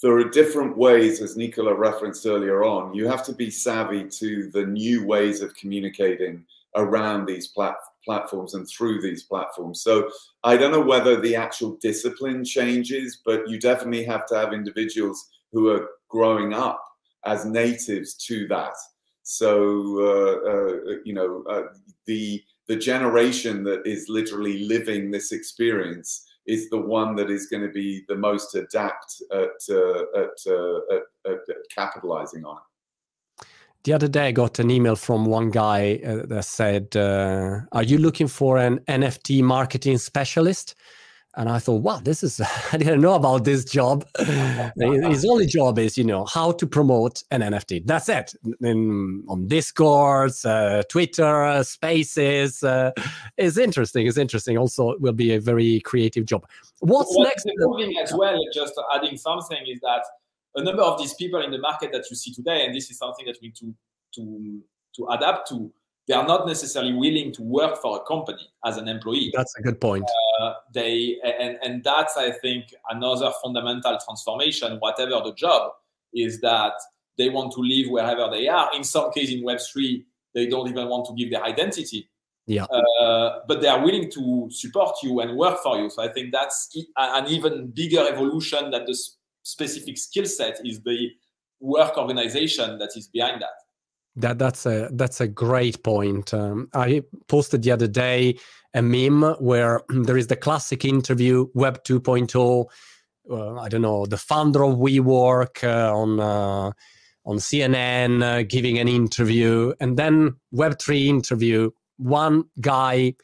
there 0.00 0.12
are 0.12 0.30
different 0.30 0.76
ways, 0.76 1.20
as 1.20 1.36
Nicola 1.36 1.74
referenced 1.74 2.24
earlier 2.24 2.62
on. 2.62 2.94
You 2.94 3.08
have 3.08 3.24
to 3.24 3.32
be 3.32 3.50
savvy 3.50 4.04
to 4.04 4.48
the 4.50 4.64
new 4.64 5.04
ways 5.04 5.42
of 5.42 5.54
communicating 5.54 6.44
around 6.76 7.26
these 7.26 7.48
plat- 7.48 7.76
platforms 8.04 8.54
and 8.54 8.68
through 8.68 9.00
these 9.02 9.24
platforms. 9.24 9.82
So 9.82 10.10
I 10.44 10.56
don't 10.56 10.72
know 10.72 10.80
whether 10.80 11.20
the 11.20 11.36
actual 11.36 11.76
discipline 11.80 12.44
changes, 12.44 13.20
but 13.24 13.48
you 13.48 13.58
definitely 13.58 14.04
have 14.04 14.26
to 14.26 14.36
have 14.36 14.52
individuals 14.52 15.28
who 15.52 15.68
are 15.68 15.88
growing 16.08 16.52
up 16.52 16.82
as 17.24 17.44
natives 17.44 18.14
to 18.26 18.46
that. 18.48 18.74
So 19.22 19.98
uh, 19.98 20.50
uh, 20.50 20.96
you 21.04 21.12
know 21.12 21.44
uh, 21.50 21.64
the 22.06 22.42
the 22.66 22.76
generation 22.76 23.62
that 23.64 23.86
is 23.86 24.08
literally 24.08 24.64
living 24.64 25.10
this 25.10 25.32
experience 25.32 26.24
is 26.46 26.70
the 26.70 26.80
one 26.80 27.14
that 27.16 27.30
is 27.30 27.46
going 27.46 27.62
to 27.62 27.72
be 27.72 28.04
the 28.08 28.14
most 28.14 28.54
adept 28.54 29.22
at, 29.32 29.58
uh, 29.70 30.02
at, 30.16 30.38
uh, 30.46 30.78
at, 30.94 31.02
at 31.30 31.38
capitalizing 31.74 32.44
on 32.44 32.56
it 32.56 32.62
the 33.84 33.92
other 33.92 34.08
day 34.08 34.28
I 34.28 34.32
got 34.32 34.58
an 34.58 34.70
email 34.70 34.96
from 34.96 35.24
one 35.24 35.50
guy 35.50 36.00
uh, 36.04 36.26
that 36.26 36.44
said, 36.44 36.96
uh, 36.96 37.60
"Are 37.72 37.82
you 37.82 37.98
looking 37.98 38.28
for 38.28 38.58
an 38.58 38.80
NFT 38.88 39.42
marketing 39.42 39.98
specialist?" 39.98 40.74
And 41.36 41.48
I 41.48 41.60
thought, 41.60 41.82
"Wow, 41.82 42.00
this 42.02 42.22
is 42.22 42.40
I 42.72 42.76
didn't 42.76 43.00
know 43.00 43.14
about 43.14 43.44
this 43.44 43.64
job. 43.64 44.04
His 44.18 45.24
only 45.24 45.46
job 45.46 45.78
is, 45.78 45.96
you 45.96 46.04
know, 46.04 46.24
how 46.24 46.52
to 46.52 46.66
promote 46.66 47.22
an 47.30 47.42
NFT. 47.42 47.86
That's 47.86 48.08
it. 48.08 48.34
In, 48.60 49.22
on 49.28 49.46
Discords, 49.46 50.44
uh, 50.44 50.82
Twitter, 50.88 51.62
Spaces. 51.62 52.64
Uh, 52.64 52.90
it's 53.36 53.56
interesting. 53.56 54.06
It's 54.06 54.18
interesting. 54.18 54.58
Also, 54.58 54.90
it 54.90 55.00
will 55.00 55.12
be 55.12 55.34
a 55.34 55.40
very 55.40 55.80
creative 55.80 56.24
job. 56.24 56.46
What's 56.80 57.14
what 57.14 57.28
next? 57.28 57.46
As 58.02 58.12
well. 58.12 58.38
Just 58.52 58.74
adding 58.94 59.16
something 59.16 59.64
is 59.68 59.80
that 59.80 60.04
a 60.58 60.64
number 60.64 60.82
of 60.82 60.98
these 60.98 61.14
people 61.14 61.40
in 61.42 61.50
the 61.50 61.58
market 61.58 61.92
that 61.92 62.04
you 62.10 62.16
see 62.16 62.32
today, 62.32 62.66
and 62.66 62.74
this 62.74 62.90
is 62.90 62.98
something 62.98 63.26
that 63.26 63.36
we 63.40 63.48
need 63.48 63.56
to 63.56 63.74
to 64.14 64.60
to 64.96 65.06
adapt 65.08 65.48
to. 65.50 65.72
They 66.06 66.14
are 66.14 66.26
not 66.26 66.46
necessarily 66.46 66.94
willing 66.94 67.32
to 67.32 67.42
work 67.42 67.82
for 67.82 67.98
a 67.98 68.04
company 68.06 68.48
as 68.64 68.78
an 68.78 68.88
employee. 68.88 69.30
That's 69.34 69.54
a 69.58 69.62
good 69.62 69.78
point. 69.80 70.04
Uh, 70.40 70.54
they 70.72 71.18
and 71.22 71.58
and 71.62 71.84
that's 71.84 72.16
I 72.16 72.30
think 72.30 72.64
another 72.90 73.30
fundamental 73.42 73.98
transformation. 74.04 74.78
Whatever 74.78 75.20
the 75.24 75.34
job 75.36 75.72
is 76.14 76.40
that 76.40 76.72
they 77.18 77.28
want 77.28 77.52
to 77.52 77.60
live 77.60 77.90
wherever 77.90 78.30
they 78.30 78.48
are. 78.48 78.70
In 78.74 78.84
some 78.84 79.12
case, 79.12 79.30
in 79.30 79.42
Web3, 79.42 80.04
they 80.34 80.46
don't 80.46 80.68
even 80.68 80.88
want 80.88 81.04
to 81.06 81.14
give 81.14 81.30
their 81.30 81.44
identity. 81.44 82.08
Yeah. 82.46 82.64
Uh, 82.64 83.40
but 83.46 83.60
they 83.60 83.68
are 83.68 83.84
willing 83.84 84.10
to 84.12 84.48
support 84.50 84.96
you 85.02 85.20
and 85.20 85.36
work 85.36 85.58
for 85.62 85.78
you. 85.78 85.90
So 85.90 86.02
I 86.02 86.08
think 86.08 86.32
that's 86.32 86.74
an 86.96 87.26
even 87.26 87.72
bigger 87.74 88.06
evolution 88.08 88.70
than 88.70 88.86
the 88.86 88.98
specific 89.48 89.96
skill 89.96 90.26
set 90.26 90.60
is 90.64 90.82
the 90.82 91.10
work 91.60 91.96
organization 91.96 92.78
that 92.78 92.90
is 92.96 93.08
behind 93.08 93.40
that. 93.40 93.56
That 94.16 94.38
that's 94.38 94.66
a 94.66 94.88
that's 94.92 95.20
a 95.20 95.28
great 95.28 95.82
point. 95.82 96.34
Um, 96.34 96.68
I 96.74 97.02
posted 97.28 97.62
the 97.62 97.70
other 97.70 97.86
day 97.86 98.38
a 98.74 98.82
meme 98.82 99.22
where 99.38 99.82
there 99.88 100.16
is 100.16 100.26
the 100.26 100.36
classic 100.36 100.84
interview 100.84 101.46
Web 101.54 101.82
2.0. 101.84 102.66
Uh, 103.30 103.54
I 103.56 103.68
don't 103.68 103.82
know 103.82 104.06
the 104.06 104.16
founder 104.16 104.64
of 104.64 104.76
WeWork 104.76 105.64
uh, 105.64 105.96
on 105.96 106.20
uh, 106.20 106.72
on 107.24 107.36
CNN 107.36 108.22
uh, 108.22 108.42
giving 108.42 108.78
an 108.78 108.88
interview, 108.88 109.72
and 109.80 109.96
then 109.96 110.36
Web 110.52 110.78
3 110.78 111.08
interview. 111.08 111.70
One 111.96 112.44
guy 112.60 113.14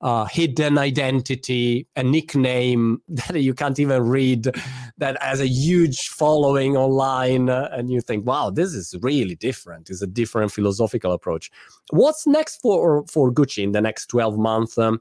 uh, 0.00 0.24
hidden 0.24 0.78
identity, 0.78 1.86
a 1.96 2.02
nickname 2.02 3.02
that 3.08 3.42
you 3.42 3.54
can't 3.54 3.78
even 3.78 4.02
read, 4.02 4.48
that 4.98 5.22
has 5.22 5.40
a 5.40 5.48
huge 5.48 6.08
following 6.08 6.76
online, 6.76 7.50
uh, 7.50 7.68
and 7.72 7.90
you 7.90 8.00
think, 8.00 8.26
"Wow, 8.26 8.50
this 8.50 8.72
is 8.74 8.94
really 9.02 9.34
different. 9.34 9.90
It's 9.90 10.02
a 10.02 10.06
different 10.06 10.52
philosophical 10.52 11.12
approach." 11.12 11.50
What's 11.90 12.26
next 12.26 12.60
for 12.60 13.04
for 13.06 13.32
Gucci 13.32 13.62
in 13.62 13.72
the 13.72 13.80
next 13.80 14.06
twelve 14.06 14.38
months 14.38 14.78
um, 14.78 15.00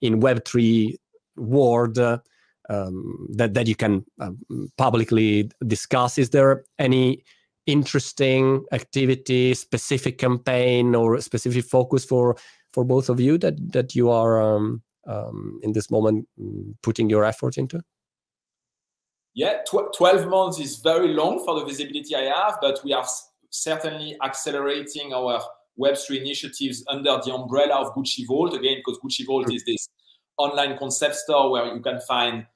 in 0.00 0.20
Web 0.20 0.44
three 0.44 0.98
world? 1.36 1.98
Uh, 1.98 2.18
um, 2.68 3.28
that 3.30 3.54
that 3.54 3.66
you 3.66 3.76
can 3.76 4.04
um, 4.20 4.38
publicly 4.76 5.50
discuss. 5.66 6.18
Is 6.18 6.30
there 6.30 6.64
any 6.78 7.22
interesting 7.66 8.64
activity, 8.72 9.54
specific 9.54 10.18
campaign, 10.18 10.94
or 10.94 11.20
specific 11.20 11.64
focus 11.64 12.04
for 12.04 12.36
for 12.76 12.84
both 12.84 13.08
of 13.08 13.18
you 13.18 13.38
that 13.38 13.56
that 13.72 13.94
you 13.94 14.10
are 14.10 14.38
um, 14.38 14.82
um, 15.08 15.58
in 15.62 15.72
this 15.72 15.90
moment 15.90 16.28
mm, 16.38 16.74
putting 16.82 17.08
your 17.08 17.24
effort 17.24 17.56
into? 17.56 17.80
Yeah, 19.32 19.62
tw- 19.66 19.96
12 19.96 20.28
months 20.28 20.60
is 20.60 20.76
very 20.76 21.08
long 21.08 21.42
for 21.42 21.58
the 21.58 21.64
visibility 21.64 22.14
I 22.14 22.24
have, 22.24 22.58
but 22.60 22.80
we 22.84 22.92
are 22.92 23.06
certainly 23.48 24.16
accelerating 24.22 25.14
our 25.14 25.40
Web3 25.80 26.20
initiatives 26.20 26.84
under 26.88 27.18
the 27.24 27.32
umbrella 27.32 27.76
of 27.80 27.94
Gucci 27.94 28.26
Vault 28.26 28.54
again, 28.54 28.76
because 28.80 28.98
Gucci 29.02 29.24
Vault 29.26 29.50
is 29.50 29.64
this 29.64 29.88
online 30.36 30.76
concept 30.76 31.14
store 31.16 31.50
where 31.50 31.74
you 31.74 31.80
can 31.80 32.00
find 32.00 32.46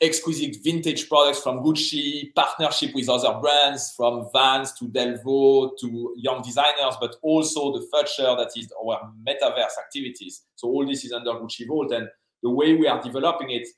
exquisite 0.00 0.56
vintage 0.64 1.08
products 1.08 1.42
from 1.42 1.60
Gucci, 1.60 2.34
partnership 2.34 2.94
with 2.94 3.08
other 3.08 3.38
brands 3.38 3.92
from 3.96 4.28
Vans 4.32 4.72
to 4.78 4.86
Delvaux 4.86 5.72
to 5.80 6.14
young 6.16 6.42
designers, 6.42 6.96
but 7.00 7.16
also 7.22 7.72
the 7.72 7.86
future 7.92 8.34
that 8.36 8.50
is 8.56 8.72
our 8.82 9.12
metaverse 9.26 9.78
activities. 9.78 10.42
So 10.56 10.68
all 10.68 10.86
this 10.86 11.04
is 11.04 11.12
under 11.12 11.32
Gucci 11.32 11.66
Vault, 11.66 11.92
and 11.92 12.08
the 12.42 12.50
way 12.50 12.74
we 12.74 12.88
are 12.88 13.02
developing 13.02 13.50
it. 13.50 13.68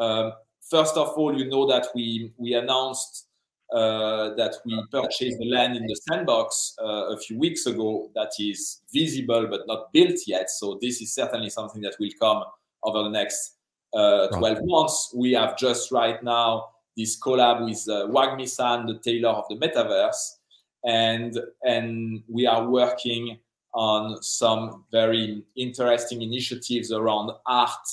Um, 0.00 0.32
first 0.68 0.96
of 0.96 1.08
all, 1.16 1.36
you 1.38 1.48
know 1.48 1.66
that 1.68 1.88
we 1.94 2.32
we 2.36 2.54
announced 2.54 3.28
uh, 3.72 4.34
that 4.34 4.56
we 4.64 4.82
purchased 4.90 5.38
the 5.38 5.48
land 5.50 5.76
in 5.76 5.86
the 5.86 6.00
sandbox 6.08 6.74
uh, 6.82 7.14
a 7.14 7.18
few 7.18 7.38
weeks 7.38 7.66
ago 7.66 8.10
that 8.14 8.30
is 8.38 8.80
visible 8.92 9.46
but 9.48 9.66
not 9.66 9.92
built 9.92 10.18
yet. 10.26 10.50
So 10.50 10.78
this 10.80 11.02
is 11.02 11.14
certainly 11.14 11.50
something 11.50 11.82
that 11.82 11.96
will 12.00 12.10
come 12.18 12.44
over 12.82 13.02
the 13.02 13.10
next 13.10 13.57
uh, 13.94 14.28
12 14.28 14.58
months. 14.62 15.12
We 15.14 15.32
have 15.32 15.56
just 15.56 15.90
right 15.92 16.22
now 16.22 16.68
this 16.96 17.18
collab 17.20 17.64
with 17.64 17.84
uh, 17.88 18.08
Wagmi-san, 18.08 18.86
the 18.86 18.98
tailor 18.98 19.30
of 19.30 19.44
the 19.48 19.56
metaverse, 19.56 20.36
and 20.84 21.38
and 21.62 22.22
we 22.28 22.46
are 22.46 22.68
working 22.68 23.38
on 23.74 24.20
some 24.22 24.84
very 24.90 25.42
interesting 25.56 26.22
initiatives 26.22 26.90
around 26.90 27.30
art 27.46 27.86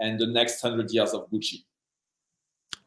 and 0.00 0.18
the 0.18 0.26
next 0.26 0.60
hundred 0.60 0.90
years 0.90 1.12
of 1.12 1.30
Gucci. 1.30 1.64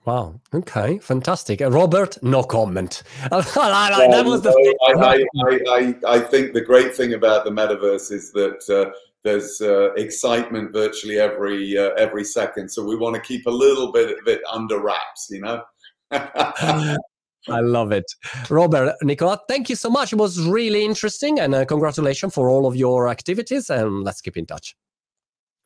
Wow. 0.06 0.41
Okay. 0.54 0.99
Fantastic. 0.99 1.62
Uh, 1.62 1.72
Robert, 1.72 2.22
no 2.22 2.43
comment. 2.43 3.04
that 3.32 4.24
was 4.26 4.41
the. 4.41 4.76
I, 4.86 5.24
I, 5.39 5.60
I, 5.70 6.16
I, 6.16 6.20
think 6.20 6.51
the 6.51 6.60
great 6.60 6.93
thing 6.93 7.14
about 7.14 7.45
the 7.45 7.51
metaverse 7.51 8.12
is 8.12 8.34
that 8.34 8.70
uh, 8.70 8.91
there's 9.24 9.62
uh, 9.62 9.94
excitement 9.94 10.74
virtually 10.74 11.20
every 11.20 11.78
uh, 11.78 11.92
every 11.98 12.24
second. 12.24 12.70
So 12.70 12.84
we 12.84 12.96
want 12.96 13.16
to 13.16 13.22
keep 13.22 13.46
a 13.46 13.52
little 13.52 13.92
bit 13.92 14.18
of 14.18 14.28
it 14.28 14.42
under 14.52 14.82
wraps, 14.82 15.28
you 15.30 15.42
know. 15.42 15.62
I 17.50 17.60
love 17.60 17.92
it. 17.92 18.06
Robert, 18.50 18.96
Nicola, 19.02 19.40
thank 19.50 19.70
you 19.70 19.76
so 19.76 19.90
much. 19.90 20.14
It 20.14 20.16
was 20.16 20.40
really 20.48 20.86
interesting 20.86 21.40
and 21.40 21.54
uh, 21.54 21.66
congratulations 21.66 22.34
for 22.34 22.50
all 22.50 22.66
of 22.66 22.76
your 22.76 23.10
activities 23.10 23.70
and 23.70 24.04
let's 24.04 24.22
keep 24.22 24.38
in 24.38 24.46
touch. 24.46 24.76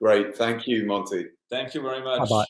Great. 0.02 0.36
Thank 0.36 0.68
you, 0.68 0.86
Monty. 0.86 1.28
Thank 1.50 1.74
you 1.74 1.82
very 1.82 2.04
much. 2.04 2.30
Bye-bye. 2.30 2.46